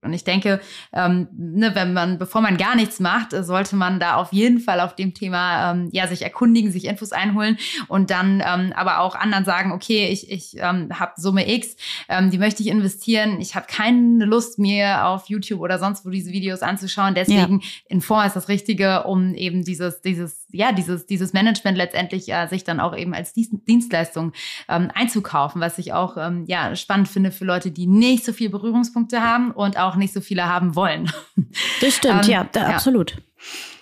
Und 0.04 0.12
ich 0.12 0.24
denke, 0.24 0.60
ähm, 0.92 1.28
ne, 1.32 1.74
wenn 1.74 1.92
man, 1.92 2.18
bevor 2.18 2.40
man 2.40 2.56
gar 2.56 2.76
nichts 2.76 3.00
macht, 3.00 3.32
sollte 3.32 3.76
man 3.76 4.00
da 4.00 4.16
auf 4.16 4.32
jeden 4.32 4.60
Fall 4.60 4.80
auf 4.80 4.94
dem 4.94 5.14
Thema 5.14 5.72
ähm, 5.72 5.88
ja 5.92 6.06
sich 6.06 6.22
erkundigen, 6.22 6.70
sich 6.70 6.84
Infos 6.84 7.12
einholen 7.12 7.58
und 7.88 8.10
dann 8.10 8.42
ähm, 8.46 8.72
aber 8.74 9.00
auch 9.00 9.14
anderen 9.14 9.44
sagen, 9.44 9.72
okay, 9.72 10.08
ich, 10.08 10.30
ich 10.30 10.56
ähm, 10.58 10.88
habe 10.98 11.12
Summe 11.16 11.50
X, 11.50 11.76
ähm, 12.08 12.30
die 12.30 12.38
möchte 12.38 12.62
ich 12.62 12.68
investieren. 12.68 13.40
Ich 13.40 13.54
habe 13.54 13.66
keine 13.68 14.24
Lust, 14.24 14.58
mir 14.58 15.06
auf 15.06 15.28
YouTube 15.28 15.60
oder 15.60 15.78
sonst 15.78 16.04
wo 16.04 16.10
diese 16.10 16.32
Videos 16.32 16.62
anzuschauen. 16.62 17.14
Deswegen 17.14 17.60
ja. 17.60 17.68
in 17.86 18.00
Fonds 18.00 18.28
ist 18.28 18.36
das 18.36 18.48
Richtige, 18.48 19.04
um 19.04 19.34
eben 19.34 19.64
dieses, 19.64 20.00
dieses, 20.02 20.46
ja, 20.52 20.72
dieses, 20.72 21.06
dieses 21.06 21.32
Management 21.32 21.76
letztendlich 21.76 22.30
äh, 22.30 22.46
sich 22.46 22.64
dann 22.64 22.80
auch 22.80 22.96
eben 22.96 23.14
als 23.14 23.32
Dienstleistung 23.32 24.32
ähm, 24.68 24.90
einzukaufen, 24.94 25.60
was 25.60 25.78
ich 25.78 25.92
auch 25.92 26.16
ähm, 26.16 26.44
ja 26.46 26.76
spannend 26.76 27.08
finde 27.08 27.30
für 27.30 27.44
Leute, 27.44 27.70
die 27.70 27.86
nicht 27.86 28.24
so 28.24 28.32
viel 28.32 28.50
Berührungspunkte 28.50 29.20
haben 29.20 29.50
und 29.50 29.78
auch 29.78 29.93
auch 29.94 29.98
nicht 29.98 30.12
so 30.12 30.20
viele 30.20 30.46
haben 30.46 30.74
wollen. 30.74 31.10
Das 31.80 31.96
stimmt, 31.96 32.24
ähm, 32.24 32.30
ja, 32.30 32.48
da, 32.50 32.62
ja, 32.62 32.74
absolut. 32.74 33.16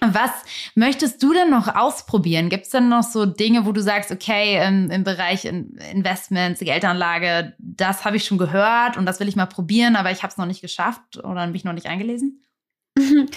Was 0.00 0.30
möchtest 0.74 1.22
du 1.22 1.32
denn 1.32 1.48
noch 1.48 1.74
ausprobieren? 1.74 2.48
Gibt 2.48 2.64
es 2.64 2.70
denn 2.70 2.88
noch 2.88 3.02
so 3.02 3.24
Dinge, 3.24 3.64
wo 3.64 3.72
du 3.72 3.80
sagst, 3.80 4.10
okay, 4.10 4.66
im, 4.66 4.90
im 4.90 5.04
Bereich 5.04 5.44
Investments, 5.44 6.60
Geldanlage, 6.60 7.54
das 7.58 8.04
habe 8.04 8.16
ich 8.16 8.24
schon 8.24 8.38
gehört 8.38 8.96
und 8.96 9.06
das 9.06 9.20
will 9.20 9.28
ich 9.28 9.36
mal 9.36 9.46
probieren, 9.46 9.96
aber 9.96 10.10
ich 10.10 10.22
habe 10.22 10.30
es 10.30 10.36
noch 10.36 10.46
nicht 10.46 10.60
geschafft 10.60 11.18
oder 11.22 11.46
mich 11.46 11.64
noch 11.64 11.72
nicht 11.72 11.86
eingelesen? 11.86 12.42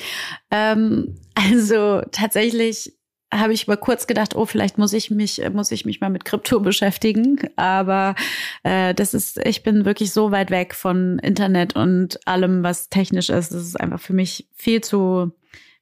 ähm, 0.52 1.16
also 1.36 2.02
tatsächlich 2.12 2.95
habe 3.34 3.54
ich 3.54 3.68
mal 3.68 3.78
kurz 3.78 4.08
gedacht, 4.08 4.36
oh, 4.36 4.46
vielleicht 4.46 4.78
muss 4.78 4.94
ich 4.94 5.12
mich, 5.12 5.42
muss 5.52 5.72
ich 5.72 5.86
mich 5.86 6.00
mal 6.02 6.10
mit 6.10 6.26
Krypto 6.26 6.60
beschäftigen. 6.60 7.40
Aber 7.56 8.16
äh, 8.64 8.94
das 8.94 9.14
ist, 9.14 9.44
ich 9.46 9.64
bin 9.64 9.86
wirklich 9.86 10.12
so 10.12 10.32
weit 10.32 10.52
weg 10.52 10.74
von 10.76 11.20
Internet 11.20 11.76
und 11.76 12.26
allem, 12.28 12.64
was 12.64 12.90
technisch 12.90 13.30
ist. 13.30 13.52
Das 13.52 13.62
ist 13.62 13.80
einfach 13.80 14.00
für 14.00 14.14
mich 14.14 14.48
viel 14.54 14.82
zu, 14.82 15.32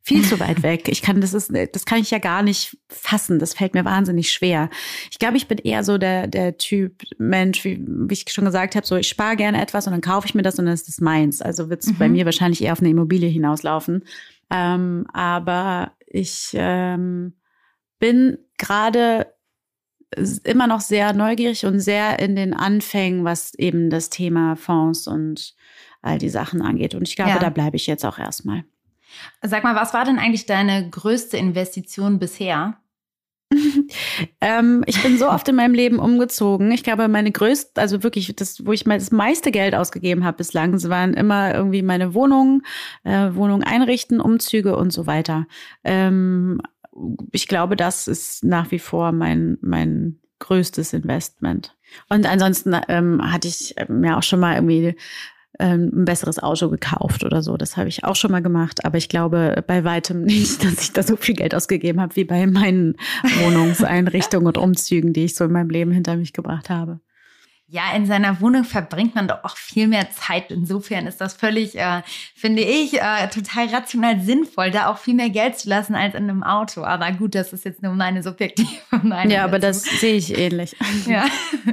viel 0.01 0.23
zu 0.23 0.39
weit 0.39 0.63
weg. 0.63 0.89
Ich 0.89 1.01
kann, 1.01 1.21
das 1.21 1.33
ist, 1.33 1.51
das 1.71 1.85
kann 1.85 1.99
ich 1.99 2.11
ja 2.11 2.19
gar 2.19 2.43
nicht 2.43 2.77
fassen. 2.89 3.39
Das 3.39 3.53
fällt 3.53 3.73
mir 3.73 3.85
wahnsinnig 3.85 4.31
schwer. 4.31 4.69
Ich 5.09 5.17
glaube, 5.19 5.37
ich 5.37 5.47
bin 5.47 5.57
eher 5.57 5.83
so 5.83 5.97
der, 5.97 6.27
der 6.27 6.57
Typ 6.57 7.03
Mensch, 7.17 7.63
wie, 7.63 7.81
wie 7.87 8.13
ich 8.13 8.25
schon 8.29 8.45
gesagt 8.45 8.75
habe, 8.75 8.85
so 8.85 8.97
ich 8.97 9.07
spare 9.07 9.37
gerne 9.37 9.61
etwas 9.61 9.87
und 9.87 9.91
dann 9.91 10.01
kaufe 10.01 10.27
ich 10.27 10.35
mir 10.35 10.41
das 10.41 10.59
und 10.59 10.65
dann 10.65 10.73
ist 10.73 10.87
das 10.87 10.99
meins. 10.99 11.41
Also 11.41 11.69
wird 11.69 11.83
es 11.83 11.91
mhm. 11.91 11.97
bei 11.97 12.09
mir 12.09 12.25
wahrscheinlich 12.25 12.63
eher 12.63 12.73
auf 12.73 12.79
eine 12.79 12.89
Immobilie 12.89 13.29
hinauslaufen. 13.29 14.03
Ähm, 14.49 15.05
aber 15.13 15.93
ich 16.05 16.51
ähm, 16.53 17.33
bin 17.99 18.37
gerade 18.57 19.33
immer 20.43 20.67
noch 20.67 20.81
sehr 20.81 21.13
neugierig 21.13 21.65
und 21.65 21.79
sehr 21.79 22.19
in 22.19 22.35
den 22.35 22.53
Anfängen, 22.53 23.23
was 23.23 23.53
eben 23.55 23.89
das 23.89 24.09
Thema 24.09 24.55
Fonds 24.55 25.07
und 25.07 25.55
all 26.01 26.17
die 26.17 26.29
Sachen 26.29 26.61
angeht. 26.61 26.95
Und 26.95 27.07
ich 27.07 27.15
glaube, 27.15 27.31
ja. 27.31 27.39
da 27.39 27.49
bleibe 27.49 27.75
ich 27.75 27.87
jetzt 27.87 28.05
auch 28.05 28.19
erstmal. 28.19 28.63
Sag 29.41 29.63
mal, 29.63 29.75
was 29.75 29.93
war 29.93 30.05
denn 30.05 30.19
eigentlich 30.19 30.45
deine 30.45 30.89
größte 30.89 31.37
Investition 31.37 32.19
bisher? 32.19 32.77
ähm, 34.41 34.83
ich 34.85 35.01
bin 35.01 35.17
so 35.17 35.29
oft 35.29 35.47
in 35.47 35.55
meinem 35.55 35.73
Leben 35.73 35.99
umgezogen. 35.99 36.71
Ich 36.71 36.83
glaube, 36.83 37.07
meine 37.07 37.31
größte, 37.31 37.79
also 37.79 38.03
wirklich, 38.03 38.35
das, 38.35 38.65
wo 38.65 38.71
ich 38.71 38.85
mal 38.85 38.97
das 38.97 39.11
meiste 39.11 39.51
Geld 39.51 39.75
ausgegeben 39.75 40.23
habe 40.25 40.37
bislang, 40.37 40.81
waren 40.89 41.13
immer 41.13 41.53
irgendwie 41.53 41.81
meine 41.81 42.13
Wohnungen, 42.13 42.63
äh, 43.03 43.33
Wohnung 43.33 43.63
einrichten, 43.63 44.19
Umzüge 44.19 44.75
und 44.75 44.91
so 44.91 45.07
weiter. 45.07 45.47
Ähm, 45.83 46.61
ich 47.31 47.47
glaube, 47.47 47.75
das 47.75 48.07
ist 48.07 48.43
nach 48.43 48.71
wie 48.71 48.79
vor 48.79 49.11
mein, 49.11 49.57
mein 49.61 50.19
größtes 50.39 50.93
Investment. 50.93 51.75
Und 52.09 52.25
ansonsten 52.25 52.75
ähm, 52.87 53.21
hatte 53.31 53.47
ich 53.47 53.75
mir 53.87 54.17
auch 54.17 54.23
schon 54.23 54.39
mal 54.39 54.55
irgendwie 54.55 54.95
ähm, 55.59 55.91
ein 55.93 56.05
besseres 56.05 56.41
Auto 56.41 56.69
gekauft 56.69 57.23
oder 57.23 57.41
so. 57.41 57.57
Das 57.57 57.77
habe 57.77 57.89
ich 57.89 58.03
auch 58.03 58.15
schon 58.15 58.31
mal 58.31 58.41
gemacht, 58.41 58.85
aber 58.85 58.97
ich 58.97 59.09
glaube 59.09 59.63
bei 59.67 59.83
weitem 59.83 60.23
nicht, 60.23 60.63
dass 60.63 60.81
ich 60.81 60.93
da 60.93 61.03
so 61.03 61.15
viel 61.15 61.35
Geld 61.35 61.53
ausgegeben 61.55 62.01
habe 62.01 62.15
wie 62.15 62.23
bei 62.23 62.45
meinen 62.47 62.95
Wohnungseinrichtungen 63.43 64.47
und 64.47 64.57
Umzügen, 64.57 65.13
die 65.13 65.25
ich 65.25 65.35
so 65.35 65.45
in 65.45 65.51
meinem 65.51 65.69
Leben 65.69 65.91
hinter 65.91 66.15
mich 66.15 66.33
gebracht 66.33 66.69
habe. 66.69 66.99
Ja, 67.73 67.95
in 67.95 68.05
seiner 68.05 68.39
Wohnung 68.39 68.65
verbringt 68.65 69.15
man 69.15 69.27
doch 69.27 69.43
auch 69.43 69.57
viel 69.57 69.87
mehr 69.87 70.11
Zeit. 70.11 70.51
Insofern 70.51 71.07
ist 71.07 71.19
das 71.19 71.33
völlig, 71.33 71.75
äh, 71.75 72.03
finde 72.35 72.61
ich, 72.61 73.01
äh, 73.01 73.27
total 73.33 73.67
rational 73.67 74.19
sinnvoll, 74.19 74.69
da 74.69 74.91
auch 74.91 74.99
viel 74.99 75.15
mehr 75.15 75.31
Geld 75.31 75.57
zu 75.57 75.69
lassen 75.69 75.95
als 75.95 76.13
in 76.13 76.29
einem 76.29 76.43
Auto. 76.43 76.83
Aber 76.83 77.11
gut, 77.13 77.33
das 77.33 77.51
ist 77.51 77.65
jetzt 77.65 77.81
nur 77.81 77.93
meine 77.93 78.21
subjektive 78.21 78.67
Meinung. 79.01 79.31
Ja, 79.31 79.45
aber 79.45 79.57
dazu. 79.57 79.89
das 79.89 80.01
sehe 80.01 80.13
ich 80.13 80.37
ähnlich. 80.37 80.75
Ja. 81.07 81.25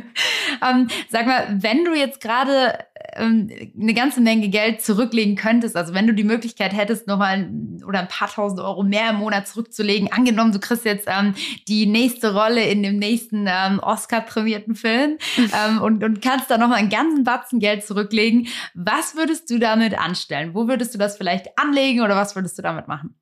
ähm, 0.71 0.89
sag 1.11 1.27
mal, 1.27 1.59
wenn 1.61 1.85
du 1.85 1.95
jetzt 1.95 2.23
gerade 2.23 2.79
ähm, 3.17 3.49
eine 3.81 3.95
ganze 3.95 4.21
Menge 4.21 4.49
Geld 4.49 4.83
zurücklegen 4.83 5.37
könntest, 5.37 5.77
also 5.77 5.95
wenn 5.95 6.07
du 6.07 6.15
die 6.15 6.25
Möglichkeit 6.25 6.73
hättest, 6.73 7.07
nochmal 7.07 7.51
oder 7.87 8.01
ein 8.01 8.09
paar 8.09 8.29
tausend 8.29 8.61
Euro 8.61 8.83
mehr 8.83 9.11
im 9.11 9.17
Monat 9.17 9.49
zurückzulegen, 9.49 10.13
angenommen, 10.13 10.53
du 10.53 10.61
kriegst 10.61 10.85
jetzt 10.85 11.09
ähm, 11.09 11.35
die 11.69 11.87
nächste 11.87 12.35
Rolle 12.35 12.63
in 12.65 12.83
dem 12.83 12.99
nächsten 12.99 13.47
ähm, 13.49 13.81
Oscar-prämierten 13.81 14.75
Film 14.75 15.19
ähm, 15.39 15.81
und, 15.81 16.05
und 16.05 16.23
kannst 16.23 16.51
da 16.51 16.59
nochmal 16.59 16.79
einen 16.79 16.91
ganzen 16.91 17.25
Batzen 17.25 17.61
Geld 17.61 17.85
zurücklegen, 17.85 18.49
was 18.75 19.17
würdest 19.17 19.51
du 19.51 19.59
damit 19.59 19.99
anstellen? 19.99 20.55
Wo 20.55 20.69
würdest 20.69 20.95
du 20.95 20.99
das 20.99 21.17
vielleicht 21.17 21.59
anlegen 21.59 22.01
oder 22.01 22.17
was 22.17 22.37
würdest 22.37 22.59
du 22.59 22.63
damit 22.63 22.89
machen? 22.89 23.15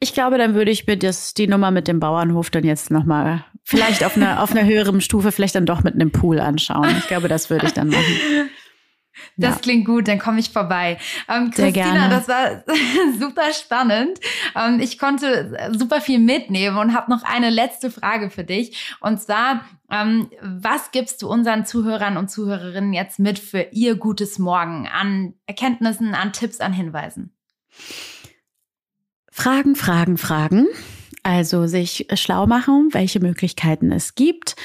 Ich 0.00 0.14
glaube, 0.14 0.38
dann 0.38 0.54
würde 0.54 0.70
ich 0.70 0.86
mir 0.86 0.96
das, 0.96 1.34
die 1.34 1.48
Nummer 1.48 1.72
mit 1.72 1.88
dem 1.88 1.98
Bauernhof 1.98 2.50
dann 2.50 2.62
jetzt 2.62 2.90
nochmal 2.90 3.44
vielleicht 3.64 4.04
auf 4.04 4.16
einer, 4.16 4.42
auf 4.42 4.52
einer 4.52 4.64
höheren 4.64 5.00
Stufe, 5.00 5.32
vielleicht 5.32 5.56
dann 5.56 5.66
doch 5.66 5.82
mit 5.82 5.94
einem 5.94 6.12
Pool 6.12 6.38
anschauen. 6.38 6.94
Ich 6.98 7.08
glaube, 7.08 7.28
das 7.28 7.50
würde 7.50 7.66
ich 7.66 7.72
dann 7.72 7.88
machen. 7.88 8.04
Das 9.36 9.56
ja. 9.56 9.60
klingt 9.60 9.86
gut, 9.86 10.08
dann 10.08 10.18
komme 10.18 10.40
ich 10.40 10.50
vorbei. 10.50 10.98
Ähm, 11.28 11.50
Christina, 11.50 12.08
das 12.08 12.28
war 12.28 12.64
super 13.18 13.52
spannend. 13.52 14.18
Ähm, 14.56 14.80
ich 14.80 14.98
konnte 14.98 15.72
super 15.72 16.00
viel 16.00 16.18
mitnehmen 16.18 16.78
und 16.78 16.94
habe 16.94 17.10
noch 17.10 17.22
eine 17.22 17.50
letzte 17.50 17.90
Frage 17.90 18.30
für 18.30 18.44
dich. 18.44 18.96
Und 19.00 19.20
zwar, 19.20 19.64
ähm, 19.90 20.28
was 20.42 20.90
gibst 20.90 21.22
du 21.22 21.28
unseren 21.28 21.64
Zuhörern 21.66 22.16
und 22.16 22.30
Zuhörerinnen 22.30 22.92
jetzt 22.92 23.18
mit 23.18 23.38
für 23.38 23.68
ihr 23.72 23.96
gutes 23.96 24.38
Morgen 24.38 24.88
an 24.88 25.34
Erkenntnissen, 25.46 26.14
an 26.14 26.32
Tipps, 26.32 26.60
an 26.60 26.72
Hinweisen? 26.72 27.32
Fragen, 29.30 29.76
Fragen, 29.76 30.18
Fragen. 30.18 30.66
Also 31.22 31.66
sich 31.66 32.06
schlau 32.14 32.46
machen, 32.46 32.88
welche 32.92 33.20
Möglichkeiten 33.20 33.92
es 33.92 34.14
gibt. 34.14 34.56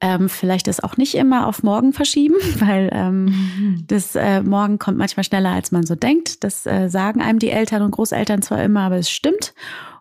Ähm, 0.00 0.28
vielleicht 0.28 0.68
das 0.68 0.78
auch 0.78 0.96
nicht 0.96 1.16
immer 1.16 1.48
auf 1.48 1.64
morgen 1.64 1.92
verschieben, 1.92 2.36
weil 2.58 2.88
ähm, 2.92 3.24
mhm. 3.24 3.84
das 3.86 4.14
äh, 4.14 4.42
Morgen 4.42 4.78
kommt 4.78 4.98
manchmal 4.98 5.24
schneller, 5.24 5.50
als 5.50 5.72
man 5.72 5.86
so 5.86 5.96
denkt. 5.96 6.44
Das 6.44 6.66
äh, 6.66 6.88
sagen 6.88 7.20
einem 7.20 7.38
die 7.38 7.50
Eltern 7.50 7.82
und 7.82 7.90
Großeltern 7.90 8.42
zwar 8.42 8.62
immer, 8.62 8.82
aber 8.82 8.96
es 8.96 9.10
stimmt. 9.10 9.54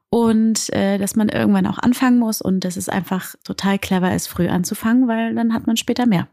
Und 0.09 0.71
äh, 0.73 0.97
dass 0.97 1.15
man 1.15 1.29
irgendwann 1.29 1.67
auch 1.67 1.79
anfangen 1.79 2.19
muss 2.19 2.41
und 2.41 2.63
dass 2.63 2.77
es 2.77 2.89
einfach 2.89 3.35
total 3.43 3.77
clever 3.77 4.15
ist, 4.15 4.27
früh 4.27 4.47
anzufangen, 4.47 5.07
weil 5.07 5.35
dann 5.35 5.53
hat 5.53 5.67
man 5.67 5.77
später 5.77 6.05
mehr. 6.05 6.27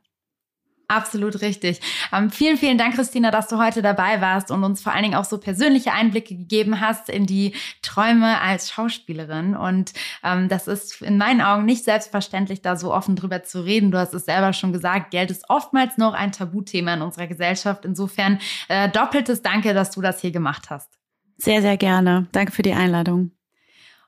Absolut 0.89 1.41
richtig. 1.41 1.81
Ähm, 2.13 2.31
vielen, 2.31 2.59
vielen 2.59 2.77
Dank, 2.77 2.95
Christina, 2.95 3.31
dass 3.31 3.49
du 3.49 3.59
heute 3.59 3.81
dabei 3.81 4.21
warst 4.21 4.51
und 4.51 4.63
uns 4.65 4.83
vor 4.83 4.93
allen 4.93 5.05
Dingen 5.05 5.15
auch 5.15 5.25
so 5.25 5.39
persönliche 5.39 5.93
Einblicke 5.93 6.37
gegeben 6.37 6.81
hast 6.81 7.09
in 7.09 7.27
die 7.27 7.55
Träume 7.81 8.41
als 8.41 8.71
Schauspielerin. 8.71 9.57
Und 9.57 9.93
ähm, 10.23 10.49
das 10.49 10.69
ist 10.69 11.01
in 11.01 11.17
meinen 11.17 11.41
Augen 11.41 11.65
nicht 11.65 11.85
selbstverständlich, 11.85 12.61
da 12.61 12.77
so 12.77 12.93
offen 12.93 13.17
drüber 13.17 13.43
zu 13.43 13.65
reden. 13.65 13.91
Du 13.91 13.99
hast 13.99 14.13
es 14.13 14.27
selber 14.27 14.53
schon 14.53 14.73
gesagt, 14.73 15.11
Geld 15.11 15.31
ist 15.31 15.49
oftmals 15.49 15.97
noch 15.97 16.13
ein 16.13 16.33
Tabuthema 16.33 16.95
in 16.95 17.03
unserer 17.03 17.27
Gesellschaft. 17.27 17.85
Insofern 17.85 18.39
äh, 18.69 18.89
doppeltes 18.91 19.41
Danke, 19.41 19.73
dass 19.73 19.91
du 19.91 20.03
das 20.03 20.21
hier 20.21 20.33
gemacht 20.33 20.69
hast. 20.69 20.91
Sehr, 21.39 21.63
sehr 21.63 21.77
gerne. 21.77 22.27
Danke 22.33 22.53
für 22.53 22.63
die 22.63 22.75
Einladung. 22.75 23.34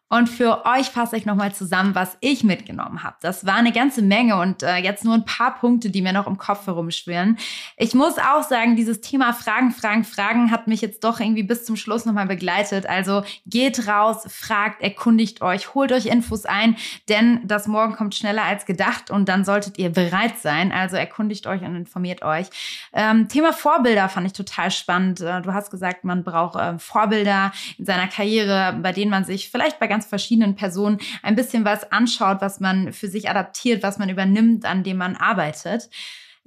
Und 0.08 0.28
für 0.28 0.64
euch 0.64 0.86
fasse 0.86 1.16
ich 1.16 1.26
nochmal 1.26 1.52
zusammen, 1.52 1.96
was 1.96 2.16
ich 2.20 2.44
mitgenommen 2.44 3.02
habe. 3.02 3.16
Das 3.22 3.44
war 3.44 3.56
eine 3.56 3.72
ganze 3.72 4.02
Menge 4.02 4.36
und 4.36 4.62
äh, 4.62 4.76
jetzt 4.76 5.04
nur 5.04 5.14
ein 5.14 5.24
paar 5.24 5.58
Punkte, 5.58 5.90
die 5.90 6.00
mir 6.00 6.12
noch 6.12 6.28
im 6.28 6.38
Kopf 6.38 6.68
herumschwirren. 6.68 7.38
Ich 7.76 7.92
muss 7.92 8.16
auch 8.18 8.44
sagen, 8.44 8.76
dieses 8.76 9.00
Thema 9.00 9.32
Fragen, 9.32 9.72
Fragen, 9.72 10.04
Fragen 10.04 10.52
hat 10.52 10.68
mich 10.68 10.80
jetzt 10.80 11.02
doch 11.02 11.18
irgendwie 11.18 11.42
bis 11.42 11.64
zum 11.64 11.74
Schluss 11.74 12.04
nochmal 12.04 12.26
begleitet. 12.26 12.86
Also 12.86 13.24
geht 13.46 13.88
raus, 13.88 14.24
fragt, 14.28 14.80
erkundigt 14.80 15.42
euch, 15.42 15.74
holt 15.74 15.90
euch 15.90 16.06
Infos 16.06 16.46
ein, 16.46 16.76
denn 17.08 17.40
das 17.42 17.66
Morgen 17.66 17.96
kommt 17.96 18.14
schneller 18.14 18.44
als 18.44 18.64
gedacht 18.64 19.10
und 19.10 19.28
dann 19.28 19.44
solltet 19.44 19.76
ihr 19.76 19.90
bereit 19.90 20.38
sein. 20.38 20.70
Also 20.70 20.96
erkundigt 20.96 21.48
euch 21.48 21.62
und 21.62 21.74
informiert 21.74 22.22
euch. 22.22 22.46
Ähm, 22.92 23.28
Thema 23.28 23.52
Vorbilder 23.52 24.08
fand 24.08 24.28
ich 24.28 24.34
total 24.34 24.70
spannend. 24.70 25.20
Äh, 25.20 25.42
du 25.42 25.52
hast 25.52 25.72
gesagt, 25.72 26.04
man 26.04 26.22
braucht 26.22 26.54
äh, 26.54 26.78
Vorbilder 26.78 27.50
in 27.76 27.86
seiner 27.86 28.06
Karriere, 28.06 28.78
bei 28.80 28.92
denen 28.92 29.10
man 29.10 29.24
sich 29.24 29.50
vielleicht 29.50 29.80
bei 29.80 29.88
ganz 29.88 29.95
verschiedenen 30.04 30.54
Personen 30.54 30.98
ein 31.22 31.36
bisschen 31.36 31.64
was 31.64 31.90
anschaut, 31.90 32.40
was 32.40 32.60
man 32.60 32.92
für 32.92 33.08
sich 33.08 33.30
adaptiert, 33.30 33.82
was 33.82 33.98
man 33.98 34.08
übernimmt, 34.08 34.64
an 34.64 34.82
dem 34.82 34.98
man 34.98 35.16
arbeitet. 35.16 35.88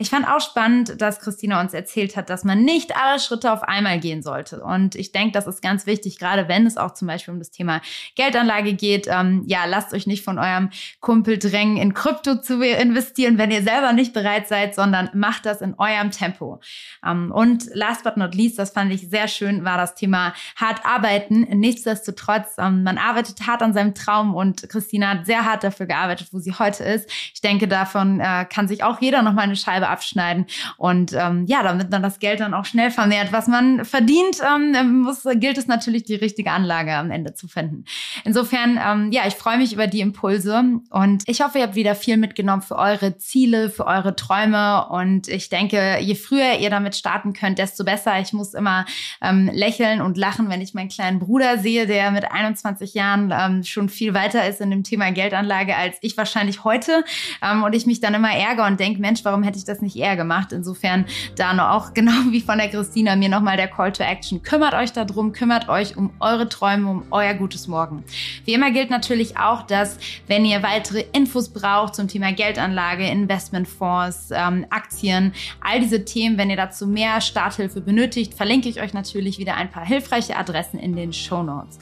Ich 0.01 0.09
fand 0.09 0.25
auch 0.25 0.39
spannend, 0.39 1.01
dass 1.01 1.19
Christina 1.19 1.59
uns 1.59 1.73
erzählt 1.73 2.15
hat, 2.15 2.29
dass 2.29 2.45
man 2.45 2.63
nicht 2.63 2.95
alle 2.95 3.19
Schritte 3.19 3.51
auf 3.51 3.63
einmal 3.63 3.99
gehen 3.99 4.21
sollte. 4.21 4.63
Und 4.63 4.95
ich 4.95 5.11
denke, 5.11 5.33
das 5.33 5.45
ist 5.45 5.61
ganz 5.61 5.85
wichtig, 5.85 6.17
gerade 6.17 6.47
wenn 6.47 6.65
es 6.65 6.77
auch 6.77 6.93
zum 6.93 7.09
Beispiel 7.09 7.33
um 7.33 7.39
das 7.39 7.51
Thema 7.51 7.81
Geldanlage 8.15 8.75
geht. 8.75 9.07
Ähm, 9.09 9.43
ja, 9.45 9.65
lasst 9.65 9.93
euch 9.93 10.07
nicht 10.07 10.23
von 10.23 10.39
eurem 10.39 10.69
Kumpel 11.01 11.37
drängen, 11.37 11.75
in 11.75 11.93
Krypto 11.93 12.35
zu 12.35 12.63
investieren, 12.63 13.37
wenn 13.37 13.51
ihr 13.51 13.61
selber 13.61 13.91
nicht 13.91 14.13
bereit 14.13 14.47
seid, 14.47 14.73
sondern 14.73 15.09
macht 15.13 15.45
das 15.45 15.59
in 15.59 15.75
eurem 15.77 16.11
Tempo. 16.11 16.61
Ähm, 17.05 17.29
und 17.33 17.65
last 17.73 18.05
but 18.05 18.15
not 18.15 18.33
least, 18.33 18.57
das 18.57 18.69
fand 18.69 18.93
ich 18.93 19.09
sehr 19.09 19.27
schön, 19.27 19.65
war 19.65 19.75
das 19.75 19.95
Thema 19.95 20.33
hart 20.55 20.85
arbeiten. 20.85 21.41
Nichtsdestotrotz, 21.59 22.53
ähm, 22.57 22.83
man 22.83 22.97
arbeitet 22.97 23.45
hart 23.45 23.61
an 23.61 23.73
seinem 23.73 23.93
Traum 23.95 24.33
und 24.33 24.69
Christina 24.69 25.09
hat 25.09 25.25
sehr 25.25 25.43
hart 25.43 25.65
dafür 25.65 25.87
gearbeitet, 25.87 26.29
wo 26.31 26.39
sie 26.39 26.53
heute 26.53 26.85
ist. 26.85 27.11
Ich 27.33 27.41
denke, 27.41 27.67
davon 27.67 28.21
äh, 28.21 28.45
kann 28.45 28.69
sich 28.69 28.81
auch 28.81 29.01
jeder 29.01 29.23
noch 29.23 29.33
mal 29.33 29.41
eine 29.41 29.57
Scheibe 29.57 29.88
abschneiden. 29.89 30.45
Und 30.77 31.13
ähm, 31.13 31.45
ja, 31.47 31.63
damit 31.63 31.91
man 31.91 32.03
das 32.03 32.19
Geld 32.19 32.39
dann 32.39 32.53
auch 32.53 32.65
schnell 32.65 32.91
vermehrt, 32.91 33.31
was 33.31 33.47
man 33.47 33.85
verdient, 33.85 34.37
ähm, 34.45 35.01
muss, 35.01 35.23
gilt 35.35 35.57
es 35.57 35.67
natürlich, 35.67 36.03
die 36.03 36.15
richtige 36.15 36.51
Anlage 36.51 36.93
am 36.93 37.11
Ende 37.11 37.33
zu 37.33 37.47
finden. 37.47 37.85
Insofern, 38.23 38.79
ähm, 38.83 39.11
ja, 39.11 39.23
ich 39.27 39.35
freue 39.35 39.57
mich 39.57 39.73
über 39.73 39.87
die 39.87 40.01
Impulse 40.01 40.63
und 40.89 41.23
ich 41.27 41.41
hoffe, 41.41 41.59
ihr 41.59 41.63
habt 41.63 41.75
wieder 41.75 41.95
viel 41.95 42.17
mitgenommen 42.17 42.61
für 42.61 42.77
eure 42.77 43.17
Ziele, 43.17 43.69
für 43.69 43.85
eure 43.85 44.15
Träume. 44.15 44.87
Und 44.89 45.27
ich 45.27 45.49
denke, 45.49 45.97
je 45.99 46.15
früher 46.15 46.57
ihr 46.59 46.69
damit 46.69 46.95
starten 46.95 47.33
könnt, 47.33 47.59
desto 47.59 47.83
besser. 47.83 48.19
Ich 48.19 48.33
muss 48.33 48.53
immer 48.53 48.85
ähm, 49.21 49.49
lächeln 49.53 50.01
und 50.01 50.17
lachen, 50.17 50.49
wenn 50.49 50.61
ich 50.61 50.73
meinen 50.73 50.89
kleinen 50.89 51.19
Bruder 51.19 51.57
sehe, 51.57 51.87
der 51.87 52.11
mit 52.11 52.31
21 52.31 52.93
Jahren 52.93 53.33
ähm, 53.33 53.63
schon 53.63 53.89
viel 53.89 54.13
weiter 54.13 54.47
ist 54.47 54.61
in 54.61 54.69
dem 54.69 54.83
Thema 54.83 55.11
Geldanlage 55.11 55.75
als 55.75 55.97
ich 56.01 56.17
wahrscheinlich 56.17 56.63
heute. 56.63 57.03
Ähm, 57.41 57.63
und 57.63 57.73
ich 57.73 57.85
mich 57.85 57.99
dann 57.99 58.13
immer 58.13 58.31
ärgere 58.31 58.65
und 58.67 58.79
denke, 58.79 59.01
Mensch, 59.01 59.23
warum 59.23 59.43
hätte 59.43 59.57
ich 59.57 59.65
das 59.65 59.78
das 59.79 59.81
nicht 59.81 59.95
eher 59.95 60.15
gemacht. 60.15 60.51
Insofern 60.51 61.05
da 61.35 61.53
noch 61.53 61.69
auch 61.69 61.93
genau 61.99 62.31
wie 62.31 62.41
von 62.41 62.57
der 62.57 62.69
Christina 62.69 63.15
mir 63.15 63.29
nochmal 63.29 63.57
der 63.57 63.67
Call 63.67 63.91
to 63.91 64.03
Action. 64.03 64.43
Kümmert 64.43 64.73
euch 64.73 64.91
darum, 64.91 65.31
kümmert 65.31 65.69
euch 65.69 65.97
um 65.97 66.11
eure 66.19 66.47
Träume, 66.49 66.89
um 66.89 67.03
euer 67.11 67.33
gutes 67.33 67.67
Morgen. 67.67 68.03
Wie 68.45 68.53
immer 68.53 68.71
gilt 68.71 68.89
natürlich 68.89 69.37
auch, 69.37 69.63
dass 69.63 69.97
wenn 70.27 70.45
ihr 70.45 70.61
weitere 70.63 71.05
Infos 71.13 71.49
braucht 71.49 71.95
zum 71.95 72.07
Thema 72.07 72.31
Geldanlage, 72.33 73.07
Investmentfonds, 73.07 74.29
ähm, 74.31 74.65
Aktien, 74.69 75.33
all 75.61 75.79
diese 75.79 76.05
Themen, 76.05 76.37
wenn 76.37 76.49
ihr 76.49 76.57
dazu 76.57 76.87
mehr 76.87 77.21
Starthilfe 77.21 77.81
benötigt, 77.81 78.33
verlinke 78.33 78.69
ich 78.69 78.81
euch 78.81 78.93
natürlich 78.93 79.39
wieder 79.39 79.55
ein 79.55 79.69
paar 79.69 79.85
hilfreiche 79.85 80.35
Adressen 80.35 80.79
in 80.79 80.95
den 80.95 81.13
Show 81.13 81.43
Notes. 81.43 81.79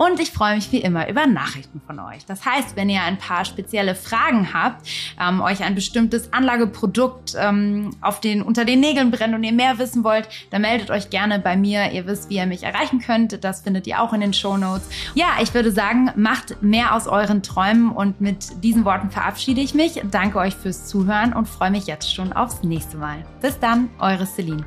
Und 0.00 0.18
ich 0.18 0.30
freue 0.30 0.54
mich 0.54 0.72
wie 0.72 0.78
immer 0.78 1.10
über 1.10 1.26
Nachrichten 1.26 1.78
von 1.86 1.98
euch. 1.98 2.24
Das 2.24 2.46
heißt, 2.46 2.74
wenn 2.74 2.88
ihr 2.88 3.02
ein 3.02 3.18
paar 3.18 3.44
spezielle 3.44 3.94
Fragen 3.94 4.54
habt, 4.54 4.88
ähm, 5.20 5.42
euch 5.42 5.62
ein 5.62 5.74
bestimmtes 5.74 6.32
Anlageprodukt 6.32 7.36
ähm, 7.38 7.90
auf 8.00 8.22
den, 8.22 8.40
unter 8.40 8.64
den 8.64 8.80
Nägeln 8.80 9.10
brennt 9.10 9.34
und 9.34 9.44
ihr 9.44 9.52
mehr 9.52 9.78
wissen 9.78 10.02
wollt, 10.02 10.26
dann 10.48 10.62
meldet 10.62 10.90
euch 10.90 11.10
gerne 11.10 11.38
bei 11.38 11.54
mir. 11.54 11.92
Ihr 11.92 12.06
wisst, 12.06 12.30
wie 12.30 12.36
ihr 12.36 12.46
mich 12.46 12.62
erreichen 12.62 13.00
könnt. 13.00 13.44
Das 13.44 13.60
findet 13.60 13.86
ihr 13.86 14.00
auch 14.00 14.14
in 14.14 14.22
den 14.22 14.32
Show 14.32 14.56
Notes. 14.56 14.88
Ja, 15.14 15.32
ich 15.42 15.52
würde 15.52 15.70
sagen, 15.70 16.10
macht 16.16 16.62
mehr 16.62 16.94
aus 16.94 17.06
euren 17.06 17.42
Träumen 17.42 17.92
und 17.92 18.22
mit 18.22 18.64
diesen 18.64 18.86
Worten 18.86 19.10
verabschiede 19.10 19.60
ich 19.60 19.74
mich. 19.74 20.00
Danke 20.10 20.38
euch 20.38 20.56
fürs 20.56 20.86
Zuhören 20.86 21.34
und 21.34 21.46
freue 21.46 21.70
mich 21.70 21.86
jetzt 21.86 22.14
schon 22.14 22.32
aufs 22.32 22.62
nächste 22.62 22.96
Mal. 22.96 23.26
Bis 23.42 23.58
dann, 23.58 23.90
eure 23.98 24.24
Celine. 24.24 24.64